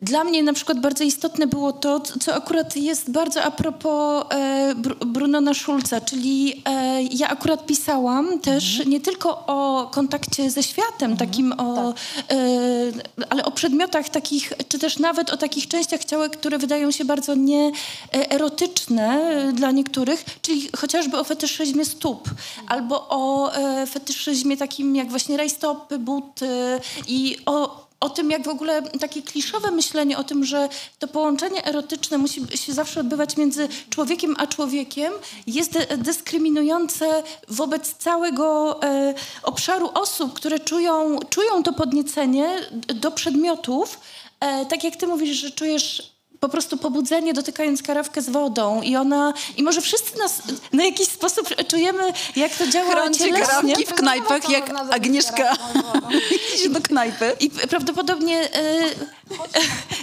dla 0.03 0.23
mnie 0.23 0.43
na 0.43 0.53
przykład 0.53 0.79
bardzo 0.79 1.03
istotne 1.03 1.47
było 1.47 1.73
to, 1.73 1.99
co 1.99 2.35
akurat 2.35 2.75
jest 2.75 3.11
bardzo 3.11 3.43
a 3.43 3.51
propos 3.51 4.25
e, 4.29 4.75
Brunona 5.05 5.53
Schulza, 5.53 6.01
czyli 6.01 6.63
e, 6.65 7.03
ja 7.03 7.29
akurat 7.29 7.65
pisałam 7.65 8.39
też 8.39 8.71
mhm. 8.73 8.89
nie 8.89 8.99
tylko 8.99 9.43
o 9.47 9.89
kontakcie 9.93 10.49
ze 10.49 10.63
światem, 10.63 11.11
mhm. 11.11 11.17
takim 11.17 11.51
o, 11.51 11.93
tak. 11.93 11.95
e, 12.37 13.25
ale 13.29 13.45
o 13.45 13.51
przedmiotach 13.51 14.09
takich, 14.09 14.53
czy 14.69 14.79
też 14.79 14.99
nawet 14.99 15.29
o 15.29 15.37
takich 15.37 15.67
częściach 15.67 16.05
ciała, 16.05 16.29
które 16.29 16.57
wydają 16.57 16.91
się 16.91 17.05
bardzo 17.05 17.35
nieerotyczne 17.35 19.33
dla 19.53 19.71
niektórych, 19.71 20.25
czyli 20.41 20.69
chociażby 20.77 21.19
o 21.19 21.23
fetyszyzmie 21.23 21.85
stóp, 21.85 22.29
albo 22.67 23.07
o 23.09 23.53
e, 23.55 23.87
fetyszyzmie 23.87 24.57
takim 24.57 24.95
jak 24.95 25.09
właśnie 25.09 25.37
rajstopy, 25.37 25.99
buty 25.99 26.79
i 27.07 27.37
o 27.45 27.83
o 28.03 28.09
tym, 28.09 28.31
jak 28.31 28.43
w 28.43 28.47
ogóle 28.47 28.81
takie 28.81 29.21
kliszowe 29.21 29.71
myślenie 29.71 30.17
o 30.17 30.23
tym, 30.23 30.45
że 30.45 30.69
to 30.99 31.07
połączenie 31.07 31.65
erotyczne 31.65 32.17
musi 32.17 32.41
się 32.57 32.73
zawsze 32.73 32.99
odbywać 32.99 33.37
między 33.37 33.67
człowiekiem 33.89 34.35
a 34.37 34.47
człowiekiem, 34.47 35.13
jest 35.47 35.93
dyskryminujące 35.97 37.23
wobec 37.47 37.93
całego 37.93 38.79
e, 38.83 39.13
obszaru 39.43 39.89
osób, 39.93 40.33
które 40.33 40.59
czują, 40.59 41.19
czują 41.29 41.63
to 41.63 41.73
podniecenie 41.73 42.59
do 42.95 43.11
przedmiotów. 43.11 43.99
E, 44.39 44.65
tak 44.65 44.83
jak 44.83 44.95
ty 44.95 45.07
mówisz, 45.07 45.37
że 45.37 45.51
czujesz 45.51 46.12
po 46.43 46.49
prostu 46.49 46.77
pobudzenie, 46.77 47.33
dotykając 47.33 47.83
karawkę 47.83 48.21
z 48.21 48.29
wodą 48.29 48.81
i 48.81 48.95
ona, 48.95 49.33
i 49.57 49.63
może 49.63 49.81
wszyscy 49.81 50.19
nas 50.19 50.41
na 50.73 50.83
jakiś 50.85 51.07
sposób 51.07 51.49
czujemy, 51.67 52.13
jak 52.35 52.55
to 52.55 52.67
działa 52.67 52.91
Chroncie 52.91 53.31
karawki 53.31 53.85
w 53.85 53.93
knajpach, 53.93 54.49
jak 54.49 54.69
Agnieszka 54.91 55.55
idzie 56.55 56.69
do 56.69 56.81
knajpy. 56.81 57.31
I 57.39 57.49
prawdopodobnie 57.49 58.53
e, 58.53 58.81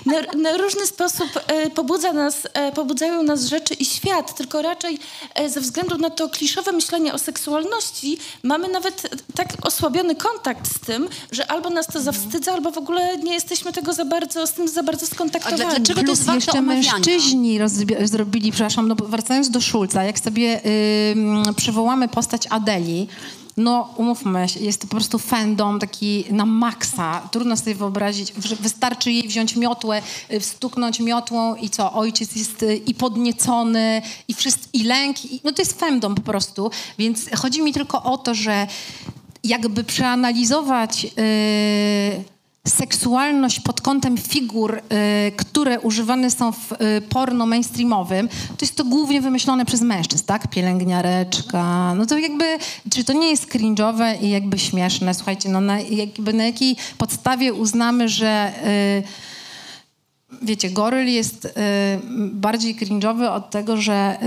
na, 0.06 0.20
na, 0.36 0.56
różny 0.56 0.86
sposób 0.86 1.28
e, 1.46 1.70
pobudza 1.70 2.12
nas, 2.12 2.34
e, 2.52 2.72
pobudzają 2.72 3.22
nas 3.22 3.44
rzeczy 3.44 3.74
i 3.74 3.84
świat, 3.84 4.36
tylko 4.36 4.62
raczej 4.62 4.98
ze 5.46 5.60
względu 5.60 5.98
na 5.98 6.10
to 6.10 6.28
kliszowe 6.28 6.72
myślenie 6.72 7.14
o 7.14 7.18
seksualności 7.18 8.18
mamy 8.42 8.68
nawet 8.68 9.10
tak 9.34 9.48
osłabiony 9.62 10.14
kontakt 10.14 10.76
z 10.76 10.86
tym, 10.86 11.08
że 11.32 11.50
albo 11.50 11.70
nas 11.70 11.86
to 11.86 12.00
zawstydza, 12.00 12.52
albo 12.52 12.70
w 12.70 12.78
ogóle 12.78 13.18
nie 13.18 13.34
jesteśmy 13.34 13.72
tego 13.72 13.92
za 13.92 14.04
bardzo, 14.04 14.46
z 14.46 14.52
tym 14.52 14.68
za 14.68 14.82
bardzo 14.82 15.06
skontaktowani. 15.06 15.62
A 15.62 15.74
dlaczego 15.74 16.02
to 16.02 16.10
jest 16.10 16.26
jeszcze 16.34 16.62
mężczyźni 16.62 17.58
zrobili, 18.04 18.52
przepraszam, 18.52 18.88
no 18.88 18.94
wracając 18.94 19.50
do 19.50 19.60
Szulca, 19.60 20.04
jak 20.04 20.18
sobie 20.18 20.60
yy, 21.46 21.54
przywołamy 21.54 22.08
postać 22.08 22.46
Adeli, 22.50 23.08
no 23.56 23.94
umówmy 23.96 24.48
się, 24.48 24.60
jest 24.60 24.80
to 24.80 24.86
po 24.86 24.90
prostu 24.90 25.18
fandom 25.18 25.78
taki 25.78 26.24
na 26.30 26.46
maksa. 26.46 27.28
Trudno 27.32 27.56
sobie 27.56 27.74
wyobrazić, 27.74 28.32
że 28.44 28.56
wystarczy 28.56 29.12
jej 29.12 29.28
wziąć 29.28 29.56
miotłę, 29.56 30.02
y, 30.32 30.40
stuknąć 30.40 31.00
miotłą 31.00 31.54
i 31.54 31.70
co, 31.70 31.92
ojciec 31.92 32.36
jest 32.36 32.62
y, 32.62 32.76
i 32.76 32.94
podniecony, 32.94 34.02
i, 34.28 34.34
wszyscy, 34.34 34.68
i 34.72 34.82
lęk, 34.82 35.24
i, 35.24 35.40
no 35.44 35.52
to 35.52 35.62
jest 35.62 35.80
fandom 35.80 36.14
po 36.14 36.22
prostu. 36.22 36.70
Więc 36.98 37.30
chodzi 37.36 37.62
mi 37.62 37.72
tylko 37.72 38.02
o 38.02 38.18
to, 38.18 38.34
że 38.34 38.66
jakby 39.44 39.84
przeanalizować... 39.84 41.04
Yy, 41.04 42.39
seksualność 42.68 43.60
pod 43.60 43.80
kątem 43.80 44.16
figur, 44.16 44.74
y, 44.76 44.80
które 45.36 45.80
używane 45.80 46.30
są 46.30 46.52
w 46.52 46.72
y, 46.72 46.76
porno 47.08 47.46
mainstreamowym, 47.46 48.28
to 48.28 48.56
jest 48.60 48.76
to 48.76 48.84
głównie 48.84 49.20
wymyślone 49.20 49.64
przez 49.64 49.80
mężczyzn, 49.80 50.24
tak? 50.26 50.50
Pielęgniareczka. 50.50 51.94
No 51.94 52.06
to 52.06 52.18
jakby, 52.18 52.44
czy 52.90 53.04
to 53.04 53.12
nie 53.12 53.30
jest 53.30 53.48
cringe'owe 53.48 54.22
i 54.22 54.30
jakby 54.30 54.58
śmieszne? 54.58 55.14
Słuchajcie, 55.14 55.48
no 55.48 55.60
na, 55.60 55.80
jakby 55.80 56.32
na 56.32 56.44
jakiej 56.44 56.76
podstawie 56.98 57.54
uznamy, 57.54 58.08
że 58.08 58.52
y, 58.66 59.02
wiecie, 60.42 60.70
goryl 60.70 61.08
jest 61.08 61.54
bardziej 62.32 62.76
cringe'owy 62.76 63.26
od 63.26 63.50
tego, 63.50 63.76
że 63.76 64.18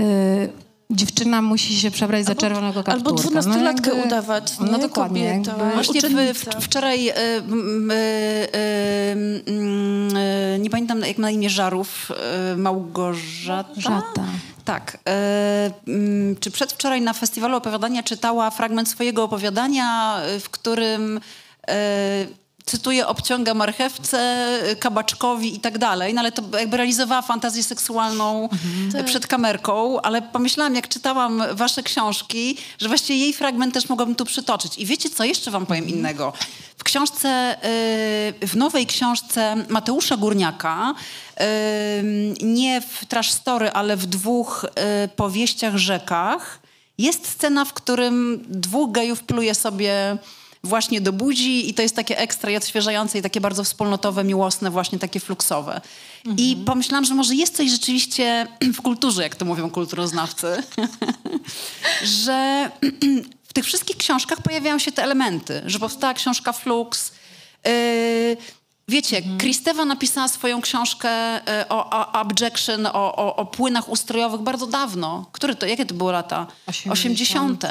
dziewczyna 0.94 1.42
musi 1.42 1.80
się 1.80 1.90
przebrać 1.90 2.24
za 2.26 2.34
czerwonego 2.34 2.82
kapturka. 2.84 2.92
Albo 2.92 3.12
dwunastolatkę 3.12 3.90
no 3.96 4.02
udawać, 4.04 4.52
No 4.60 4.76
nie? 4.76 4.78
dokładnie. 4.78 5.30
Kobieta. 5.32 5.50
Jakby, 5.58 5.74
Właśnie 5.74 6.00
w, 6.34 6.64
wczoraj, 6.64 7.08
y, 7.08 7.12
y, 7.12 7.16
y, 8.56 9.50
y, 10.54 10.58
nie 10.58 10.70
pamiętam 10.70 11.00
jak 11.00 11.18
na 11.18 11.30
imię 11.30 11.50
Żarów, 11.50 12.12
y, 12.52 12.56
Małgorzata? 12.56 13.80
Żata. 13.80 14.24
Tak. 14.64 14.98
y, 15.88 16.36
czy 16.40 16.50
przedwczoraj 16.50 17.00
na 17.02 17.12
festiwalu 17.12 17.56
opowiadania 17.56 18.02
czytała 18.02 18.50
fragment 18.50 18.88
swojego 18.88 19.24
opowiadania, 19.24 20.16
y, 20.36 20.40
w 20.40 20.50
którym 20.50 21.16
y, 21.16 22.43
cytuję, 22.66 23.06
obciąga 23.06 23.54
marchewce, 23.54 24.48
y, 24.70 24.76
kabaczkowi 24.76 25.56
i 25.56 25.60
tak 25.60 25.78
dalej, 25.78 26.14
no 26.14 26.20
ale 26.20 26.32
to 26.32 26.58
jakby 26.58 26.76
realizowała 26.76 27.22
fantazję 27.22 27.62
seksualną 27.62 28.48
y, 29.00 29.04
przed 29.04 29.26
kamerką, 29.26 30.00
ale 30.00 30.22
pomyślałam, 30.22 30.74
jak 30.74 30.88
czytałam 30.88 31.42
wasze 31.52 31.82
książki, 31.82 32.56
że 32.78 32.88
właściwie 32.88 33.18
jej 33.18 33.32
fragment 33.32 33.74
też 33.74 33.88
mogłabym 33.88 34.14
tu 34.14 34.24
przytoczyć. 34.24 34.78
I 34.78 34.86
wiecie 34.86 35.10
co, 35.10 35.24
jeszcze 35.24 35.50
wam 35.50 35.66
powiem 35.66 35.88
innego. 35.88 36.32
W 36.78 36.84
książce, 36.84 37.56
y, 38.42 38.46
w 38.46 38.56
nowej 38.56 38.86
książce 38.86 39.56
Mateusza 39.68 40.16
Górniaka, 40.16 40.94
nie 42.42 42.80
w 42.80 43.06
Trash 43.06 43.30
Story, 43.30 43.70
ale 43.70 43.96
w 43.96 44.06
dwóch 44.06 44.66
powieściach 45.16 45.76
rzekach, 45.76 46.60
jest 46.98 47.28
scena, 47.28 47.64
w 47.64 47.72
którym 47.72 48.44
dwóch 48.48 48.92
gejów 48.92 49.22
pluje 49.22 49.54
sobie 49.54 50.18
właśnie 50.64 51.00
do 51.00 51.12
buzi 51.12 51.70
i 51.70 51.74
to 51.74 51.82
jest 51.82 51.96
takie 51.96 52.18
ekstra 52.18 52.50
i 52.50 52.56
odświeżające 52.56 53.18
i 53.18 53.22
takie 53.22 53.40
bardzo 53.40 53.64
wspólnotowe, 53.64 54.24
miłosne, 54.24 54.70
właśnie 54.70 54.98
takie 54.98 55.20
fluksowe. 55.20 55.80
I 56.36 56.56
pomyślałam, 56.66 57.04
że 57.04 57.14
może 57.14 57.34
jest 57.34 57.56
coś 57.56 57.70
rzeczywiście 57.70 58.46
w 58.78 58.82
kulturze, 58.82 59.22
jak 59.22 59.36
to 59.36 59.44
mówią 59.44 59.70
kulturoznawcy, 59.70 60.62
że 62.24 62.70
w 63.48 63.52
tych 63.52 63.64
wszystkich 63.64 63.96
książkach 63.96 64.42
pojawiają 64.42 64.78
się 64.78 64.92
te 64.92 65.02
elementy, 65.02 65.62
że 65.66 65.78
powstała 65.78 66.14
książka 66.14 66.52
Flux. 66.52 67.12
Yy, 67.64 68.36
wiecie, 68.88 69.22
Kristewa 69.38 69.84
napisała 69.84 70.28
swoją 70.28 70.60
książkę 70.60 71.34
yy, 71.34 71.68
o, 71.68 71.90
o 71.90 72.14
Abjection, 72.14 72.86
o, 72.86 73.16
o, 73.16 73.36
o 73.36 73.46
płynach 73.46 73.88
ustrojowych 73.88 74.40
bardzo 74.40 74.66
dawno. 74.66 75.26
Które 75.32 75.54
to, 75.54 75.66
jakie 75.66 75.86
to 75.86 75.94
były 75.94 76.12
lata? 76.12 76.46
80. 76.90 77.64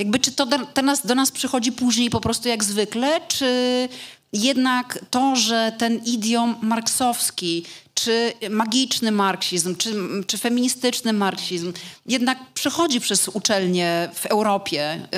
Jakby 0.00 0.18
czy 0.18 0.32
to 0.32 0.46
do, 0.46 0.58
do, 0.58 0.82
nas, 0.82 1.06
do 1.06 1.14
nas 1.14 1.30
przychodzi 1.30 1.72
później 1.72 2.10
po 2.10 2.20
prostu 2.20 2.48
jak 2.48 2.64
zwykle, 2.64 3.20
czy 3.28 3.88
jednak 4.32 4.98
to, 5.10 5.36
że 5.36 5.72
ten 5.78 5.98
idiom 6.04 6.56
marksowski, 6.62 7.64
czy 7.94 8.32
magiczny 8.50 9.12
marksizm, 9.12 9.76
czy, 9.76 9.94
czy 10.26 10.38
feministyczny 10.38 11.12
marksizm 11.12 11.72
jednak 12.06 12.38
przychodzi 12.54 13.00
przez 13.00 13.28
uczelnie 13.28 14.08
w 14.14 14.26
Europie, 14.26 15.08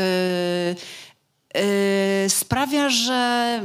yy, 1.55 1.63
yy, 2.23 2.31
sprawia, 2.31 2.91
że, 2.91 3.61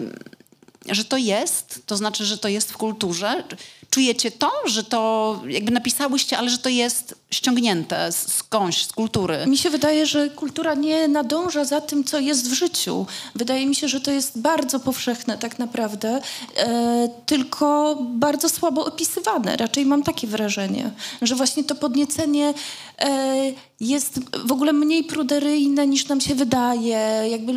że 0.89 1.05
to 1.05 1.18
jest, 1.18 1.82
to 1.86 1.97
znaczy, 1.97 2.26
że 2.26 2.38
to 2.38 2.47
jest 2.47 2.72
w 2.72 2.78
kulturze. 2.78 3.43
Czujecie 3.89 4.31
to, 4.31 4.51
że 4.65 4.83
to 4.83 5.41
jakby 5.47 5.71
napisałyście, 5.71 6.38
ale 6.38 6.49
że 6.49 6.57
to 6.57 6.69
jest 6.69 7.15
ściągnięte 7.31 8.11
skądś, 8.11 8.85
z 8.85 8.93
kultury? 8.93 9.38
Mi 9.47 9.57
się 9.57 9.69
wydaje, 9.69 10.05
że 10.05 10.29
kultura 10.29 10.73
nie 10.73 11.07
nadąża 11.07 11.65
za 11.65 11.81
tym, 11.81 12.03
co 12.03 12.19
jest 12.19 12.49
w 12.49 12.53
życiu. 12.53 13.05
Wydaje 13.35 13.67
mi 13.67 13.75
się, 13.75 13.88
że 13.88 14.01
to 14.01 14.11
jest 14.11 14.39
bardzo 14.39 14.79
powszechne 14.79 15.38
tak 15.38 15.59
naprawdę, 15.59 16.21
e, 16.57 17.09
tylko 17.25 17.97
bardzo 18.01 18.49
słabo 18.49 18.85
opisywane. 18.85 19.57
Raczej 19.57 19.85
mam 19.85 20.03
takie 20.03 20.27
wrażenie, 20.27 20.91
że 21.21 21.35
właśnie 21.35 21.63
to 21.63 21.75
podniecenie 21.75 22.53
jest 23.80 24.20
w 24.45 24.52
ogóle 24.52 24.74
mniej 24.74 25.04
pruderyjne 25.04 25.88
niż 25.88 26.08
nam 26.08 26.22
się 26.22 26.36
wydaje. 26.36 27.24
Jakby, 27.30 27.54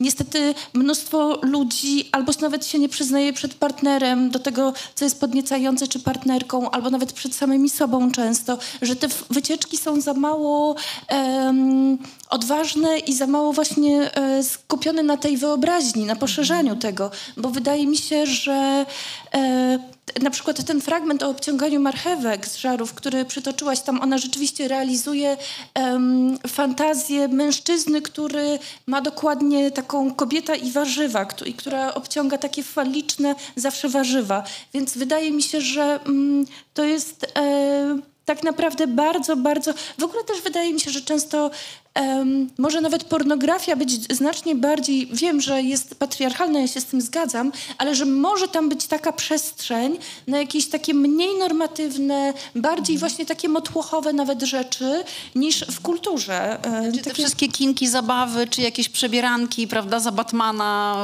niestety 0.00 0.54
mnóstwo 0.72 1.38
ludzi 1.42 2.08
albo 2.12 2.32
nawet 2.40 2.66
się 2.66 2.78
nie 2.78 2.88
przyznaje 2.88 3.32
przed 3.32 3.54
partnerem 3.54 4.30
do 4.30 4.38
tego, 4.38 4.72
co 4.94 5.04
jest 5.04 5.20
podniecające, 5.20 5.88
czy 5.88 6.00
partnerką, 6.00 6.70
albo 6.70 6.90
nawet 6.90 7.12
przed 7.12 7.34
samymi 7.34 7.70
sobą 7.70 8.12
często, 8.12 8.58
że 8.82 8.96
te 8.96 9.08
wycieczki 9.30 9.76
są 9.76 10.00
za 10.00 10.14
mało 10.14 10.74
em, 11.08 11.98
odważne 12.30 12.98
i 12.98 13.14
za 13.14 13.26
mało 13.26 13.52
właśnie 13.52 14.14
e, 14.14 14.42
skupione 14.42 15.02
na 15.02 15.16
tej 15.16 15.36
wyobraźni, 15.36 16.04
na 16.04 16.16
poszerzaniu 16.16 16.76
tego, 16.76 17.10
bo 17.36 17.50
wydaje 17.50 17.86
mi 17.86 17.96
się, 17.96 18.26
że 18.26 18.86
e, 19.34 19.78
na 20.20 20.30
przykład 20.30 20.64
ten 20.64 20.80
fragment 20.80 21.22
o 21.22 21.28
obciąganiu 21.28 21.80
marchewek 21.80 22.46
z 22.46 22.56
żarów, 22.56 22.94
który 22.94 23.24
przytoczyłaś, 23.24 23.80
tam 23.80 24.00
ona 24.00 24.18
rzeczywiście 24.18 24.68
realizuje 24.68 25.36
em, 25.74 26.38
fantazję 26.48 27.28
mężczyzny, 27.28 28.02
który 28.02 28.58
ma 28.86 29.00
dokładnie 29.00 29.70
taką 29.70 30.14
kobieta 30.14 30.54
i 30.54 30.70
warzywa, 30.70 31.26
i 31.46 31.54
która 31.54 31.94
obciąga 31.94 32.38
takie 32.38 32.62
faliczne 32.62 33.34
zawsze 33.56 33.88
warzywa. 33.88 34.44
Więc 34.74 34.98
wydaje 34.98 35.30
mi 35.30 35.42
się, 35.42 35.60
że 35.60 36.00
mm, 36.06 36.46
to 36.74 36.84
jest 36.84 37.26
e, 37.36 37.98
tak 38.24 38.42
naprawdę 38.42 38.86
bardzo, 38.86 39.36
bardzo... 39.36 39.74
W 39.98 40.04
ogóle 40.04 40.24
też 40.24 40.40
wydaje 40.40 40.74
mi 40.74 40.80
się, 40.80 40.90
że 40.90 41.00
często 41.00 41.50
em, 41.94 42.50
może 42.58 42.80
nawet 42.80 43.04
pornografia 43.04 43.76
być 43.76 44.14
znacznie 44.16 44.54
bardziej... 44.54 45.06
Wiem, 45.12 45.40
że 45.40 45.62
jest 45.62 45.94
patriarchalna, 45.94 46.60
ja 46.60 46.68
się 46.68 46.80
z 46.80 46.84
tym 46.84 47.00
zgadzam, 47.00 47.52
ale 47.78 47.94
że 47.94 48.04
może 48.04 48.48
tam 48.48 48.68
być 48.68 48.86
taka 48.86 49.12
przestrzeń 49.12 49.98
na 50.26 50.38
jakieś 50.38 50.66
takie 50.68 50.94
mniej 50.94 51.38
normatywne, 51.38 52.32
bardziej 52.54 52.98
właśnie 52.98 53.26
takie 53.26 53.48
motłochowe 53.48 54.12
nawet 54.12 54.42
rzeczy 54.42 55.04
niż 55.34 55.64
w 55.70 55.80
kulturze. 55.80 56.64
E, 56.64 56.92
Czy 56.92 56.98
te 56.98 57.04
takie- 57.04 57.14
wszystkie 57.14 57.48
kinki, 57.48 57.88
zabawy, 57.88 58.46
czy 58.46 58.60
jakieś 58.62 58.88
przebieranki, 58.88 59.68
prawda, 59.68 60.00
za 60.00 60.12
Batmana, 60.12 60.96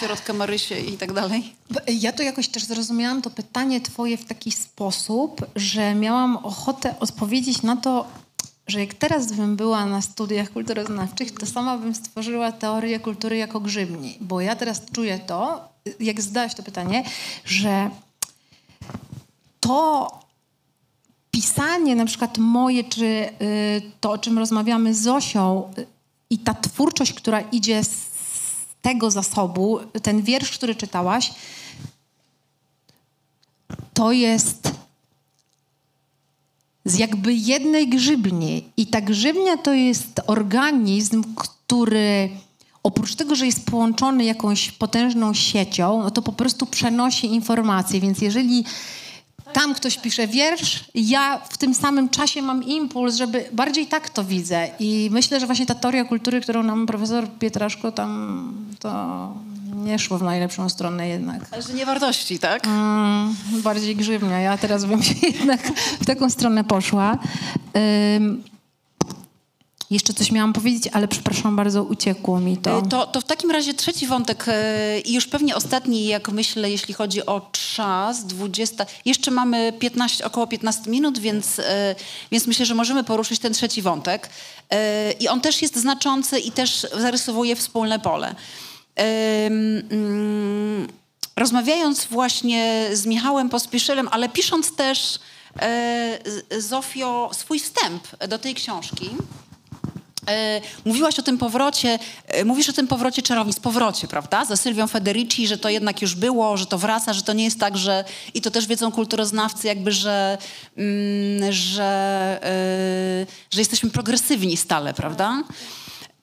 środkę 0.00 0.32
Marysię 0.32 0.80
i 0.80 0.92
tak 0.98 1.12
dalej? 1.12 1.54
Ja 2.00 2.12
to 2.12 2.22
jakoś 2.22 2.48
też 2.48 2.64
zrozumiałam 2.64 3.22
to 3.22 3.30
pytanie 3.30 3.80
twoje 3.80 4.16
w 4.16 4.24
taki 4.24 4.52
sposób, 4.52 5.46
że 5.56 5.94
miałam 5.94 6.36
ochotę 6.36 6.94
odpowiedzieć 7.00 7.62
na 7.62 7.76
to, 7.76 8.06
że 8.68 8.80
jak 8.80 8.94
teraz 8.94 9.32
bym 9.32 9.56
była 9.56 9.86
na 9.86 10.02
studiach 10.02 10.52
kulturoznawczych, 10.52 11.34
to 11.34 11.46
sama 11.46 11.78
bym 11.78 11.94
stworzyła 11.94 12.52
teorię 12.52 13.00
kultury 13.00 13.36
jako 13.36 13.60
grzybni. 13.60 14.18
Bo 14.20 14.40
ja 14.40 14.56
teraz 14.56 14.82
czuję 14.92 15.18
to, 15.18 15.68
jak 16.00 16.20
zadałaś 16.20 16.54
to 16.54 16.62
pytanie, 16.62 17.04
że 17.44 17.90
to 19.60 20.10
pisanie 21.30 21.96
na 21.96 22.04
przykład 22.04 22.38
moje, 22.38 22.84
czy 22.84 23.04
y, 23.04 23.82
to, 24.00 24.10
o 24.10 24.18
czym 24.18 24.38
rozmawiamy 24.38 24.94
z 24.94 25.02
Zosią 25.02 25.72
y, 25.78 25.86
i 26.30 26.38
ta 26.38 26.54
twórczość, 26.54 27.12
która 27.12 27.40
idzie 27.40 27.84
z 27.84 28.08
tego 28.82 29.10
zasobu, 29.10 29.80
ten 30.02 30.22
wiersz, 30.22 30.50
który 30.50 30.74
czytałaś, 30.74 31.32
to 33.94 34.12
jest 34.12 34.77
z 36.84 36.98
jakby 36.98 37.34
jednej 37.34 37.88
grzybni. 37.88 38.64
I 38.76 38.86
ta 38.86 39.00
grzybnia 39.00 39.56
to 39.56 39.72
jest 39.72 40.20
organizm, 40.26 41.24
który 41.34 42.30
oprócz 42.82 43.14
tego, 43.14 43.34
że 43.34 43.46
jest 43.46 43.66
połączony 43.66 44.24
jakąś 44.24 44.70
potężną 44.72 45.34
siecią, 45.34 46.02
no 46.02 46.10
to 46.10 46.22
po 46.22 46.32
prostu 46.32 46.66
przenosi 46.66 47.26
informacje. 47.26 48.00
Więc 48.00 48.20
jeżeli 48.20 48.64
tam 49.52 49.74
ktoś 49.74 49.98
pisze 49.98 50.26
wiersz, 50.26 50.84
ja 50.94 51.38
w 51.48 51.58
tym 51.58 51.74
samym 51.74 52.08
czasie 52.08 52.42
mam 52.42 52.64
impuls, 52.64 53.16
żeby 53.16 53.44
bardziej 53.52 53.86
tak 53.86 54.10
to 54.10 54.24
widzę. 54.24 54.68
I 54.80 55.08
myślę, 55.12 55.40
że 55.40 55.46
właśnie 55.46 55.66
ta 55.66 55.74
teoria 55.74 56.04
kultury, 56.04 56.40
którą 56.40 56.62
nam 56.62 56.86
profesor 56.86 57.28
Pietraszko 57.38 57.92
tam, 57.92 58.52
to 58.78 58.88
nie 59.84 59.98
szło 59.98 60.18
w 60.18 60.22
najlepszą 60.22 60.68
stronę 60.68 61.08
jednak. 61.08 61.42
Ale 61.50 61.62
że 61.62 61.72
nie 61.72 61.86
wartości, 61.86 62.38
tak? 62.38 62.66
Mm, 62.66 63.36
bardziej 63.50 63.96
grzywnia. 63.96 64.40
Ja 64.40 64.58
teraz 64.58 64.84
bym 64.84 65.02
się 65.02 65.14
jednak 65.38 65.72
w 66.00 66.06
taką 66.06 66.30
stronę 66.30 66.64
poszła. 66.64 67.18
Ym, 68.16 68.42
Jeszcze 69.90 70.14
coś 70.14 70.32
miałam 70.32 70.52
powiedzieć, 70.52 70.88
ale 70.92 71.08
przepraszam 71.08 71.56
bardzo, 71.56 71.84
uciekło 71.84 72.40
mi 72.40 72.56
to. 72.56 72.82
To, 72.82 73.06
to 73.06 73.20
w 73.20 73.24
takim 73.24 73.50
razie 73.50 73.74
trzeci 73.74 74.06
wątek 74.06 74.44
e, 74.48 75.00
i 75.00 75.14
już 75.14 75.26
pewnie 75.26 75.56
ostatni, 75.56 76.06
jak 76.06 76.28
myślę, 76.28 76.70
jeśli 76.70 76.94
chodzi 76.94 77.26
o 77.26 77.50
czas, 77.74 78.26
20. 78.26 78.86
Jeszcze 79.04 79.30
mamy 79.30 79.72
15, 79.72 80.24
około 80.24 80.46
15 80.46 80.90
minut, 80.90 81.18
więc, 81.18 81.58
e, 81.58 81.94
więc 82.30 82.46
myślę, 82.46 82.66
że 82.66 82.74
możemy 82.74 83.04
poruszyć 83.04 83.38
ten 83.40 83.52
trzeci 83.52 83.82
wątek. 83.82 84.30
I 85.20 85.28
on 85.28 85.40
też 85.40 85.62
jest 85.62 85.76
znaczący 85.76 86.38
i 86.38 86.52
też 86.52 86.86
zarysowuje 86.98 87.56
wspólne 87.56 87.98
pole. 88.00 88.34
Mm, 88.98 90.88
rozmawiając 91.36 92.04
właśnie 92.04 92.88
z 92.92 93.06
Michałem 93.06 93.48
Pospieszylem, 93.48 94.08
ale 94.10 94.28
pisząc 94.28 94.76
też 94.76 95.18
Zofio 96.58 97.30
swój 97.32 97.60
wstęp 97.60 98.02
do 98.28 98.38
tej 98.38 98.54
książki, 98.54 99.10
E, 100.28 100.60
mówiłaś 100.84 101.18
o 101.18 101.22
tym 101.22 101.38
powrocie, 101.38 101.98
e, 102.26 102.44
mówisz 102.44 102.68
o 102.68 102.72
tym 102.72 102.86
powrocie 102.86 103.22
czarownic, 103.22 103.60
powrocie, 103.60 104.08
prawda? 104.08 104.44
Za 104.44 104.56
Sylwią 104.56 104.86
Federici, 104.86 105.46
że 105.46 105.58
to 105.58 105.68
jednak 105.68 106.02
już 106.02 106.14
było, 106.14 106.56
że 106.56 106.66
to 106.66 106.78
wraca, 106.78 107.12
że 107.12 107.22
to 107.22 107.32
nie 107.32 107.44
jest 107.44 107.60
tak, 107.60 107.76
że 107.76 108.04
i 108.34 108.40
to 108.40 108.50
też 108.50 108.66
wiedzą 108.66 108.92
kulturoznawcy 108.92 109.66
jakby, 109.66 109.92
że, 109.92 110.38
mm, 110.76 111.52
że, 111.52 112.40
że 113.50 113.60
jesteśmy 113.60 113.90
progresywni 113.90 114.56
stale, 114.56 114.94
prawda? 114.94 115.42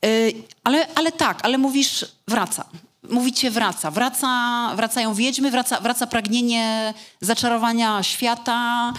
Yy, 0.06 0.34
ale, 0.64 0.88
ale 0.96 1.12
tak, 1.12 1.40
ale 1.44 1.58
mówisz 1.58 2.06
wraca. 2.28 2.66
Mówicie 3.10 3.52
wraca. 3.52 3.92
wraca. 3.92 4.72
Wracają 4.76 5.14
wiedźmy, 5.14 5.52
wraca, 5.52 5.82
wraca 5.82 6.08
pragnienie 6.08 6.94
zaczarowania 7.22 8.04
świata, 8.04 8.94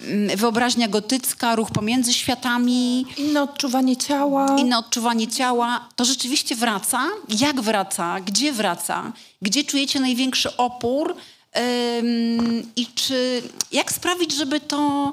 Mm, 0.00 0.36
wyobraźnia 0.36 0.88
gotycka, 0.88 1.56
ruch 1.56 1.70
pomiędzy 1.70 2.14
światami. 2.14 3.06
Inne 3.16 3.42
odczuwanie 3.42 3.96
ciała. 3.96 4.56
Inne 4.58 4.78
odczuwanie 4.78 5.28
ciała. 5.28 5.88
To 5.96 6.04
rzeczywiście 6.04 6.56
wraca. 6.56 7.06
Jak 7.40 7.60
wraca? 7.60 8.20
Gdzie 8.20 8.52
wraca? 8.52 9.12
Gdzie 9.42 9.64
czujecie 9.64 10.00
największy 10.00 10.56
opór? 10.56 11.16
I 12.76 12.86
czy 12.94 13.42
jak 13.72 13.92
sprawić, 13.92 14.32
żeby 14.32 14.60
to. 14.60 15.12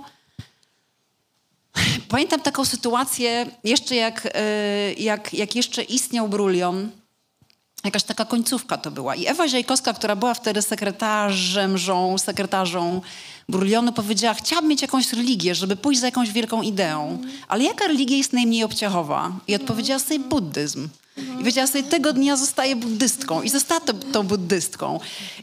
Pamiętam 2.10 2.42
taką 2.42 2.66
sytuację, 2.66 3.46
jeszcze 3.64 3.96
jak, 3.96 4.26
y, 4.26 4.30
jak, 4.98 5.34
jak 5.34 5.56
jeszcze 5.56 5.84
istniał 5.84 6.28
Brulion, 6.28 6.90
jakaś 7.84 8.04
taka 8.04 8.26
końcówka 8.26 8.78
to 8.78 8.92
była. 8.92 9.16
I 9.16 9.28
Ewa 9.28 9.48
Ziajkowska, 9.48 9.94
która 9.94 10.16
była 10.16 10.34
wtedy 10.34 10.62
sekretarzem, 10.62 11.78
żą, 11.78 12.18
sekretarzą 12.18 13.02
Brulionu, 13.50 13.92
powiedziała, 13.92 14.34
chciałabym 14.34 14.70
mieć 14.70 14.82
jakąś 14.82 15.14
religię, 15.14 15.56
żeby 15.56 15.76
pójść 15.76 16.00
za 16.02 16.08
jakąś 16.08 16.32
wielką 16.32 16.62
ideą. 16.62 17.22
Ale 17.48 17.64
jaka 17.64 17.88
religia 17.88 18.18
jest 18.18 18.34
najmniej 18.34 18.64
obciachowa? 18.64 19.32
I 19.48 19.56
odpowiedziała 19.56 20.00
sobie 20.00 20.20
buddyzm. 20.20 20.90
I 21.18 21.38
powiedziała 21.38 21.68
sobie, 21.68 21.84
tego 21.84 22.14
dnia 22.14 22.38
zostaję 22.38 22.76
buddystką. 22.76 23.42
I 23.42 23.50
została 23.50 23.80
to, 23.82 23.94
tą 23.94 24.24
buddystką. 24.24 25.00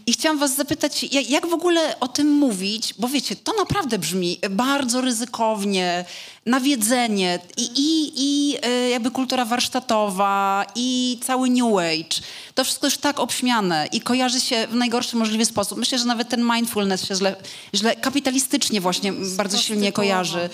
I 0.07 0.13
chciałam 0.13 0.39
was 0.39 0.57
zapytać, 0.57 1.03
jak, 1.03 1.31
jak 1.31 1.47
w 1.47 1.53
ogóle 1.53 2.01
o 2.01 2.09
tym 2.09 2.31
mówić? 2.31 2.95
Bo 2.99 3.09
wiecie, 3.09 3.37
to 3.37 3.53
naprawdę 3.59 3.99
brzmi 3.99 4.39
bardzo 4.51 5.01
ryzykownie, 5.01 6.05
nawiedzenie 6.47 7.39
i, 7.57 7.63
i, 7.63 8.13
i 8.17 8.57
e, 8.63 8.91
jakby 8.91 9.11
kultura 9.11 9.45
warsztatowa 9.45 10.67
i 10.75 11.19
cały 11.23 11.51
New 11.51 11.77
Age. 11.79 12.21
To 12.55 12.65
wszystko 12.65 12.87
już 12.87 12.97
tak 12.97 13.21
obśmiane 13.21 13.89
i 13.93 14.01
kojarzy 14.01 14.41
się 14.41 14.67
w 14.67 14.75
najgorszy 14.75 15.17
możliwy 15.17 15.45
sposób. 15.45 15.79
Myślę, 15.79 15.99
że 15.99 16.05
nawet 16.05 16.29
ten 16.29 16.45
mindfulness 16.55 17.05
się 17.05 17.15
źle, 17.15 17.37
źle 17.75 17.92
kapitalistycznie 18.01 18.81
właśnie 18.81 19.13
bardzo 19.13 19.59
silnie 19.59 19.93
kojarzy. 19.93 20.51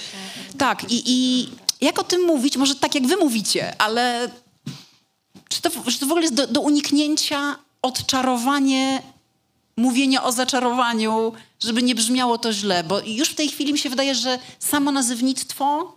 Tak 0.59 0.93
i, 0.93 1.03
i 1.07 1.49
jak 1.81 1.99
o 1.99 2.05
tym 2.05 2.23
mówić? 2.23 2.57
Może 2.57 2.75
tak 2.75 2.95
jak 2.95 3.07
wy 3.07 3.17
mówicie, 3.17 3.75
ale 3.79 4.31
czy 5.49 5.63
to, 5.63 5.71
czy 5.71 5.99
to 5.99 6.07
w 6.07 6.11
ogóle 6.11 6.23
jest 6.23 6.35
do, 6.35 6.47
do 6.47 6.61
uniknięcia 6.61 7.57
odczarowanie 7.83 9.03
mówienia 9.77 10.25
o 10.25 10.33
zaczarowaniu, 10.33 11.33
żeby 11.61 11.83
nie 11.83 11.95
brzmiało 11.95 12.39
to 12.39 12.53
źle, 12.53 12.85
bo 12.85 13.01
już 13.01 13.29
w 13.29 13.35
tej 13.35 13.49
chwili 13.49 13.73
mi 13.73 13.79
się 13.79 13.91
wydaje, 13.91 14.15
że 14.15 14.39
samo 14.59 14.93
nazywnictwo 14.93 15.93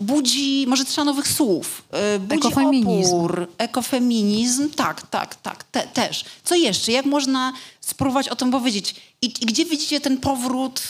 budzi, 0.00 0.64
może 0.68 0.84
trzeba 0.84 1.04
nowych 1.04 1.28
słów, 1.28 1.82
yy, 1.92 2.18
budzi 2.18 2.48
ekofeminizm. 2.48 3.14
opór, 3.14 3.48
ekofeminizm, 3.58 4.70
tak, 4.70 5.06
tak, 5.06 5.34
tak, 5.34 5.64
te, 5.64 5.82
też. 5.82 6.24
Co 6.44 6.54
jeszcze? 6.54 6.92
Jak 6.92 7.06
można 7.06 7.52
spróbować 7.80 8.28
o 8.28 8.36
tym 8.36 8.50
powiedzieć? 8.50 8.94
I, 9.22 9.26
I, 9.26 9.46
gdzie 9.46 9.64
widzicie 9.64 10.00
ten 10.00 10.18
powrót 10.18 10.82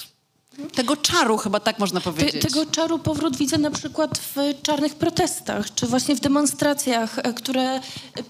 tego 0.74 0.96
czaru 0.96 1.36
chyba 1.36 1.60
tak 1.60 1.78
można 1.78 2.00
powiedzieć. 2.00 2.32
Te, 2.32 2.48
tego 2.48 2.66
czaru 2.66 2.98
powrót 2.98 3.36
widzę 3.36 3.58
na 3.58 3.70
przykład 3.70 4.18
w 4.18 4.62
czarnych 4.62 4.94
protestach, 4.94 5.74
czy 5.74 5.86
właśnie 5.86 6.16
w 6.16 6.20
demonstracjach, 6.20 7.18
e, 7.18 7.32
które 7.32 7.80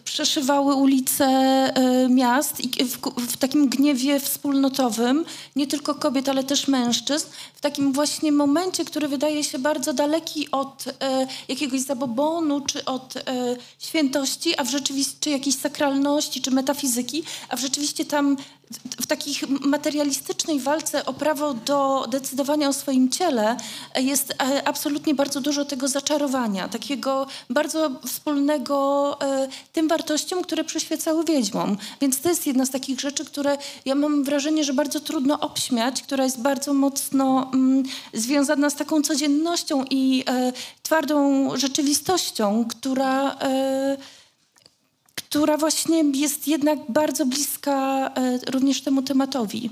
przeszywały 0.05 0.75
ulice 0.75 1.25
e, 1.25 2.09
miast 2.09 2.61
i 2.61 2.85
w, 2.85 2.99
w, 3.17 3.37
takim 3.37 3.69
gniewie 3.69 4.21
wspólnotowym, 4.21 5.25
nie 5.57 5.67
tylko 5.67 5.95
kobiet, 5.95 6.29
ale 6.29 6.45
też 6.45 6.69
mężczyzn, 6.69 7.27
w 7.55 7.61
takim 7.61 7.93
właśnie 7.93 8.33
momencie, 8.33 8.85
który 8.85 9.09
wydaje 9.09 9.45
się 9.45 9.59
bardzo 9.59 9.93
daleki 9.93 10.51
od 10.51 10.85
e, 11.01 11.27
jakiegoś 11.49 11.81
zabobonu, 11.81 12.61
czy 12.61 12.85
od 12.85 13.17
e, 13.17 13.23
świętości, 13.79 14.59
a 14.59 14.65
w 14.65 14.71
rzeczywistości, 14.71 15.17
czy 15.21 15.31
jakiejś 15.31 15.57
sakralności, 15.57 16.41
czy 16.41 16.51
metafizyki, 16.51 17.23
a 17.49 17.57
w 17.57 17.61
rzeczywiście 17.61 18.05
tam 18.05 18.37
w 19.01 19.07
takich 19.07 19.49
materialistycznej 19.49 20.61
walce 20.61 21.07
o 21.07 21.13
prawo 21.13 21.55
do 21.55 22.07
decydowania 22.11 22.69
o 22.69 22.73
swoim 22.73 23.09
ciele 23.09 23.57
jest 23.97 24.31
e, 24.31 24.69
absolutnie 24.69 25.15
bardzo 25.15 25.41
dużo 25.41 25.65
tego 25.65 25.89
zaczarowania, 25.89 26.69
takiego 26.69 27.27
bardzo 27.51 27.91
wspólnego 28.07 29.17
e, 29.23 29.49
tym 29.73 29.89
wartościom, 29.89 30.43
które 30.43 30.65
przyświecały 30.65 31.25
wiedźmom. 31.25 31.77
Więc 32.01 32.21
to 32.21 32.29
jest 32.29 32.47
jedna 32.47 32.67
z 32.67 32.71
takich 32.71 33.01
rzeczy, 33.01 33.25
które 33.25 33.59
ja 33.85 33.95
mam 33.95 34.25
wrażenie, 34.25 34.65
że 34.65 34.73
bardzo 34.73 35.01
trudno 35.01 35.41
obśmiać, 35.41 36.03
która 36.03 36.25
jest 36.25 36.41
bardzo 36.41 36.75
mocno 36.75 37.51
mm, 37.55 37.83
związana 38.13 38.71
z 38.71 38.75
taką 38.75 39.03
codziennością 39.03 39.85
i 39.91 40.25
e, 40.29 40.53
twardą 40.83 41.51
rzeczywistością, 41.57 42.65
która 42.69 43.37
która 45.29 45.57
właśnie 45.57 46.03
jest 46.15 46.49
jednak 46.49 46.79
bardzo 46.89 47.27
bliska 47.27 48.09
e, 48.15 48.39
również 48.51 48.83
temu 48.83 49.03
tematowi. 49.03 49.71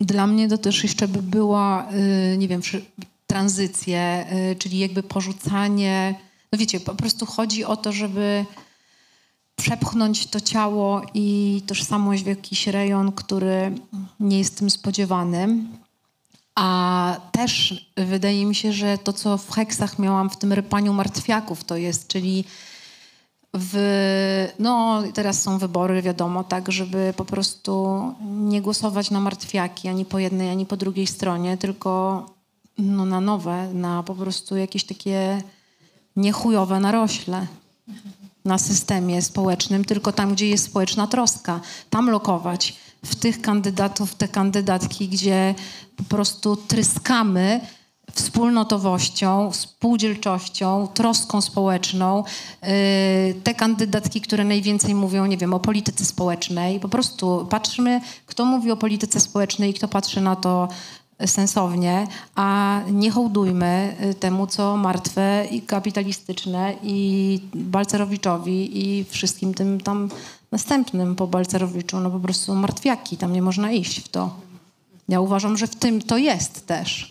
Dla 0.00 0.26
mnie 0.26 0.48
to 0.48 0.58
też 0.58 0.82
jeszcze 0.82 1.08
by 1.08 1.22
była, 1.22 1.88
y, 2.32 2.38
nie 2.38 2.48
wiem, 2.48 2.60
tranzycje, 3.26 4.26
y, 4.52 4.56
czyli 4.56 4.78
jakby 4.78 5.02
porzucanie. 5.02 6.14
No 6.52 6.58
wiecie, 6.58 6.80
po 6.80 6.94
prostu 6.94 7.26
chodzi 7.26 7.64
o 7.64 7.76
to, 7.76 7.92
żeby 7.92 8.44
przepchnąć 9.56 10.26
to 10.26 10.40
ciało 10.40 11.02
i 11.14 11.62
tożsamość 11.66 12.22
w 12.22 12.26
jakiś 12.26 12.66
rejon, 12.66 13.12
który 13.12 13.72
nie 14.20 14.38
jest 14.38 14.58
tym 14.58 14.70
spodziewany. 14.70 15.48
A 16.54 17.20
też 17.32 17.86
wydaje 17.96 18.46
mi 18.46 18.54
się, 18.54 18.72
że 18.72 18.98
to, 18.98 19.12
co 19.12 19.38
w 19.38 19.50
heksach 19.50 19.98
miałam 19.98 20.30
w 20.30 20.36
tym 20.36 20.52
rypaniu 20.52 20.92
martwiaków, 20.92 21.64
to 21.64 21.76
jest, 21.76 22.08
czyli 22.08 22.44
w, 23.60 23.74
no 24.58 25.02
teraz 25.14 25.42
są 25.42 25.58
wybory, 25.58 26.02
wiadomo, 26.02 26.44
tak, 26.44 26.72
żeby 26.72 27.14
po 27.16 27.24
prostu 27.24 28.02
nie 28.20 28.62
głosować 28.62 29.10
na 29.10 29.20
martwiaki 29.20 29.88
ani 29.88 30.04
po 30.04 30.18
jednej, 30.18 30.50
ani 30.50 30.66
po 30.66 30.76
drugiej 30.76 31.06
stronie, 31.06 31.56
tylko 31.56 32.26
no, 32.78 33.04
na 33.04 33.20
nowe, 33.20 33.74
na 33.74 34.02
po 34.02 34.14
prostu 34.14 34.56
jakieś 34.56 34.84
takie 34.84 35.42
niechujowe 36.16 36.80
narośle 36.80 37.46
na 38.44 38.58
systemie 38.58 39.22
społecznym, 39.22 39.84
tylko 39.84 40.12
tam, 40.12 40.32
gdzie 40.32 40.48
jest 40.48 40.64
społeczna 40.64 41.06
troska, 41.06 41.60
tam 41.90 42.10
lokować 42.10 42.76
w 43.04 43.16
tych 43.16 43.40
kandydatów, 43.40 44.14
te 44.14 44.28
kandydatki, 44.28 45.08
gdzie 45.08 45.54
po 45.96 46.04
prostu 46.04 46.56
tryskamy 46.56 47.60
wspólnotowością, 48.16 49.52
spółdzielczością, 49.52 50.88
troską 50.94 51.40
społeczną. 51.40 52.24
Y, 52.62 53.34
te 53.44 53.54
kandydatki, 53.54 54.20
które 54.20 54.44
najwięcej 54.44 54.94
mówią, 54.94 55.26
nie 55.26 55.36
wiem, 55.36 55.54
o 55.54 55.60
polityce 55.60 56.04
społecznej. 56.04 56.80
Po 56.80 56.88
prostu 56.88 57.46
patrzmy, 57.50 58.00
kto 58.26 58.44
mówi 58.44 58.70
o 58.70 58.76
polityce 58.76 59.20
społecznej 59.20 59.70
i 59.70 59.74
kto 59.74 59.88
patrzy 59.88 60.20
na 60.20 60.36
to 60.36 60.68
sensownie, 61.26 62.06
a 62.34 62.80
nie 62.90 63.10
hołdujmy 63.10 63.96
y, 64.10 64.14
temu, 64.14 64.46
co 64.46 64.76
martwe 64.76 65.46
i 65.50 65.62
kapitalistyczne 65.62 66.74
i 66.82 67.40
Balcerowiczowi 67.54 68.88
i 68.88 69.04
wszystkim 69.04 69.54
tym 69.54 69.80
tam 69.80 70.08
następnym 70.52 71.16
po 71.16 71.26
Balcerowiczu, 71.26 72.00
no 72.00 72.10
po 72.10 72.20
prostu 72.20 72.54
martwiaki, 72.54 73.16
tam 73.16 73.32
nie 73.32 73.42
można 73.42 73.72
iść 73.72 74.00
w 74.00 74.08
to. 74.08 74.30
Ja 75.08 75.20
uważam, 75.20 75.56
że 75.56 75.66
w 75.66 75.76
tym 75.76 76.02
to 76.02 76.18
jest 76.18 76.66
też. 76.66 77.08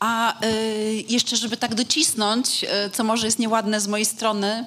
A 0.00 0.44
y, 0.44 1.04
jeszcze, 1.08 1.36
żeby 1.36 1.56
tak 1.56 1.74
docisnąć, 1.74 2.64
y, 2.64 2.90
co 2.90 3.04
może 3.04 3.26
jest 3.26 3.38
nieładne 3.38 3.80
z 3.80 3.88
mojej 3.88 4.06
strony, 4.06 4.66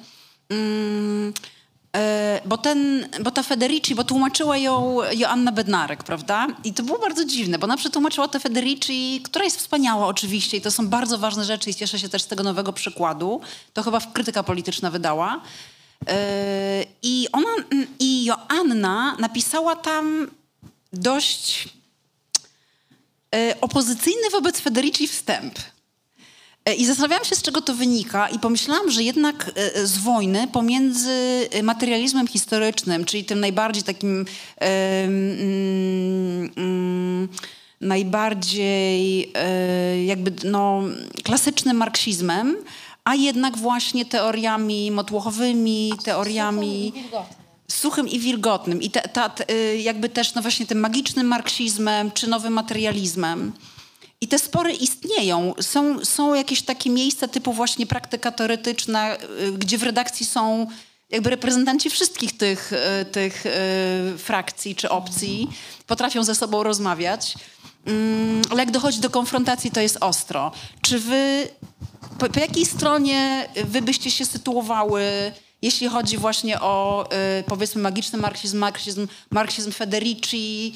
y, 0.51 1.33
E, 1.95 2.41
bo, 2.45 2.57
ten, 2.57 3.07
bo 3.23 3.31
ta 3.31 3.43
Federici, 3.43 3.95
bo 3.95 4.03
tłumaczyła 4.03 4.57
ją 4.57 4.97
Joanna 5.13 5.51
Bednarek, 5.51 6.03
prawda? 6.03 6.47
I 6.63 6.73
to 6.73 6.83
było 6.83 6.99
bardzo 6.99 7.25
dziwne, 7.25 7.59
bo 7.59 7.63
ona 7.63 7.77
przetłumaczyła 7.77 8.27
tę 8.27 8.39
Federici, 8.39 9.21
która 9.23 9.45
jest 9.45 9.57
wspaniała 9.57 10.07
oczywiście 10.07 10.57
i 10.57 10.61
to 10.61 10.71
są 10.71 10.87
bardzo 10.87 11.17
ważne 11.17 11.45
rzeczy 11.45 11.69
i 11.69 11.75
cieszę 11.75 11.99
się 11.99 12.09
też 12.09 12.21
z 12.21 12.27
tego 12.27 12.43
nowego 12.43 12.73
przykładu. 12.73 13.41
To 13.73 13.83
chyba 13.83 14.01
krytyka 14.01 14.43
polityczna 14.43 14.91
wydała. 14.91 15.41
I 17.03 17.27
ona, 17.31 17.49
i 17.99 18.25
Joanna 18.25 19.15
napisała 19.19 19.75
tam 19.75 20.27
dość 20.93 21.69
opozycyjny 23.61 24.29
wobec 24.31 24.59
Federici 24.59 25.07
wstęp. 25.07 25.59
E, 26.65 26.73
I 26.73 26.85
zastanawiałam 26.85 27.25
się, 27.25 27.35
z 27.35 27.41
czego 27.41 27.61
to 27.61 27.73
wynika, 27.73 28.29
i 28.29 28.39
pomyślałam, 28.39 28.91
że 28.91 29.03
jednak 29.03 29.51
e, 29.55 29.75
e, 29.75 29.87
z 29.87 29.97
wojny 29.97 30.47
pomiędzy 30.47 31.49
materializmem 31.63 32.27
historycznym, 32.27 33.05
czyli 33.05 33.25
tym 33.25 33.39
najbardziej 33.39 33.83
takim. 33.83 34.25
Um, 34.61 36.51
um, 36.57 37.29
najbardziej 37.81 39.33
jakby 40.05 40.33
no, 40.43 40.81
klasycznym 41.23 41.77
marksizmem, 41.77 42.57
a 43.03 43.15
jednak 43.15 43.57
właśnie 43.57 44.05
teoriami 44.05 44.91
motłochowymi, 44.91 45.93
teoriami 46.03 46.93
suchym 47.73 48.07
i 48.07 48.19
wilgotnym 48.19 48.81
i 48.81 48.89
te, 48.89 49.01
ta, 49.01 49.29
te, 49.29 49.77
jakby 49.77 50.09
też 50.09 50.33
no 50.33 50.41
właśnie 50.41 50.65
tym 50.65 50.79
magicznym 50.79 51.27
marksizmem 51.27 52.11
czy 52.11 52.27
nowym 52.27 52.53
materializmem. 52.53 53.53
I 54.21 54.27
te 54.27 54.39
spory 54.39 54.73
istnieją. 54.73 55.53
Są, 55.59 56.05
są 56.05 56.33
jakieś 56.33 56.61
takie 56.61 56.89
miejsca 56.89 57.27
typu 57.27 57.53
właśnie 57.53 57.87
praktyka 57.87 58.31
teoretyczna, 58.31 59.15
y, 59.15 59.51
gdzie 59.51 59.77
w 59.77 59.83
redakcji 59.83 60.25
są 60.25 60.67
jakby 61.09 61.29
reprezentanci 61.29 61.89
wszystkich 61.89 62.37
tych, 62.37 62.73
y, 62.73 63.05
tych 63.05 63.45
y, 63.45 64.17
frakcji 64.17 64.75
czy 64.75 64.89
opcji, 64.89 65.49
potrafią 65.87 66.23
ze 66.23 66.35
sobą 66.35 66.63
rozmawiać. 66.63 67.35
Mm, 67.85 68.41
ale 68.49 68.59
jak 68.59 68.71
dochodzi 68.71 68.99
do 68.99 69.09
konfrontacji, 69.09 69.71
to 69.71 69.81
jest 69.81 69.97
ostro. 70.01 70.51
Czy 70.81 70.99
wy, 70.99 71.47
po, 72.19 72.29
po 72.29 72.39
jakiej 72.39 72.65
stronie 72.65 73.49
wy 73.65 73.81
byście 73.81 74.11
się 74.11 74.25
sytuowały, 74.25 75.03
jeśli 75.61 75.87
chodzi 75.87 76.17
właśnie 76.17 76.61
o 76.61 77.09
powiedzmy 77.45 77.81
magiczny 77.81 78.19
marksizm, 78.19 78.57
marksizm, 78.57 79.07
marksizm 79.31 79.71
Federici, 79.71 80.73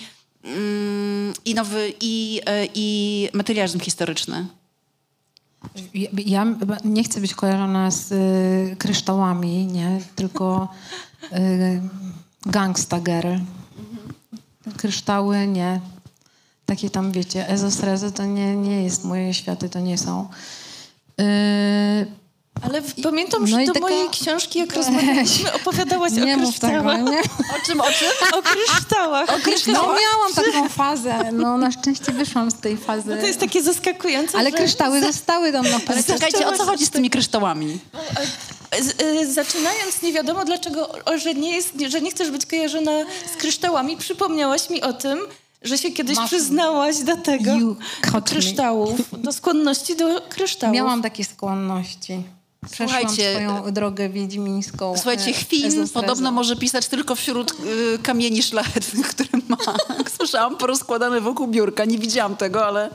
i 1.45 1.55
nowy, 1.55 1.93
i, 2.01 2.41
e, 2.45 2.67
i 2.75 3.29
materializm 3.33 3.79
historyczny. 3.79 4.45
Ja, 6.25 6.45
nie 6.83 7.03
chcę 7.03 7.21
być 7.21 7.33
kojarzona 7.33 7.91
z 7.91 8.11
y, 8.11 8.75
kryształami, 8.75 9.65
nie, 9.65 9.99
tylko 10.15 10.73
y, 11.33 11.81
gangsta 12.45 12.99
girl. 12.99 13.36
Kryształy 14.77 15.47
nie. 15.47 15.81
Takie 16.65 16.89
tam, 16.89 17.11
wiecie, 17.11 17.49
ezosrezy 17.49 18.11
to 18.11 18.25
nie, 18.25 18.55
nie 18.55 18.83
jest 18.83 19.03
moje 19.03 19.33
światy, 19.33 19.69
to 19.69 19.79
nie 19.79 19.97
są. 19.97 20.29
Y, 21.21 22.05
ale 22.62 22.82
pamiętam, 23.03 23.41
no 23.41 23.47
że 23.47 23.66
do 23.66 23.74
taka... 23.74 23.80
mojej 23.80 24.10
książki, 24.10 24.60
jak 24.60 24.76
rozmawialiśmy, 24.76 25.53
opowiadałaś 25.62 26.12
nie 26.12 26.36
o 26.36 26.38
kryształach. 26.38 26.97
Tego, 26.97 27.12
nie? 27.12 27.20
O 27.20 27.66
czym, 27.66 27.82
o 27.82 27.84
czym? 27.84 28.08
O 28.34 28.41
kryształach. 28.41 29.30
O 29.30 29.39
kryształach. 29.39 29.88
No 29.88 29.93
miałam 29.93 30.34
taką 30.53 30.70
fazę. 30.70 31.32
No 31.32 31.58
na 31.58 31.72
szczęście 31.72 32.12
wyszłam 32.12 32.51
z 32.51 32.56
tej 32.56 32.78
fazy. 32.78 33.10
No 33.10 33.18
to 33.18 33.28
jest 33.28 33.39
takie 33.39 33.64
zaskakujące, 33.64 34.38
Ale 34.38 34.51
że... 34.51 34.58
kryształy 34.58 35.01
zostały 35.01 35.51
tam 35.51 35.66
na 35.66 35.80
Ale 35.88 36.03
czekajcie, 36.03 36.47
o 36.47 36.58
co 36.58 36.66
chodzi 36.66 36.86
z 36.86 36.89
tymi 36.89 37.10
kryształami? 37.10 37.80
Y, 39.01 39.34
zaczynając, 39.34 40.01
nie 40.01 40.14
wiadomo 40.14 40.45
dlaczego, 40.45 40.89
że 41.18 41.34
nie, 41.34 41.56
jest, 41.56 41.74
że 41.88 42.01
nie 42.01 42.12
chcesz 42.12 42.32
być 42.32 42.45
kojarzona 42.45 42.91
z 43.34 43.38
kryształami, 43.38 43.97
przypomniałaś 43.97 44.70
mi 44.70 44.82
o 44.82 44.93
tym, 44.93 45.20
że 45.62 45.78
się 45.78 45.91
kiedyś 45.91 46.18
Masz... 46.18 46.30
przyznałaś 46.30 46.97
do 46.99 47.18
tego, 47.18 47.51
do 48.14 48.22
kryształów, 48.22 49.01
do 49.12 49.34
skłonności 49.34 49.95
do 49.95 50.22
kryształów. 50.30 50.76
Miałam 50.76 51.01
takie 51.01 51.24
skłonności. 51.24 52.24
Przeszłam 52.72 52.89
Słuchajcie, 52.89 53.32
swoją 53.32 53.74
drogę 53.74 54.09
wiedźmińską. 54.09 54.93
Słuchajcie, 54.95 55.34
Chwin 55.34 55.88
podobno 55.89 56.32
może 56.32 56.55
pisać 56.55 56.88
tylko 56.88 57.16
wśród 57.16 57.51
y, 57.51 57.99
kamieni 58.03 58.43
szlachetnych, 58.43 59.07
które 59.16 59.30
ma. 59.47 59.57
Słyszałam 60.18 60.57
porozkładane 60.57 61.22
wokół 61.22 61.47
biurka. 61.47 61.86
Nie 61.86 61.97
widziałam 61.97 62.36
tego, 62.36 62.66
ale... 62.66 62.89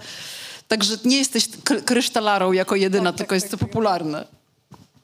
Także 0.69 0.97
nie 1.05 1.17
jesteś 1.17 1.49
krysztalarą 1.85 2.53
jako 2.53 2.77
jedyna, 2.77 3.13
tak, 3.13 3.19
tylko 3.19 3.29
tak, 3.29 3.37
jest 3.37 3.51
tak, 3.51 3.61
to 3.61 3.67
popularne. 3.67 4.27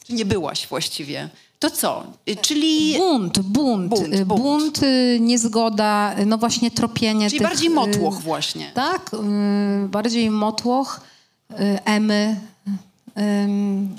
Nie 0.09 0.25
byłaś 0.25 0.67
właściwie. 0.67 1.29
To 1.59 1.71
co? 1.71 2.05
Y, 2.29 2.37
czyli... 2.37 2.97
Bunt, 2.97 3.39
bunt. 3.39 3.89
Bunt, 3.89 4.15
y, 4.15 4.27
bunt. 4.27 4.43
bunt 4.43 4.83
y, 4.83 5.19
niezgoda, 5.21 6.15
no 6.27 6.39
właśnie 6.39 6.71
tropienie 6.71 7.29
Czyli 7.29 7.39
tych, 7.39 7.49
bardziej 7.49 7.71
motłoch 7.71 8.21
właśnie. 8.21 8.71
Tak, 8.75 9.11
bardziej 9.89 10.31
motłoch, 10.31 11.01
emy, 11.85 12.41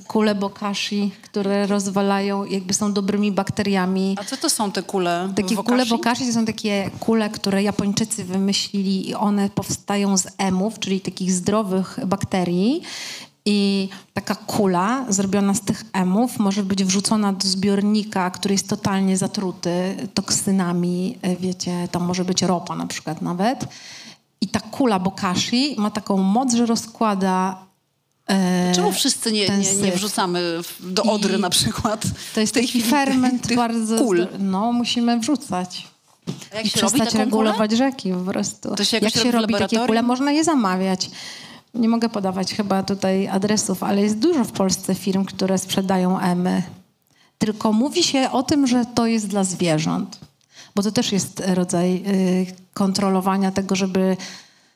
kule 0.08 0.36
bokashi, 0.36 1.12
które 1.22 1.68
rozwalają, 1.68 2.46
jakby 2.46 2.74
są 2.74 2.94
dobrymi 2.94 3.32
bakteriami. 3.32 4.16
A 4.20 4.24
co 4.24 4.38
to 4.38 4.50
są 4.50 4.72
te 4.72 4.84
kule 4.84 5.30
Takie 5.36 5.56
bokashi? 5.56 5.70
kule 5.70 5.86
bokashi 5.86 6.28
to 6.28 6.34
są 6.34 6.46
takie 6.46 6.90
kule, 7.00 7.30
które 7.30 7.64
Japończycy 7.64 8.24
wymyślili 8.24 9.10
i 9.10 9.16
one 9.16 9.50
powstają 9.50 10.18
z 10.18 10.28
emów, 10.38 10.80
czyli 10.80 11.02
takich 11.02 11.32
zdrowych 11.32 12.00
bakterii. 12.06 12.82
I 13.50 13.90
taka 14.14 14.36
kula 14.36 15.06
zrobiona 15.10 15.54
z 15.54 15.62
tych 15.62 15.84
emów 15.94 16.40
może 16.40 16.64
być 16.64 16.84
wrzucona 16.84 17.34
do 17.34 17.48
zbiornika, 17.48 18.32
który 18.32 18.54
jest 18.54 18.70
totalnie 18.70 19.18
zatruty 19.18 19.96
toksynami, 20.14 21.18
e, 21.22 21.36
wiecie, 21.36 21.88
tam 21.92 22.04
może 22.04 22.26
być 22.26 22.42
ropa 22.42 22.76
na 22.76 22.88
przykład 22.88 23.22
nawet. 23.22 23.66
I 24.42 24.48
ta 24.48 24.60
kula 24.60 25.00
bokashi 25.00 25.76
ma 25.78 25.92
taką 25.92 26.18
moc, 26.18 26.54
że 26.54 26.66
rozkłada 26.66 27.67
Czemu 28.76 28.92
wszyscy 28.92 29.32
nie, 29.32 29.50
nie, 29.50 29.76
nie 29.76 29.92
wrzucamy 29.92 30.62
do 30.80 31.04
Odry 31.04 31.38
I 31.38 31.42
na 31.42 31.50
przykład? 31.50 32.04
To 32.34 32.42
jest 32.42 32.54
taki 32.54 32.82
ferment 32.82 33.56
bardzo... 33.56 33.98
Kul. 33.98 34.28
No, 34.40 34.72
musimy 34.72 35.20
wrzucać. 35.20 35.88
jak 36.54 36.66
I 36.66 36.70
przestać 36.70 37.14
regulować 37.14 37.70
kulę? 37.70 37.78
rzeki 37.78 38.12
po 38.12 38.32
prostu. 38.32 38.76
To 38.76 38.84
się 38.84 38.98
jak 38.98 39.14
się 39.14 39.32
robi 39.32 39.54
takie 39.54 39.80
kule, 39.80 40.02
można 40.02 40.32
je 40.32 40.44
zamawiać. 40.44 41.10
Nie 41.74 41.90
mogę 41.90 42.10
podawać 42.10 42.54
chyba 42.54 42.84
tutaj 42.84 43.28
adresów, 43.28 43.84
ale 43.84 44.02
jest 44.02 44.20
dużo 44.20 44.44
w 44.44 44.52
Polsce 44.52 44.96
firm, 44.96 45.26
które 45.26 45.58
sprzedają 45.58 46.20
emy. 46.20 46.64
Tylko 47.38 47.74
mówi 47.74 48.04
się 48.04 48.32
o 48.32 48.44
tym, 48.44 48.68
że 48.68 48.86
to 48.96 49.08
jest 49.08 49.28
dla 49.28 49.44
zwierząt. 49.44 50.20
Bo 50.76 50.84
to 50.84 50.92
też 50.92 51.12
jest 51.12 51.44
rodzaj 51.46 52.04
y, 52.08 52.46
kontrolowania 52.74 53.52
tego, 53.52 53.76
żeby 53.76 54.18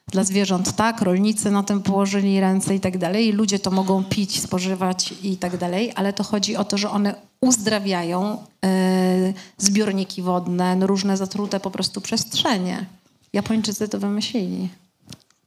dla 0.08 0.24
zwierząt 0.24 0.76
tak, 0.76 1.02
rolnicy 1.02 1.52
na 1.52 1.64
tym 1.64 1.82
położyli 1.82 2.40
ręce 2.40 2.76
i 2.76 2.80
tak 2.80 2.98
dalej, 2.98 3.32
ludzie 3.32 3.60
to 3.60 3.72
mogą 3.72 4.04
pić, 4.04 4.42
spożywać 4.42 5.14
i 5.24 5.38
tak 5.38 5.58
dalej, 5.58 5.92
ale 5.96 6.14
to 6.14 6.24
chodzi 6.24 6.56
o 6.56 6.64
to, 6.64 6.78
że 6.78 6.90
one 6.90 7.16
uzdrawiają 7.42 8.44
e, 8.66 9.34
zbiorniki 9.58 10.22
wodne, 10.22 10.76
no 10.76 10.88
różne 10.88 11.18
zatrute 11.18 11.60
po 11.60 11.72
prostu 11.72 12.02
przestrzenie. 12.02 12.86
Japończycy 13.34 13.90
to 13.90 14.00
wymyślili. 14.00 14.70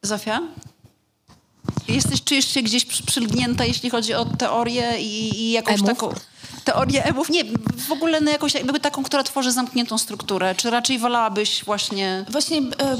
Zofia? 0.03 0.43
Jesteś, 1.89 2.25
czujesz 2.25 2.49
się 2.49 2.63
gdzieś 2.63 2.85
przylgnięta, 2.85 3.65
jeśli 3.65 3.91
chodzi 3.91 4.15
o 4.15 4.25
teorię 4.25 4.93
i, 5.01 5.41
i 5.41 5.51
jakąś 5.51 5.75
Emów? 5.75 5.87
taką 5.87 6.15
teorię 6.65 7.05
emów? 7.05 7.31
Nie, 7.31 7.45
w 7.89 7.93
ogóle 7.93 8.21
na 8.21 8.31
jakąś 8.31 8.55
jakby 8.55 8.81
taką, 8.81 9.03
która 9.03 9.23
tworzy 9.23 9.53
zamkniętą 9.53 9.99
strukturę. 9.99 10.55
Czy 10.55 10.71
raczej 10.71 10.99
wolałabyś 10.99 11.65
właśnie... 11.65 12.25
Właśnie 12.29 12.59
e, 12.59 12.97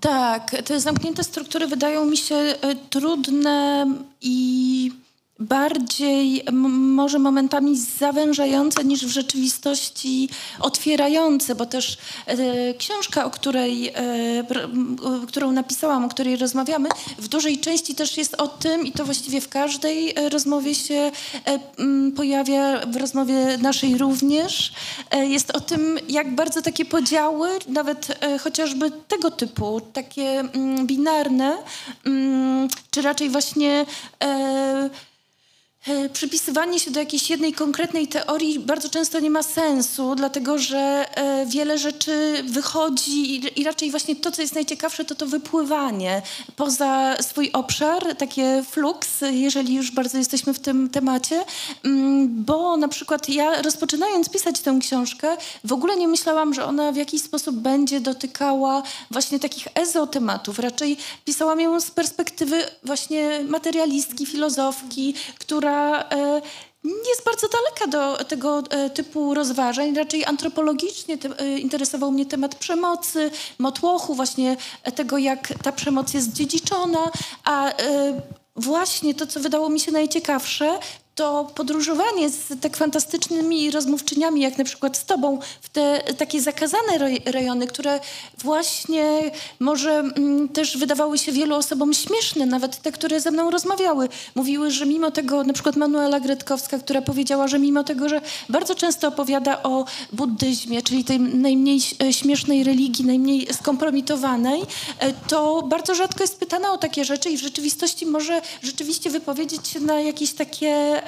tak. 0.00 0.50
Te 0.64 0.80
zamknięte 0.80 1.24
struktury 1.24 1.66
wydają 1.66 2.06
mi 2.06 2.16
się 2.16 2.34
e, 2.34 2.56
trudne 2.90 3.86
i 4.20 5.01
bardziej 5.42 6.42
może 6.52 7.18
momentami 7.18 7.78
zawężające 7.78 8.84
niż 8.84 9.06
w 9.06 9.10
rzeczywistości 9.10 10.28
otwierające, 10.60 11.54
bo 11.54 11.66
też 11.66 11.98
e, 12.26 12.74
książka, 12.74 13.24
o 13.24 13.30
której, 13.30 13.88
e, 13.88 13.94
którą 15.28 15.52
napisałam, 15.52 16.04
o 16.04 16.08
której 16.08 16.36
rozmawiamy, 16.36 16.88
w 17.18 17.28
dużej 17.28 17.58
części 17.58 17.94
też 17.94 18.16
jest 18.16 18.34
o 18.34 18.48
tym 18.48 18.86
i 18.86 18.92
to 18.92 19.04
właściwie 19.04 19.40
w 19.40 19.48
każdej 19.48 20.18
e, 20.18 20.28
rozmowie 20.28 20.74
się 20.74 20.94
e, 20.94 21.10
m, 21.78 22.12
pojawia, 22.16 22.86
w 22.86 22.96
rozmowie 22.96 23.58
naszej 23.58 23.98
również, 23.98 24.72
e, 25.10 25.26
jest 25.26 25.50
o 25.50 25.60
tym, 25.60 25.98
jak 26.08 26.34
bardzo 26.34 26.62
takie 26.62 26.84
podziały, 26.84 27.48
nawet 27.68 28.18
e, 28.20 28.38
chociażby 28.38 28.90
tego 29.08 29.30
typu, 29.30 29.80
takie 29.80 30.40
m, 30.40 30.86
binarne, 30.86 31.56
m, 32.06 32.68
czy 32.90 33.02
raczej 33.02 33.30
właśnie 33.30 33.86
przypisywanie 36.12 36.80
się 36.80 36.90
do 36.90 37.00
jakiejś 37.00 37.30
jednej 37.30 37.52
konkretnej 37.52 38.08
teorii 38.08 38.58
bardzo 38.58 38.88
często 38.88 39.20
nie 39.20 39.30
ma 39.30 39.42
sensu, 39.42 40.14
dlatego 40.14 40.58
że 40.58 41.06
e, 41.14 41.46
wiele 41.46 41.78
rzeczy 41.78 42.44
wychodzi 42.44 43.60
i 43.60 43.64
raczej 43.64 43.90
właśnie 43.90 44.16
to, 44.16 44.30
co 44.30 44.42
jest 44.42 44.54
najciekawsze, 44.54 45.04
to 45.04 45.14
to 45.14 45.26
wypływanie 45.26 46.22
poza 46.56 47.16
swój 47.20 47.50
obszar, 47.52 48.16
takie 48.16 48.64
flux, 48.70 49.08
jeżeli 49.30 49.74
już 49.74 49.90
bardzo 49.90 50.18
jesteśmy 50.18 50.54
w 50.54 50.58
tym 50.58 50.90
temacie, 50.90 51.44
mm, 51.84 52.44
bo 52.44 52.76
na 52.76 52.88
przykład 52.88 53.28
ja 53.28 53.62
rozpoczynając 53.62 54.28
pisać 54.28 54.60
tę 54.60 54.78
książkę, 54.80 55.36
w 55.64 55.72
ogóle 55.72 55.96
nie 55.96 56.08
myślałam, 56.08 56.54
że 56.54 56.64
ona 56.64 56.92
w 56.92 56.96
jakiś 56.96 57.22
sposób 57.22 57.56
będzie 57.56 58.00
dotykała 58.00 58.82
właśnie 59.10 59.40
takich 59.40 59.68
ezotematów. 59.74 60.58
Raczej 60.58 60.96
pisałam 61.24 61.60
ją 61.60 61.80
z 61.80 61.90
perspektywy 61.90 62.64
właśnie 62.84 63.40
materialistki, 63.48 64.26
filozofki, 64.26 65.14
która 65.38 65.71
która 65.72 66.04
e, 66.10 66.42
jest 67.08 67.24
bardzo 67.24 67.48
daleka 67.48 67.86
do 67.86 68.24
tego 68.24 68.62
e, 68.70 68.90
typu 68.90 69.34
rozważań. 69.34 69.94
Raczej 69.94 70.24
antropologicznie 70.24 71.18
e, 71.38 71.58
interesował 71.58 72.10
mnie 72.10 72.26
temat 72.26 72.54
przemocy, 72.54 73.30
motłochu, 73.58 74.14
właśnie 74.14 74.56
tego, 74.94 75.18
jak 75.18 75.48
ta 75.62 75.72
przemoc 75.72 76.14
jest 76.14 76.32
dziedziczona, 76.32 77.10
a 77.44 77.72
właśnie 78.56 79.14
to, 79.14 79.26
co 79.26 79.40
wydało 79.40 79.68
mi 79.68 79.80
się 79.80 79.92
najciekawsze, 79.92 80.78
to 81.14 81.50
podróżowanie 81.54 82.30
z 82.30 82.60
tak 82.60 82.76
fantastycznymi 82.76 83.70
rozmówczyniami, 83.70 84.40
jak 84.40 84.58
na 84.58 84.64
przykład 84.64 84.96
z 84.96 85.04
tobą, 85.04 85.38
w 85.60 85.68
te 85.68 86.02
takie 86.18 86.42
zakazane 86.42 86.98
rejony, 87.24 87.66
które 87.66 88.00
właśnie 88.38 89.30
może 89.60 89.90
mm, 89.90 90.48
też 90.48 90.76
wydawały 90.76 91.18
się 91.18 91.32
wielu 91.32 91.56
osobom 91.56 91.94
śmieszne, 91.94 92.46
nawet 92.46 92.82
te, 92.82 92.92
które 92.92 93.20
ze 93.20 93.30
mną 93.30 93.50
rozmawiały. 93.50 94.08
Mówiły, 94.34 94.70
że 94.70 94.86
mimo 94.86 95.10
tego, 95.10 95.44
na 95.44 95.52
przykład 95.52 95.76
Manuela 95.76 96.20
Gretkowska, 96.20 96.78
która 96.78 97.02
powiedziała, 97.02 97.48
że 97.48 97.58
mimo 97.58 97.84
tego, 97.84 98.08
że 98.08 98.20
bardzo 98.48 98.74
często 98.74 99.08
opowiada 99.08 99.62
o 99.62 99.84
buddyzmie, 100.12 100.82
czyli 100.82 101.04
tej 101.04 101.20
najmniej 101.20 101.80
e, 102.02 102.12
śmiesznej 102.12 102.64
religii, 102.64 103.04
najmniej 103.04 103.46
skompromitowanej, 103.54 104.62
e, 104.98 105.12
to 105.12 105.62
bardzo 105.62 105.94
rzadko 105.94 106.24
jest 106.24 106.38
pytana 106.38 106.72
o 106.72 106.78
takie 106.78 107.04
rzeczy 107.04 107.30
i 107.30 107.36
w 107.36 107.40
rzeczywistości 107.40 108.06
może 108.06 108.42
rzeczywiście 108.62 109.10
wypowiedzieć 109.10 109.68
się 109.68 109.80
na 109.80 110.00
jakieś 110.00 110.32
takie 110.32 111.01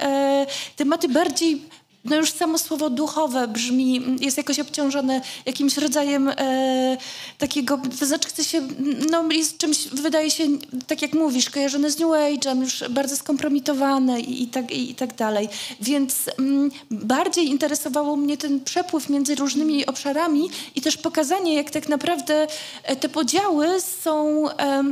tematy 0.76 1.08
bardziej 1.08 1.60
no 2.04 2.16
już 2.16 2.32
samo 2.32 2.58
słowo 2.58 2.90
duchowe 2.90 3.48
brzmi, 3.48 4.02
jest 4.20 4.36
jakoś 4.36 4.58
obciążone 4.58 5.20
jakimś 5.46 5.76
rodzajem 5.76 6.28
e, 6.28 6.96
takiego, 7.38 7.80
to 8.00 8.06
znaczy 8.06 8.28
chce 8.28 8.44
się, 8.44 8.68
no 9.10 9.32
jest 9.32 9.58
czymś, 9.58 9.88
wydaje 9.88 10.30
się, 10.30 10.44
tak 10.86 11.02
jak 11.02 11.12
mówisz, 11.12 11.50
kojarzone 11.50 11.90
z 11.90 11.98
New 11.98 12.08
Age'em, 12.08 12.60
już 12.60 12.84
bardzo 12.90 13.16
skompromitowane 13.16 14.20
i, 14.20 14.42
i, 14.42 14.46
tak, 14.46 14.70
i, 14.70 14.90
i 14.90 14.94
tak 14.94 15.14
dalej. 15.14 15.48
Więc 15.80 16.28
m, 16.28 16.34
mm, 16.38 16.70
bardziej 16.90 17.46
interesowało 17.46 18.16
mnie 18.16 18.36
ten 18.36 18.60
przepływ 18.60 19.08
między 19.08 19.34
różnymi 19.34 19.86
obszarami 19.86 20.50
i 20.74 20.80
też 20.80 20.96
pokazanie, 20.96 21.54
jak 21.54 21.70
tak 21.70 21.88
naprawdę 21.88 22.46
e, 22.82 22.96
te 22.96 23.08
podziały 23.08 23.80
są... 23.80 24.48
E, 24.50 24.84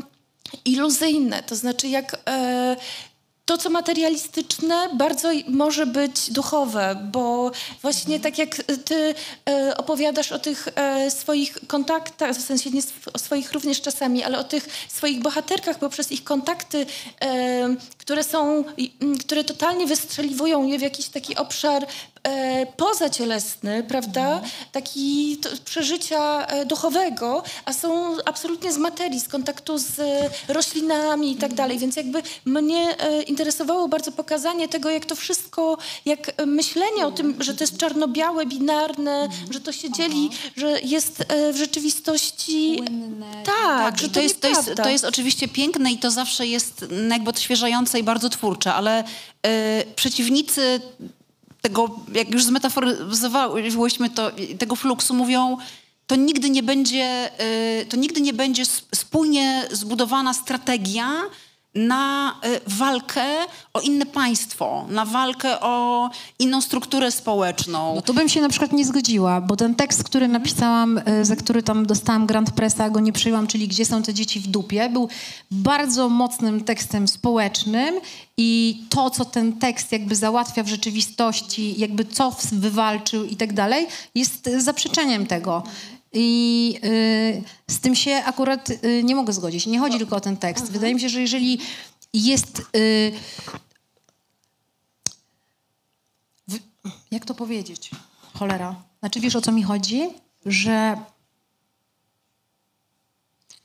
iluzyjne, 0.64 1.42
to 1.42 1.57
znaczy 1.57 1.88
jak 1.88 2.16
e, 2.28 2.76
to, 3.53 3.59
co 3.59 3.70
materialistyczne, 3.70 4.88
bardzo 4.94 5.30
może 5.48 5.86
być 5.86 6.30
duchowe, 6.30 7.09
bo 7.12 7.50
właśnie 7.82 8.20
tak 8.20 8.38
jak 8.38 8.57
ty 8.84 9.14
e, 9.50 9.76
opowiadasz 9.76 10.32
o 10.32 10.38
tych 10.38 10.68
e, 10.74 11.11
swoich 11.11 11.59
kontaktach, 11.66 12.36
w 12.36 12.40
sensie 12.40 12.70
nie 12.70 12.82
o 13.12 13.18
swoich 13.18 13.53
również 13.53 13.80
czasami, 13.80 14.22
ale 14.22 14.38
o 14.38 14.44
tych 14.44 14.68
swoich 14.88 15.20
bohaterkach 15.20 15.78
poprzez 15.78 16.12
ich 16.12 16.24
kontakty, 16.24 16.86
e, 17.22 17.76
które 18.03 18.24
są, 18.24 18.64
które 19.20 19.44
totalnie 19.44 19.86
wystrzeliwują 19.86 20.66
je 20.66 20.78
w 20.78 20.82
jakiś 20.82 21.09
taki 21.09 21.36
obszar 21.36 21.86
e, 22.22 22.66
pozacielesny, 22.66 23.82
prawda? 23.88 24.32
Mhm. 24.32 24.50
Taki 24.72 25.36
to, 25.36 25.48
przeżycia 25.64 26.46
e, 26.46 26.66
duchowego, 26.66 27.42
a 27.64 27.72
są 27.72 28.16
absolutnie 28.24 28.72
z 28.72 28.78
materii, 28.78 29.20
z 29.20 29.28
kontaktu 29.28 29.78
z 29.78 29.98
e, 29.98 30.30
roślinami 30.48 31.32
i 31.32 31.34
tak 31.34 31.50
mhm. 31.50 31.57
dalej. 31.57 31.78
Więc 31.78 31.96
jakby 31.96 32.22
mnie 32.44 32.98
e, 32.98 33.22
interesowało 33.22 33.88
bardzo 33.88 34.12
pokazanie 34.12 34.68
tego, 34.68 34.90
jak 34.90 35.07
to 35.07 35.16
wszystko, 35.16 35.78
jak 36.05 36.46
myślenie 36.46 37.07
o 37.07 37.12
tym, 37.12 37.36
że 37.42 37.55
to 37.55 37.64
jest 37.64 37.76
czarno-białe, 37.76 38.46
binarne, 38.46 39.22
mhm. 39.22 39.53
że 39.53 39.61
to 39.61 39.72
się 39.72 39.92
dzieli, 39.92 40.30
Aha. 40.32 40.50
że 40.57 40.80
jest 40.80 41.24
e, 41.28 41.53
w 41.53 41.57
rzeczywistości... 41.57 42.76
Płynne. 42.76 43.42
Tak, 43.44 43.55
tak, 43.78 43.98
że 43.98 44.09
to, 44.09 44.14
to 44.14 44.20
jest, 44.20 44.40
to, 44.40 44.48
jest, 44.48 44.70
to 44.76 44.88
jest 44.88 45.05
oczywiście 45.05 45.48
piękne 45.48 45.92
i 45.92 45.98
to 45.98 46.11
zawsze 46.11 46.46
jest 46.46 46.84
jakby 47.11 47.30
odświeżające 47.30 47.91
i 47.99 48.03
bardzo 48.03 48.28
twórcze, 48.28 48.74
ale 48.74 49.05
e, 49.43 49.84
przeciwnicy 49.97 50.80
tego, 51.62 52.01
jak 52.14 52.30
już 52.30 52.45
zmetaforyzowałyśmy 52.45 54.11
to, 54.11 54.30
tego 54.59 54.76
fluksu, 54.76 55.14
mówią, 55.14 55.57
to 56.07 56.16
nigdy 56.16 56.51
nie 56.51 56.62
będzie, 56.62 57.30
y, 57.82 57.86
to 57.86 57.97
nigdy 57.97 58.20
nie 58.20 58.32
będzie 58.32 58.62
spójnie 58.95 59.68
zbudowana 59.70 60.34
strategia 60.34 61.22
na 61.75 62.35
y, 62.45 62.61
walkę 62.66 63.25
o 63.75 63.81
inne 63.81 64.07
państwo, 64.07 64.87
na 64.89 65.05
walkę 65.05 65.61
o 65.61 66.11
inną 66.39 66.61
strukturę 66.61 67.11
społeczną. 67.11 67.95
No 67.95 68.03
tu 68.03 68.14
bym 68.14 68.29
się 68.29 68.41
na 68.41 68.49
przykład 68.49 68.73
nie 68.73 68.85
zgodziła, 68.85 69.41
bo 69.41 69.57
ten 69.57 69.75
tekst, 69.75 70.05
który 70.05 70.29
napisałam, 70.29 70.99
y, 70.99 71.25
za 71.25 71.37
który 71.37 71.62
tam 71.62 71.87
dostałam 71.87 72.27
Grand 72.27 72.51
Pressa, 72.51 72.91
go 72.91 73.01
nie 73.01 73.12
przyjęłam, 73.12 73.47
czyli 73.47 73.68
Gdzie 73.68 73.85
są 73.85 74.03
te 74.03 74.14
dzieci 74.14 74.41
w 74.41 74.47
dupie, 74.47 74.89
był 74.89 75.09
bardzo 75.51 76.09
mocnym 76.09 76.64
tekstem 76.64 77.09
społecznym 77.09 77.95
i 78.37 78.81
to, 78.89 79.11
co 79.11 79.25
ten 79.25 79.53
tekst 79.53 79.93
jakby 79.93 80.16
załatwia 80.16 80.62
w 80.62 80.68
rzeczywistości, 80.68 81.81
jakby 81.81 82.05
co 82.05 82.37
wywalczył 82.53 83.25
i 83.25 83.37
tak 83.37 83.53
dalej, 83.53 83.87
jest 84.14 84.51
zaprzeczeniem 84.59 85.27
tego. 85.27 85.62
I 86.13 86.79
y, 86.85 87.43
z 87.67 87.81
tym 87.81 87.95
się 87.95 88.15
akurat 88.15 88.71
y, 88.71 89.03
nie 89.05 89.15
mogę 89.15 89.33
zgodzić. 89.33 89.67
Nie 89.67 89.79
chodzi 89.79 89.99
tylko 89.99 90.17
o 90.17 90.21
ten 90.21 90.37
tekst. 90.37 90.65
Aha. 90.65 90.73
Wydaje 90.73 90.95
mi 90.95 91.01
się, 91.01 91.09
że 91.09 91.21
jeżeli 91.21 91.59
jest. 92.15 92.63
Y, 92.77 93.13
w, 96.49 96.59
jak 97.11 97.25
to 97.25 97.35
powiedzieć? 97.35 97.91
Cholera. 98.35 98.75
Znaczy, 99.01 99.21
wiesz 99.21 99.37
o 99.37 99.41
co 99.41 99.53
mi 99.53 99.63
chodzi? 99.63 100.11
Że. 100.47 100.97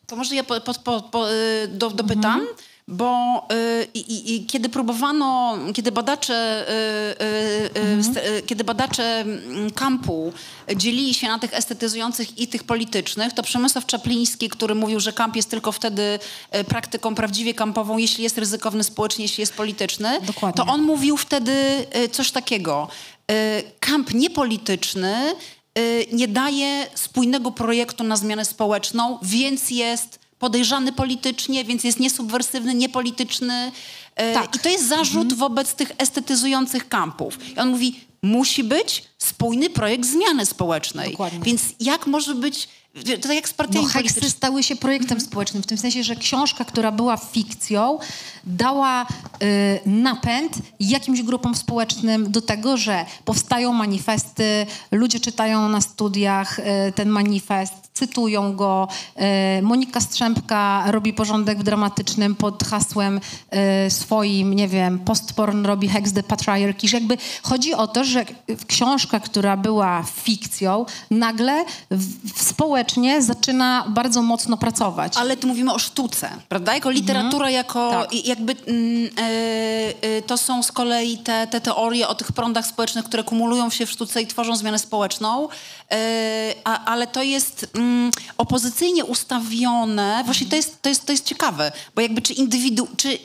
To 0.08 0.16
może 0.16 0.36
ja 0.36 0.44
po, 0.44 0.62
po, 0.62 1.02
po, 1.02 1.26
do, 1.68 1.90
dopytam. 1.90 2.40
Mhm 2.40 2.58
bo 2.88 3.38
y, 3.54 3.88
i, 3.94 4.36
i, 4.36 4.46
kiedy 4.46 4.70
próbowano, 4.70 5.58
kiedy 5.74 5.92
badacze, 5.92 6.66
y, 6.70 7.80
y, 7.80 7.82
mhm. 7.82 8.46
kiedy 8.46 8.64
badacze 8.64 9.04
mm, 9.20 9.72
kampu 9.72 10.34
dzielili 10.76 11.14
się 11.14 11.28
na 11.28 11.40
tych 11.40 11.54
estetyzujących 11.54 12.38
i 12.38 12.48
tych 12.48 12.64
politycznych, 12.64 13.34
to 13.34 13.44
Przemysław 13.44 13.86
Czapliński, 13.86 14.50
który 14.50 14.76
mówił, 14.76 15.00
że 15.00 15.14
kamp 15.14 15.36
jest 15.36 15.50
tylko 15.50 15.72
wtedy 15.72 16.20
praktyką 16.68 17.16
prawdziwie 17.16 17.54
kampową, 17.54 17.98
jeśli 17.98 18.24
jest 18.24 18.38
ryzykowny 18.38 18.84
społecznie, 18.84 19.26
jeśli 19.26 19.42
jest 19.42 19.54
polityczny, 19.54 20.22
Dokładnie. 20.22 20.64
to 20.64 20.72
on 20.72 20.82
mówił 20.82 21.18
wtedy 21.18 21.86
coś 22.12 22.32
takiego. 22.32 22.88
Kamp 23.80 24.14
niepolityczny 24.14 25.34
nie 26.12 26.28
daje 26.28 26.88
spójnego 26.96 27.52
projektu 27.52 28.04
na 28.04 28.18
zmianę 28.18 28.46
społeczną, 28.46 29.20
więc 29.22 29.72
jest 29.72 30.20
podejrzany 30.40 30.92
politycznie, 30.92 31.66
więc 31.66 31.84
jest 31.84 32.00
niesubwersywny, 32.00 32.74
niepolityczny. 32.74 33.72
E, 34.16 34.34
tak. 34.34 34.56
I 34.56 34.60
to 34.60 34.70
jest 34.70 34.88
zarzut 34.88 35.32
mhm. 35.32 35.40
wobec 35.40 35.74
tych 35.74 35.92
estetyzujących 35.98 36.90
kampów. 36.90 37.50
I 37.56 37.60
on 37.60 37.70
mówi, 37.70 38.00
musi 38.22 38.64
być 38.64 39.04
spójny 39.18 39.70
projekt 39.70 40.06
zmiany 40.06 40.46
społecznej. 40.46 41.12
Dokładnie. 41.12 41.40
Więc 41.40 41.62
jak 41.80 42.08
może 42.08 42.36
być 42.36 42.68
to 43.04 43.28
tak 43.28 43.36
jak 43.36 43.50
z 43.50 43.54
partiami 43.54 43.86
no, 43.86 43.92
heksy 43.92 44.30
stały 44.30 44.64
się 44.64 44.76
projektem 44.76 45.22
społecznym, 45.22 45.64
w 45.64 45.66
tym 45.66 45.78
sensie, 45.78 46.04
że 46.04 46.16
książka, 46.16 46.66
która 46.66 46.92
była 46.92 47.18
fikcją, 47.18 48.00
dała 48.44 49.02
y, 49.04 49.80
napęd 49.86 50.54
jakimś 50.80 51.22
grupom 51.22 51.56
społecznym 51.56 52.32
do 52.32 52.42
tego, 52.42 52.78
że 52.78 53.06
powstają 53.26 53.74
manifesty, 53.74 54.66
ludzie 54.92 55.20
czytają 55.20 55.70
na 55.70 55.82
studiach 55.82 56.60
y, 56.60 56.64
ten 56.96 57.10
manifest, 57.10 57.87
cytują 57.98 58.56
go. 58.56 58.88
Y, 59.60 59.62
Monika 59.62 60.02
Strzępka 60.02 60.84
robi 60.92 61.14
porządek 61.14 61.60
w 61.60 61.64
dramatycznym 61.64 62.36
pod 62.36 62.64
hasłem 62.64 63.20
y, 63.88 63.92
swoim, 63.92 64.54
nie 64.54 64.68
wiem, 64.68 65.00
postporn 65.00 65.66
robi 65.66 65.88
Hex 65.90 66.14
the 66.14 66.24
Patriarchy. 66.24 66.88
Że 66.88 66.98
jakby 66.98 67.18
chodzi 67.44 67.74
o 67.74 67.88
to, 67.88 68.04
że 68.04 68.26
książka, 68.68 69.20
która 69.20 69.58
była 69.58 70.04
fikcją, 70.14 70.86
nagle 71.12 71.66
w, 71.92 72.44
społecznie 72.44 73.22
zaczyna 73.22 73.86
bardzo 73.90 74.22
mocno 74.22 74.58
pracować. 74.58 75.18
Ale 75.18 75.38
tu 75.38 75.48
mówimy 75.48 75.74
o 75.74 75.80
sztuce, 75.80 76.30
prawda? 76.50 76.74
Jako 76.74 76.90
literatura, 76.90 77.48
mhm. 77.48 77.54
jako 77.54 77.92
tak. 77.92 78.26
jakby 78.26 78.56
mm, 78.68 79.10
e, 79.18 80.18
e, 80.18 80.22
to 80.22 80.38
są 80.38 80.64
z 80.64 80.72
kolei 80.72 81.18
te, 81.18 81.48
te 81.48 81.62
teorie 81.62 82.08
o 82.08 82.16
tych 82.16 82.32
prądach 82.32 82.68
społecznych, 82.68 83.06
które 83.06 83.24
kumulują 83.24 83.70
się 83.70 83.86
w 83.86 83.92
sztuce 83.92 84.22
i 84.22 84.28
tworzą 84.28 84.56
zmianę 84.56 84.80
społeczną, 84.80 85.48
e, 85.92 86.54
a, 86.64 86.86
ale 86.86 87.08
to 87.08 87.24
jest 87.24 87.68
mm, 87.76 87.87
opozycyjnie 88.38 89.06
ustawione, 89.06 90.22
właśnie 90.26 90.48
to 90.48 90.56
jest, 90.56 90.82
to, 90.82 90.90
jest, 90.90 91.06
to 91.06 91.12
jest 91.12 91.26
ciekawe, 91.26 91.72
bo 91.96 92.02
jakby 92.02 92.22
czy 92.22 92.34
indywidu, 92.34 92.88
czy, 92.98 93.20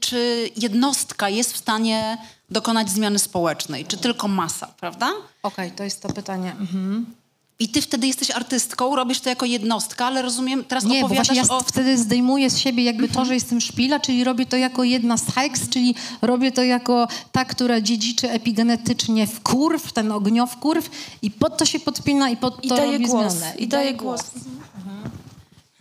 czy 0.00 0.14
czy 0.14 0.50
jednostka 0.56 1.28
jest 1.28 1.52
w 1.52 1.56
stanie 1.56 2.18
dokonać 2.50 2.90
zmiany 2.90 3.18
społecznej, 3.18 3.86
czy 3.86 3.96
tylko 3.96 4.28
masa, 4.28 4.66
prawda? 4.66 5.10
Okej, 5.42 5.70
to 5.70 5.84
jest 5.84 6.02
to 6.02 6.08
pytanie. 6.08 6.56
Mhm. 6.60 7.06
I 7.58 7.68
ty 7.68 7.82
wtedy 7.82 8.06
jesteś 8.06 8.30
artystką, 8.30 8.96
robisz 8.96 9.20
to 9.20 9.28
jako 9.28 9.46
jednostka, 9.46 10.06
ale 10.06 10.22
rozumiem, 10.22 10.64
teraz 10.64 10.84
Nie, 10.84 11.00
bo 11.00 11.06
opowiadasz 11.06 11.26
właśnie 11.26 11.48
ja 11.48 11.56
o... 11.56 11.60
wtedy 11.62 11.98
zdejmuję 11.98 12.50
z 12.50 12.58
siebie 12.58 12.84
jakby 12.84 13.08
to, 13.08 13.24
że 13.24 13.34
jestem 13.34 13.60
szpila, 13.60 14.00
czyli 14.00 14.24
robię 14.24 14.46
to 14.46 14.56
jako 14.56 14.84
jedna 14.84 15.16
z 15.16 15.26
heks, 15.34 15.68
czyli 15.68 15.94
robię 16.22 16.52
to 16.52 16.62
jako 16.62 17.08
ta, 17.32 17.44
która 17.44 17.80
dziedziczy 17.80 18.30
epigenetycznie 18.30 19.26
w 19.26 19.40
kurw, 19.40 19.92
ten 19.92 20.12
ogniow-kurw 20.12 20.90
i 21.22 21.30
pod 21.30 21.58
to 21.58 21.64
się 21.64 21.80
podpina 21.80 22.30
i 22.30 22.36
pod 22.36 22.64
I 22.64 22.68
to 22.68 22.76
daje 22.76 22.92
robi 22.92 23.06
głos. 23.06 23.32
zmianę. 23.32 23.54
I 23.58 23.68
daje 23.68 23.94
głos. 23.94 24.20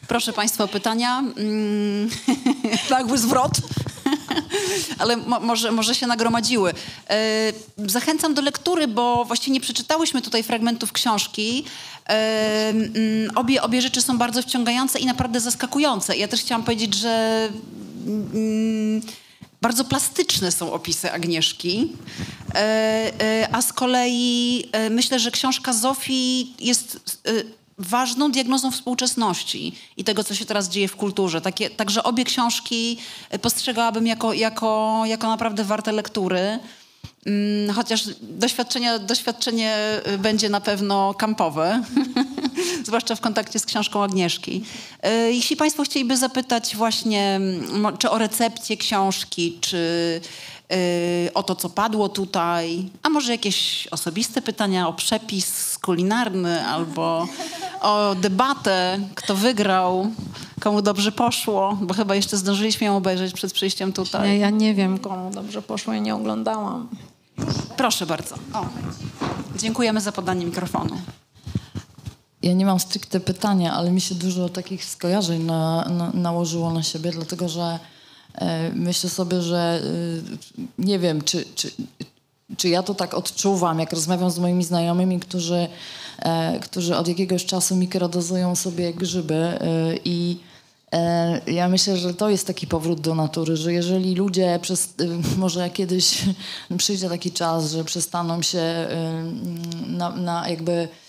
Proszę 0.07 0.33
Państwa 0.33 0.63
o 0.63 0.67
pytania. 0.67 1.19
Mm, 1.19 2.09
nagły 2.89 3.17
zwrot. 3.17 3.51
Ale 4.99 5.17
mo, 5.17 5.39
może, 5.39 5.71
może 5.71 5.95
się 5.95 6.07
nagromadziły. 6.07 6.73
E, 7.09 7.53
zachęcam 7.77 8.33
do 8.33 8.41
lektury, 8.41 8.87
bo 8.87 9.25
właściwie 9.25 9.53
nie 9.53 9.61
przeczytałyśmy 9.61 10.21
tutaj 10.21 10.43
fragmentów 10.43 10.91
książki. 10.91 11.63
E, 12.09 12.73
obie, 13.35 13.61
obie 13.61 13.81
rzeczy 13.81 14.01
są 14.01 14.17
bardzo 14.17 14.41
wciągające 14.41 14.99
i 14.99 15.05
naprawdę 15.05 15.39
zaskakujące. 15.39 16.17
Ja 16.17 16.27
też 16.27 16.41
chciałam 16.41 16.63
powiedzieć, 16.63 16.93
że 16.95 17.49
mm, 18.05 19.01
bardzo 19.61 19.85
plastyczne 19.85 20.51
są 20.51 20.73
opisy 20.73 21.11
Agnieszki. 21.11 21.91
E, 22.55 23.47
a 23.51 23.61
z 23.61 23.73
kolei 23.73 24.63
myślę, 24.89 25.19
że 25.19 25.31
książka 25.31 25.73
Zofii 25.73 26.53
jest 26.59 26.99
ważną 27.77 28.31
diagnozą 28.31 28.71
współczesności 28.71 29.75
i 29.97 30.03
tego, 30.03 30.23
co 30.23 30.35
się 30.35 30.45
teraz 30.45 30.69
dzieje 30.69 30.87
w 30.87 30.95
kulturze. 30.95 31.41
Takie, 31.41 31.69
także 31.69 32.03
obie 32.03 32.23
książki 32.23 32.97
e, 33.29 33.39
postrzegałabym 33.39 34.07
jako, 34.07 34.33
jako, 34.33 35.01
jako 35.05 35.27
naprawdę 35.27 35.63
warte 35.63 35.91
lektury. 35.91 36.59
Mm, 37.25 37.75
Chociaż 37.75 38.03
doświadczenie, 38.21 38.99
doświadczenie 38.99 39.77
y, 40.07 40.17
będzie 40.17 40.49
na 40.49 40.61
pewno 40.61 41.13
kampowe, 41.13 41.83
zwłaszcza 42.85 43.15
w 43.15 43.21
kontakcie 43.21 43.59
z 43.59 43.65
książką 43.65 44.03
Agnieszki. 44.03 44.63
Y, 45.05 45.33
Jeśli 45.33 45.55
Państwo 45.55 45.83
chcieliby 45.83 46.17
zapytać 46.17 46.75
właśnie 46.75 47.35
mm, 47.35 47.97
czy 47.97 48.09
o 48.09 48.17
recepcję 48.17 48.77
książki, 48.77 49.57
czy 49.61 50.21
o 51.33 51.43
to, 51.43 51.55
co 51.55 51.69
padło 51.69 52.09
tutaj, 52.09 52.89
a 53.03 53.09
może 53.09 53.31
jakieś 53.31 53.87
osobiste 53.87 54.41
pytania 54.41 54.87
o 54.87 54.93
przepis 54.93 55.77
kulinarny 55.77 56.65
albo 56.65 57.27
o 57.81 58.15
debatę, 58.15 58.99
kto 59.15 59.35
wygrał, 59.35 60.07
komu 60.59 60.81
dobrze 60.81 61.11
poszło, 61.11 61.77
bo 61.81 61.93
chyba 61.93 62.15
jeszcze 62.15 62.37
zdążyliśmy 62.37 62.87
ją 62.87 62.97
obejrzeć 62.97 63.33
przed 63.33 63.53
przyjściem 63.53 63.93
tutaj. 63.93 64.29
Nie, 64.29 64.37
ja 64.37 64.49
nie 64.49 64.73
wiem, 64.73 64.99
komu 64.99 65.31
dobrze 65.31 65.61
poszło, 65.61 65.93
ja 65.93 65.99
nie 65.99 66.15
oglądałam. 66.15 66.87
Proszę 67.77 68.05
bardzo. 68.05 68.35
O. 68.53 68.65
Dziękujemy 69.57 70.01
za 70.01 70.11
podanie 70.11 70.45
mikrofonu. 70.45 70.97
Ja 72.43 72.53
nie 72.53 72.65
mam 72.65 72.79
stricte 72.79 73.19
pytania, 73.19 73.73
ale 73.73 73.91
mi 73.91 74.01
się 74.01 74.15
dużo 74.15 74.49
takich 74.49 74.85
skojarzeń 74.85 75.43
na, 75.43 75.89
na, 75.89 76.11
nałożyło 76.13 76.73
na 76.73 76.83
siebie, 76.83 77.11
dlatego 77.11 77.49
że 77.49 77.79
myślę 78.75 79.09
sobie, 79.09 79.41
że 79.41 79.81
e, 79.83 80.83
nie 80.85 80.99
wiem, 80.99 81.21
czy, 81.21 81.45
czy, 81.55 81.71
czy 82.57 82.69
ja 82.69 82.83
to 82.83 82.93
tak 82.93 83.13
odczuwam, 83.13 83.79
jak 83.79 83.93
rozmawiam 83.93 84.31
z 84.31 84.39
moimi 84.39 84.63
znajomymi, 84.63 85.19
którzy, 85.19 85.67
e, 86.19 86.59
którzy 86.59 86.95
od 86.97 87.07
jakiegoś 87.07 87.45
czasu 87.45 87.75
mikrodozują 87.75 88.55
sobie 88.55 88.93
grzyby 88.93 89.35
e, 89.35 89.59
i 90.05 90.39
e, 90.93 91.41
ja 91.51 91.67
myślę, 91.67 91.97
że 91.97 92.13
to 92.13 92.29
jest 92.29 92.47
taki 92.47 92.67
powrót 92.67 93.01
do 93.01 93.15
natury, 93.15 93.57
że 93.57 93.73
jeżeli 93.73 94.15
ludzie 94.15 94.59
przez, 94.61 94.85
y, 95.01 95.37
może 95.37 95.69
kiedyś 95.69 96.23
przyjdzie 96.77 97.09
taki 97.09 97.31
czas, 97.31 97.71
że 97.71 97.83
przestaną 97.83 98.41
się 98.41 98.87
y, 99.87 99.91
na, 99.91 100.09
na 100.09 100.49
jakby 100.49 100.71
e, 100.71 101.02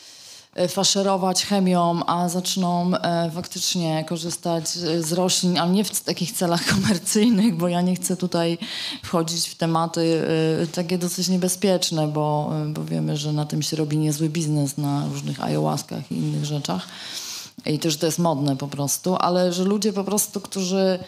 faszerować 0.69 1.47
chemią, 1.47 2.07
a 2.07 2.29
zaczną 2.29 2.95
e, 2.95 3.31
faktycznie 3.31 4.05
korzystać 4.09 4.65
e, 4.77 5.03
z 5.03 5.13
roślin, 5.13 5.59
ale 5.59 5.71
nie 5.71 5.85
w 5.85 6.03
takich 6.03 6.33
celach 6.33 6.67
komercyjnych, 6.75 7.57
bo 7.57 7.69
ja 7.69 7.81
nie 7.81 7.97
chcę 7.97 8.17
tutaj 8.17 8.59
wchodzić 9.03 9.49
w 9.49 9.55
tematy 9.55 10.27
e, 10.63 10.67
takie 10.67 10.99
dosyć 10.99 11.29
niebezpieczne, 11.29 12.09
bo, 12.09 12.53
e, 12.63 12.73
bo 12.73 12.85
wiemy, 12.85 13.17
że 13.17 13.33
na 13.33 13.45
tym 13.45 13.63
się 13.63 13.77
robi 13.77 13.99
niezły 13.99 14.29
biznes 14.29 14.79
na 14.79 15.07
różnych 15.13 15.45
ayahuaskach 15.45 16.13
i 16.13 16.15
innych 16.15 16.45
rzeczach. 16.45 16.89
I 17.67 17.79
też 17.79 17.97
to 17.97 18.07
jest 18.07 18.19
modne 18.19 18.57
po 18.57 18.69
prostu, 18.69 19.17
ale 19.17 19.53
że 19.53 19.65
ludzie 19.65 19.93
po 19.93 20.05
prostu, 20.05 20.41
którzy 20.41 20.99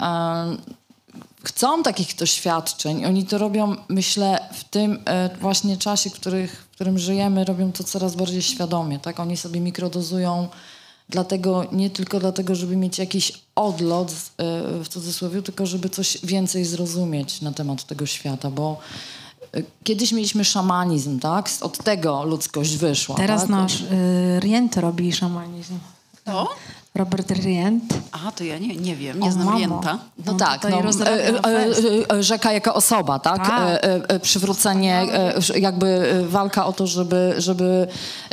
e, 0.00 0.56
chcą 1.46 1.82
takich 1.82 2.16
doświadczeń, 2.16 3.04
oni 3.04 3.26
to 3.26 3.38
robią, 3.38 3.76
myślę, 3.88 4.48
w 4.52 4.64
tym 4.64 4.98
e, 5.04 5.36
właśnie 5.40 5.76
czasie, 5.76 6.10
których, 6.10 6.66
w 6.70 6.74
którym 6.74 6.98
żyjemy, 6.98 7.44
robią 7.44 7.72
to 7.72 7.84
coraz 7.84 8.14
bardziej 8.14 8.42
świadomie, 8.42 8.98
tak? 8.98 9.20
Oni 9.20 9.36
sobie 9.36 9.60
mikrodozują 9.60 10.48
dlatego, 11.08 11.66
nie 11.72 11.90
tylko 11.90 12.20
dlatego, 12.20 12.54
żeby 12.54 12.76
mieć 12.76 12.98
jakiś 12.98 13.32
odlot, 13.54 14.10
e, 14.10 14.14
w 14.84 14.88
cudzysłowie, 14.88 15.42
tylko 15.42 15.66
żeby 15.66 15.88
coś 15.88 16.18
więcej 16.22 16.64
zrozumieć 16.64 17.40
na 17.40 17.52
temat 17.52 17.84
tego 17.84 18.06
świata, 18.06 18.50
bo 18.50 18.78
e, 19.52 19.62
kiedyś 19.84 20.12
mieliśmy 20.12 20.44
szamanizm, 20.44 21.20
tak? 21.20 21.50
Od 21.60 21.78
tego 21.78 22.24
ludzkość 22.24 22.76
wyszła. 22.76 23.16
Teraz 23.16 23.40
tak? 23.40 23.50
nasz 23.50 23.80
y, 23.80 24.40
Rient 24.40 24.76
robi 24.76 25.12
szamanizm. 25.12 25.78
To? 26.24 26.48
Robert 26.96 27.30
Rient. 27.30 27.84
Aha, 28.12 28.32
to 28.32 28.44
ja 28.44 28.58
nie, 28.58 28.76
nie 28.76 28.96
wiem, 28.96 29.20
nie 29.20 29.28
O, 29.28 29.32
znam 29.32 29.44
mamo. 29.46 29.58
Rienta. 29.58 29.98
No 30.26 30.32
On 30.32 30.38
tak, 30.38 30.62
no, 30.70 31.06
e, 31.06 31.28
e, 31.46 32.16
e, 32.16 32.22
rzeka 32.22 32.52
jako 32.52 32.74
osoba, 32.74 33.18
tak? 33.18 33.46
Tak. 33.46 33.80
E, 34.08 34.20
przywrócenie, 34.20 34.94
e, 35.12 35.58
jakby 35.58 36.14
walka 36.28 36.66
o 36.66 36.72
to, 36.72 36.86
żeby, 36.86 37.34
żeby 37.38 37.86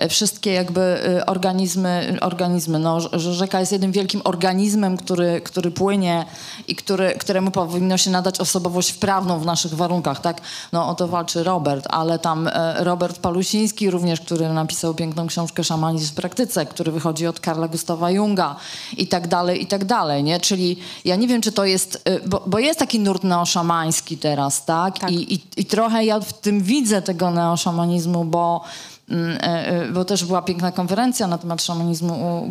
wszystkie 0.10 0.54
jakby 0.54 0.98
organizmy, 1.28 2.18
organizmy 2.22 2.80
no, 2.80 3.00
że- 3.00 3.34
rzeka 3.34 3.60
jest 3.60 3.72
jednym 3.72 3.92
wielkim 3.92 4.22
organizmem, 4.24 4.98
który, 4.98 5.42
który 5.42 5.72
płynie 5.72 6.26
i 6.68 6.76
który, 6.76 7.16
któremu 7.20 7.52
powinno 7.52 7.98
się 7.98 8.12
nadać 8.12 8.40
osobowość 8.40 8.92
wprawną 8.92 9.40
w 9.40 9.46
naszych 9.46 9.74
warunkach, 9.74 10.22
tak? 10.22 10.42
No 10.72 10.90
o 10.90 10.96
to 10.96 11.08
walczy 11.08 11.44
Robert, 11.44 11.86
ale 11.90 12.20
tam 12.20 12.50
Robert 12.78 13.20
Palusiński 13.20 13.90
również, 13.92 14.22
który 14.22 14.50
napisał 14.50 14.94
piękną 14.94 15.28
książkę 15.28 15.64
Szamanizm 15.64 16.12
w 16.12 16.16
praktyce, 16.16 16.66
który 16.66 16.92
wychodzi 16.92 17.28
od 17.28 17.40
Karla 17.40 17.68
Gustawa 17.68 18.12
Junga 18.12 18.53
i 18.98 19.08
tak 19.08 19.28
dalej, 19.28 19.64
i 19.64 19.68
tak 19.68 19.86
dalej, 19.86 20.24
nie? 20.24 20.40
Czyli 20.40 20.78
ja 21.06 21.16
nie 21.16 21.28
wiem, 21.28 21.42
czy 21.42 21.52
to 21.52 21.66
jest, 21.66 22.10
y, 22.10 22.30
bo, 22.30 22.44
bo 22.48 22.60
jest 22.60 22.80
taki 22.80 23.00
nurt 23.00 23.24
neoszamański 23.24 24.18
teraz, 24.18 24.66
tak? 24.66 25.00
Tak. 25.00 25.12
I, 25.12 25.34
i, 25.34 25.42
I 25.58 25.66
trochę 25.66 26.06
ja 26.06 26.20
w 26.20 26.34
tym 26.34 26.62
widzę 26.62 27.02
tego 27.02 27.32
neoszamanizmu, 27.32 28.26
bo 28.26 28.62
mm, 29.10 29.38
e, 29.42 29.68
e, 29.68 29.92
bo 29.92 30.06
też 30.06 30.26
była 30.26 30.42
piękna 30.42 30.72
konferencja 30.72 31.28
na 31.28 31.38
temat 31.38 31.64
szamanizmu 31.64 32.44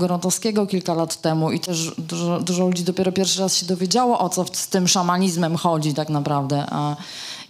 u 0.62 0.66
kilka 0.66 0.94
lat 0.94 1.20
temu 1.20 1.50
i 1.50 1.60
też 1.60 1.94
dużo, 1.98 2.40
dużo 2.40 2.66
ludzi 2.66 2.84
dopiero 2.84 3.12
pierwszy 3.12 3.40
raz 3.40 3.56
się 3.56 3.66
dowiedziało, 3.66 4.18
o 4.18 4.28
co 4.28 4.44
z 4.52 4.68
tym 4.68 4.88
szamanizmem 4.88 5.56
chodzi 5.56 5.94
tak 5.94 6.08
naprawdę. 6.08 6.66
A, 6.70 6.96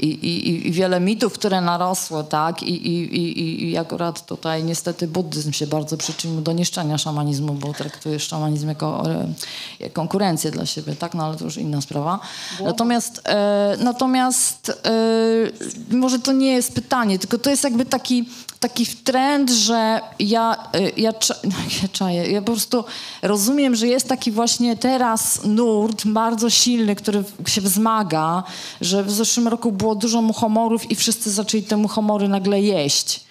i, 0.03 0.09
i, 0.09 0.69
I 0.69 0.73
wiele 0.73 1.01
mitów, 1.01 1.33
które 1.33 1.61
narosły, 1.61 2.25
tak? 2.25 2.63
I, 2.63 2.87
i, 2.87 3.17
i, 3.17 3.71
I 3.71 3.79
akurat 3.79 4.27
tutaj 4.27 4.65
niestety 4.65 5.09
buddyzm 5.09 5.53
się 5.53 5.67
bardzo 5.67 5.97
przyczynił 5.97 6.41
do 6.41 6.53
niszczenia 6.53 6.99
szamanizmu, 6.99 7.55
bo 7.55 7.73
traktuje 7.73 8.21
szamanizm 8.21 8.69
jako 8.69 9.03
e, 9.81 9.91
konkurencję 9.91 10.51
dla 10.51 10.67
siebie, 10.67 10.97
tak? 10.97 11.15
No 11.15 11.25
ale 11.25 11.37
to 11.37 11.45
już 11.45 11.57
inna 11.57 11.81
sprawa. 11.81 12.21
Natomiast, 12.65 13.29
e, 13.29 13.77
natomiast 13.79 14.73
e, 14.85 15.97
może 15.97 16.19
to 16.19 16.33
nie 16.33 16.53
jest 16.53 16.75
pytanie, 16.75 17.19
tylko 17.19 17.39
to 17.39 17.51
jest 17.51 17.65
jakby 17.65 17.85
taki, 17.85 18.29
taki 18.61 18.87
trend, 18.87 19.51
że 19.51 20.01
ja, 20.19 20.57
e, 20.73 20.91
ja, 20.91 21.13
cza, 21.13 21.35
ja 21.83 21.89
czaję, 21.89 22.33
ja 22.33 22.41
po 22.41 22.53
prostu 22.53 22.85
rozumiem, 23.23 23.77
że 23.77 23.87
jest 23.87 24.09
taki 24.09 24.31
właśnie 24.31 24.77
teraz 24.77 25.45
nurt 25.45 26.07
bardzo 26.07 26.51
silny, 26.51 26.97
który 26.97 27.25
się 27.47 27.61
wzmaga, 27.61 28.43
że 28.81 29.05
w 29.05 29.11
zeszłym 29.11 29.49
roku 29.49 29.73
było 29.73 29.92
dużo 29.95 30.23
muchomorów 30.23 30.91
i 30.91 30.95
wszyscy 30.95 31.31
zaczęli 31.31 31.63
te 31.63 31.77
muchomory 31.77 32.29
nagle 32.29 32.61
jeść. 32.61 33.25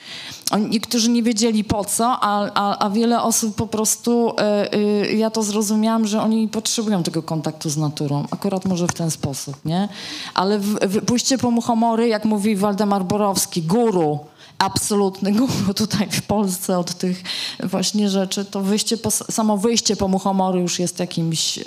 Niektórzy 0.70 1.10
nie 1.10 1.24
wiedzieli 1.24 1.64
po 1.64 1.86
co, 1.86 2.18
a, 2.22 2.52
a, 2.54 2.86
a 2.86 2.90
wiele 2.90 3.22
osób 3.22 3.56
po 3.56 3.68
prostu, 3.68 4.34
e, 4.38 4.74
e, 4.74 5.14
ja 5.14 5.30
to 5.30 5.44
zrozumiałam, 5.44 6.08
że 6.08 6.22
oni 6.22 6.48
potrzebują 6.48 7.04
tego 7.04 7.24
kontaktu 7.24 7.70
z 7.70 7.78
naturą. 7.78 8.26
Akurat 8.32 8.66
może 8.66 8.88
w 8.88 8.94
ten 8.94 9.12
sposób, 9.12 9.56
nie? 9.66 9.90
Ale 10.34 10.60
w, 10.60 10.66
w, 10.66 11.06
pójście 11.06 11.38
po 11.38 11.52
muchomory, 11.52 12.08
jak 12.08 12.26
mówi 12.26 12.56
Waldemar 12.56 13.06
Borowski, 13.06 13.62
guru, 13.62 14.20
absolutny 14.62 15.32
guru 15.32 15.74
tutaj 15.74 16.08
w 16.12 16.22
Polsce 16.22 16.80
od 16.80 16.94
tych 16.94 17.24
właśnie 17.64 18.10
rzeczy, 18.10 18.46
to 18.46 18.62
wyjście 18.62 18.98
po, 18.98 19.12
samo 19.12 19.58
wyjście 19.58 19.96
po 19.96 20.08
muchomory 20.08 20.60
już 20.60 20.80
jest 20.80 21.00
jakimś 21.00 21.58
e, 21.58 21.62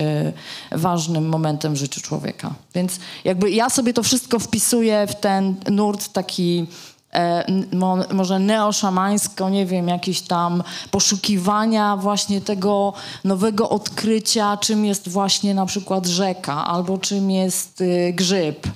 ważnym 0.72 1.28
momentem 1.28 1.74
w 1.74 1.76
życiu 1.76 2.00
człowieka. 2.00 2.54
Więc 2.74 2.98
jakby 3.24 3.50
ja 3.50 3.70
sobie 3.70 3.92
to 3.92 4.02
wszystko 4.02 4.38
wpisuję 4.38 5.06
w 5.06 5.14
ten 5.14 5.54
nurt 5.70 6.12
taki 6.12 6.66
e, 7.12 7.44
mo, 7.72 7.96
może 8.12 8.38
neoszamańsko, 8.38 9.50
nie 9.50 9.66
wiem, 9.66 9.88
jakieś 9.88 10.20
tam 10.20 10.62
poszukiwania 10.90 11.96
właśnie 11.96 12.40
tego 12.40 12.92
nowego 13.24 13.70
odkrycia, 13.70 14.56
czym 14.56 14.84
jest 14.84 15.08
właśnie 15.08 15.54
na 15.54 15.66
przykład 15.66 16.06
rzeka 16.06 16.66
albo 16.66 16.98
czym 16.98 17.30
jest 17.30 17.80
y, 17.80 18.12
grzyb 18.12 18.66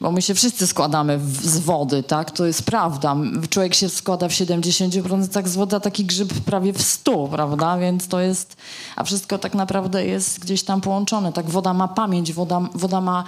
bo 0.00 0.12
my 0.12 0.22
się 0.22 0.34
wszyscy 0.34 0.66
składamy 0.66 1.18
w, 1.18 1.46
z 1.46 1.58
wody, 1.58 2.02
tak? 2.02 2.30
To 2.30 2.46
jest 2.46 2.62
prawda. 2.62 3.16
Człowiek 3.50 3.74
się 3.74 3.88
składa 3.88 4.28
w 4.28 4.32
70%, 4.32 5.28
tak 5.28 5.48
z 5.48 5.56
wody, 5.56 5.76
a 5.76 5.80
taki 5.80 6.04
grzyb 6.04 6.34
prawie 6.34 6.72
w 6.72 6.82
100, 6.82 7.28
prawda? 7.28 7.78
Więc 7.78 8.08
to 8.08 8.20
jest, 8.20 8.56
a 8.96 9.04
wszystko 9.04 9.38
tak 9.38 9.54
naprawdę 9.54 10.06
jest 10.06 10.38
gdzieś 10.38 10.62
tam 10.62 10.80
połączone. 10.80 11.32
Tak, 11.32 11.50
woda 11.50 11.74
ma 11.74 11.88
pamięć, 11.88 12.32
woda, 12.32 12.60
woda 12.74 13.00
ma, 13.00 13.24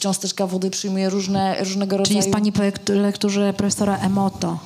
cząsteczka 0.00 0.46
wody 0.46 0.70
przyjmuje 0.70 1.10
różne, 1.10 1.56
różnego 1.60 1.96
rodzaju... 1.96 2.06
Czyli 2.06 2.16
jest 2.16 2.30
pani 2.32 2.52
po 2.52 2.62
lekt- 2.62 2.94
lekturze 2.94 3.52
profesora 3.52 3.98
Emoto. 3.98 4.58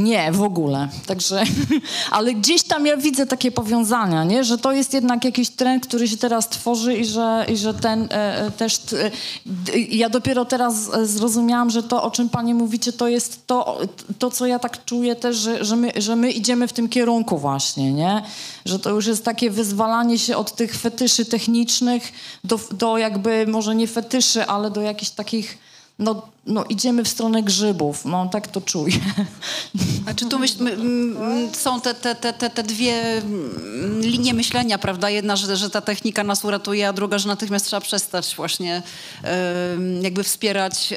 Nie, 0.00 0.32
w 0.32 0.42
ogóle. 0.42 0.88
Także, 1.06 1.42
ale 2.10 2.34
gdzieś 2.34 2.62
tam 2.62 2.86
ja 2.86 2.96
widzę 2.96 3.26
takie 3.26 3.52
powiązania, 3.52 4.24
nie? 4.24 4.44
że 4.44 4.58
to 4.58 4.72
jest 4.72 4.94
jednak 4.94 5.24
jakiś 5.24 5.50
trend, 5.50 5.86
który 5.86 6.08
się 6.08 6.16
teraz 6.16 6.48
tworzy 6.48 6.96
i 6.96 7.04
że, 7.04 7.46
i 7.48 7.56
że 7.56 7.74
ten 7.74 8.08
e, 8.10 8.46
e 8.46 8.50
też... 8.50 8.78
E, 8.92 9.78
ja 9.78 10.08
dopiero 10.08 10.44
teraz 10.44 10.94
e, 10.94 11.06
zrozumiałam, 11.06 11.70
że 11.70 11.82
to, 11.82 12.02
o 12.02 12.10
czym 12.10 12.28
panie 12.28 12.54
mówicie, 12.54 12.92
to 12.92 13.08
jest 13.08 13.46
to, 13.46 13.78
to 14.18 14.30
co 14.30 14.46
ja 14.46 14.58
tak 14.58 14.84
czuję 14.84 15.16
też, 15.16 15.36
że, 15.36 15.64
że, 15.64 15.76
my, 15.76 15.92
że 15.96 16.16
my 16.16 16.30
idziemy 16.30 16.68
w 16.68 16.72
tym 16.72 16.88
kierunku 16.88 17.38
właśnie, 17.38 17.92
nie? 17.92 18.22
Że 18.64 18.78
to 18.78 18.90
już 18.90 19.06
jest 19.06 19.24
takie 19.24 19.50
wyzwalanie 19.50 20.18
się 20.18 20.36
od 20.36 20.54
tych 20.54 20.74
fetyszy 20.74 21.24
technicznych 21.24 22.12
do, 22.44 22.60
do 22.72 22.98
jakby, 22.98 23.46
może 23.46 23.74
nie 23.74 23.86
fetyszy, 23.86 24.46
ale 24.46 24.70
do 24.70 24.80
jakichś 24.80 25.10
takich 25.10 25.69
no, 26.00 26.28
no 26.46 26.64
idziemy 26.64 27.04
w 27.04 27.08
stronę 27.08 27.42
grzybów, 27.42 28.04
no 28.04 28.28
tak 28.32 28.48
to 28.48 28.60
czuję. 28.60 28.98
Znaczy 30.02 30.26
tu 30.26 30.38
myśl, 30.38 30.54
my, 30.60 30.76
są 31.52 31.80
te, 31.80 31.94
te, 31.94 32.14
te, 32.14 32.32
te, 32.32 32.62
dwie 32.62 33.22
linie 34.00 34.34
myślenia, 34.34 34.78
prawda? 34.78 35.10
Jedna, 35.10 35.36
że, 35.36 35.56
że 35.56 35.70
ta 35.70 35.80
technika 35.80 36.24
nas 36.24 36.44
uratuje, 36.44 36.88
a 36.88 36.92
druga, 36.92 37.18
że 37.18 37.28
natychmiast 37.28 37.66
trzeba 37.66 37.80
przestać 37.80 38.36
właśnie 38.36 38.82
jakby 40.02 40.22
wspierać, 40.22 40.94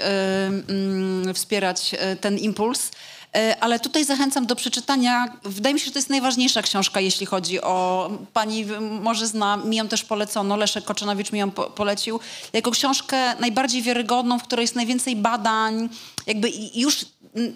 wspierać 1.34 1.95
e, 1.99 2.15
ten 2.15 2.38
impuls. 2.38 2.91
E, 3.35 3.57
ale 3.60 3.80
tutaj 3.80 4.05
zachęcam 4.05 4.45
do 4.45 4.55
przeczytania. 4.55 5.38
Wydaje 5.43 5.73
mi 5.73 5.80
się, 5.80 5.85
że 5.85 5.91
to 5.91 5.99
jest 5.99 6.10
najważniejsza 6.10 6.61
książka, 6.61 6.99
jeśli 6.99 7.26
chodzi 7.26 7.61
o... 7.61 8.10
Pani 8.34 8.65
może 9.01 9.27
zna, 9.27 9.57
mi 9.57 9.76
ją 9.76 9.88
też 9.88 10.03
polecono, 10.03 10.57
Leszek 10.57 10.84
Koczanowicz 10.84 11.31
mi 11.31 11.39
ją 11.39 11.51
po, 11.51 11.64
polecił, 11.64 12.19
jako 12.53 12.72
książkę 12.72 13.35
najbardziej 13.39 13.81
wiarygodną, 13.81 14.39
w 14.39 14.43
której 14.43 14.64
jest 14.64 14.76
najwięcej 14.76 15.15
badań. 15.15 15.89
Jakby 16.27 16.51
już 16.76 17.05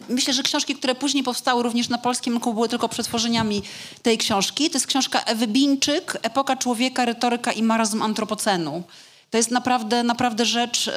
myślę, 0.10 0.34
że 0.34 0.44
książki, 0.44 0.76
które 0.76 0.95
później 0.95 1.24
powstały 1.24 1.64
również 1.64 1.90
na 1.90 1.98
polskim 1.98 2.34
rynku, 2.34 2.54
były 2.54 2.70
tylko 2.70 2.90
przetworzeniami 2.90 3.62
tej 4.02 4.18
książki. 4.18 4.70
To 4.70 4.76
jest 4.76 4.88
książka 4.88 5.22
Ewy 5.22 5.48
Bińczyk, 5.48 6.18
Epoka 6.22 6.56
człowieka, 6.56 7.06
retoryka 7.06 7.52
i 7.52 7.64
marazm 7.64 8.02
antropocenu. 8.02 8.84
To 9.30 9.38
jest 9.38 9.52
naprawdę, 9.52 10.04
naprawdę 10.04 10.45
rzecz 10.45 10.88
y, 10.88 10.91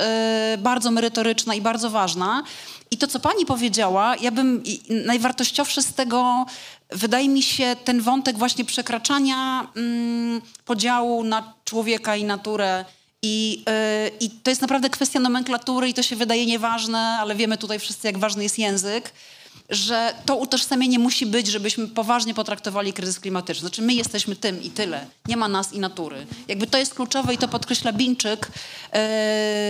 bardzo 0.59 0.91
merytoryczna 0.91 1.55
i 1.55 1.61
bardzo 1.61 1.91
ważna. 1.91 2.43
I 2.91 2.99
to, 2.99 3.07
co 3.07 3.21
pani 3.21 3.47
powiedziała, 3.47 4.17
ja 4.17 4.31
bym 4.31 4.63
najwartościowszy 4.91 5.83
z 5.83 5.95
tego, 5.95 6.47
wydaje 6.91 7.29
mi 7.29 7.43
się, 7.43 7.77
ten 7.85 8.01
wątek 8.01 8.39
właśnie 8.39 8.65
przekraczania 8.65 9.67
mm, 9.77 10.41
podziału 10.65 11.25
na 11.25 11.53
człowieka 11.65 12.17
i 12.17 12.25
naturę. 12.25 12.85
I, 13.23 13.65
yy, 13.67 14.11
I 14.21 14.31
to 14.31 14.51
jest 14.51 14.63
naprawdę 14.63 14.91
kwestia 14.91 15.21
nomenklatury 15.21 15.89
i 15.89 15.95
to 15.95 16.03
się 16.03 16.17
wydaje 16.17 16.47
nieważne, 16.47 16.99
ale 16.99 17.35
wiemy 17.35 17.59
tutaj 17.59 17.79
wszyscy, 17.79 18.07
jak 18.07 18.19
ważny 18.19 18.43
jest 18.43 18.59
język 18.59 19.13
że 19.71 20.15
to 20.27 20.37
utożsamienie 20.37 20.99
musi 20.99 21.27
być, 21.27 21.47
żebyśmy 21.47 21.89
poważnie 21.89 22.35
potraktowali 22.35 22.93
kryzys 22.93 23.21
klimatyczny. 23.21 23.61
Znaczy 23.61 23.83
my 23.83 23.95
jesteśmy 23.95 24.37
tym 24.37 24.63
i 24.63 24.71
tyle. 24.71 25.07
Nie 25.29 25.37
ma 25.37 25.49
nas 25.49 25.73
i 25.73 25.79
natury. 25.79 26.27
Jakby 26.49 26.67
to 26.67 26.79
jest 26.79 26.95
kluczowe 26.95 27.35
i 27.35 27.39
to 27.39 27.49
podkreśla 27.49 27.93
Bińczyk. 27.93 28.49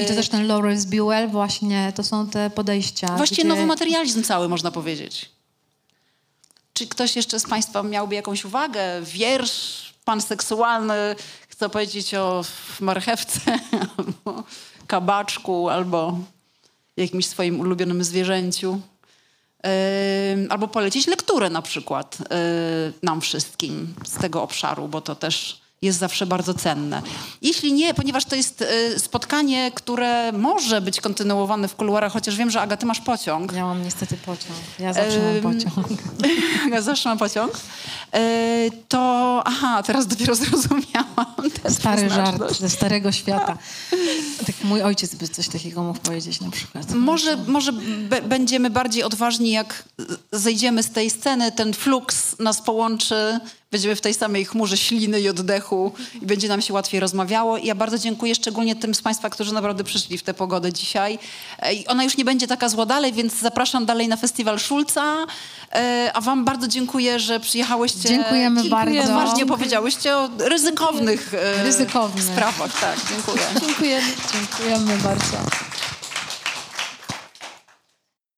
I 0.03 0.07
to 0.07 0.15
też 0.15 0.29
ten 0.29 0.47
Lawrence 0.47 0.89
Buell 0.89 1.29
właśnie, 1.29 1.93
to 1.97 2.05
są 2.05 2.27
te 2.27 2.51
podejścia. 2.51 3.17
Właściwie 3.17 3.43
gdzie... 3.43 3.49
nowy 3.49 3.67
materializm 3.67 4.23
cały, 4.23 4.49
można 4.49 4.71
powiedzieć. 4.71 5.31
Czy 6.73 6.87
ktoś 6.87 7.17
jeszcze 7.17 7.41
z 7.41 7.47
Państwa 7.47 7.83
miałby 7.83 8.15
jakąś 8.15 8.45
uwagę? 8.45 8.81
Wiersz 9.03 9.95
panseksualny, 10.05 11.17
chcę 11.49 11.69
powiedzieć 11.69 12.15
o 12.15 12.45
marchewce, 12.81 13.59
albo 13.97 14.45
kabaczku, 14.87 15.69
albo 15.69 16.19
jakimś 16.97 17.27
swoim 17.27 17.61
ulubionym 17.61 18.05
zwierzęciu 18.05 18.81
albo 20.49 20.69
polecić 20.69 21.07
lekturę 21.07 21.51
na 21.51 21.63
przykład 21.63 22.19
nam 23.03 23.21
wszystkim 23.21 23.95
z 24.05 24.19
tego 24.19 24.43
obszaru, 24.43 24.89
bo 24.89 25.01
to 25.01 25.15
też 25.15 25.60
jest 25.83 25.99
zawsze 25.99 26.27
bardzo 26.27 26.55
cenne. 26.55 27.03
Jeśli 27.43 27.73
nie, 27.73 27.95
ponieważ 27.95 28.25
to 28.25 28.37
jest 28.37 28.65
spotkanie, 28.99 29.71
które 29.75 30.33
może 30.33 30.81
być 30.81 31.01
kontynuowane 31.01 31.69
w 31.69 31.77
kuluarach, 31.77 32.13
chociaż 32.13 32.37
wiem, 32.37 32.51
że 32.51 32.61
Aga, 32.61 32.77
ty 32.77 32.87
masz 32.87 33.01
pociąg. 33.01 33.53
Ja 33.53 33.65
mam 33.65 33.83
niestety 33.83 34.17
pociąg. 34.17 34.59
Ja 34.79 34.93
zawsze 34.93 35.19
mam 35.43 35.55
pociąg. 35.55 35.87
Ja 36.71 36.83
zawsze 36.83 37.09
mam 37.09 37.19
pociąg. 37.19 37.53
To, 38.89 39.43
aha, 39.45 39.83
teraz 39.83 40.07
dopiero 40.07 40.35
zrozumiałam. 40.45 41.51
Stary 41.69 42.11
żart 42.11 42.59
ze 42.59 42.71
starego 42.71 43.13
świata. 43.13 43.59
Tak 44.47 44.55
mój 44.65 44.83
ojciec 44.83 45.15
by 45.15 45.29
coś 45.29 45.49
takiego 45.49 45.83
mógł 45.83 45.99
powiedzieć 45.99 46.41
na 46.41 46.51
przykład. 46.51 46.95
Może, 46.95 47.37
może 47.37 47.73
będziemy 48.29 48.71
bardziej 48.71 49.03
odważni, 49.03 49.51
jak 49.51 49.85
zejdziemy 50.33 50.83
z 50.83 50.91
tej 50.91 51.11
sceny, 51.11 51.53
ten 51.53 51.75
fluks 51.75 52.39
nas 52.39 52.63
połączy 52.63 53.41
będziemy 53.71 53.97
w 53.97 54.01
tej 54.01 54.15
samej 54.15 54.45
chmurze 54.45 54.77
śliny 54.77 55.21
i 55.21 55.29
oddechu 55.29 55.93
i 56.23 56.27
będzie 56.27 56.49
nam 56.49 56.63
się 56.63 56.73
łatwiej 56.75 57.01
rozmawiało. 57.01 57.59
I 57.59 57.67
ja 57.67 57.75
bardzo 57.75 57.99
dziękuję 57.99 58.35
szczególnie 58.35 58.77
tym 58.77 58.95
z 58.95 59.03
Państwa, 59.03 59.31
którzy 59.31 59.55
naprawdę 59.55 59.85
przyszli 59.85 60.19
w 60.19 60.23
tę 60.23 60.35
pogodę 60.35 60.73
dzisiaj. 60.73 61.19
I 61.73 61.87
ona 61.87 62.05
już 62.05 62.17
nie 62.17 62.25
będzie 62.25 62.47
taka 62.47 62.69
zła 62.69 62.87
dalej, 62.87 63.13
więc 63.13 63.35
zapraszam 63.35 63.87
dalej 63.87 64.09
na 64.09 64.17
festiwal 64.17 64.59
Szulca. 64.59 65.27
E, 65.73 66.11
a 66.15 66.21
Wam 66.21 66.45
bardzo 66.45 66.69
dziękuję, 66.69 67.21
że 67.21 67.41
przyjechałyście. 67.41 68.09
Dziękujemy 68.09 68.65
bardzo. 68.65 69.15
Ważnie 69.15 69.47
powiedziałyście 69.47 70.17
o 70.17 70.29
ryzykownych, 70.39 71.35
e, 71.35 71.65
ryzykownych 71.65 72.25
sprawach. 72.25 72.81
Tak, 72.81 72.97
dziękuję. 73.11 73.43
Dziękujemy. 73.61 74.07
Dziękujemy 74.33 74.99
bardzo. 74.99 75.70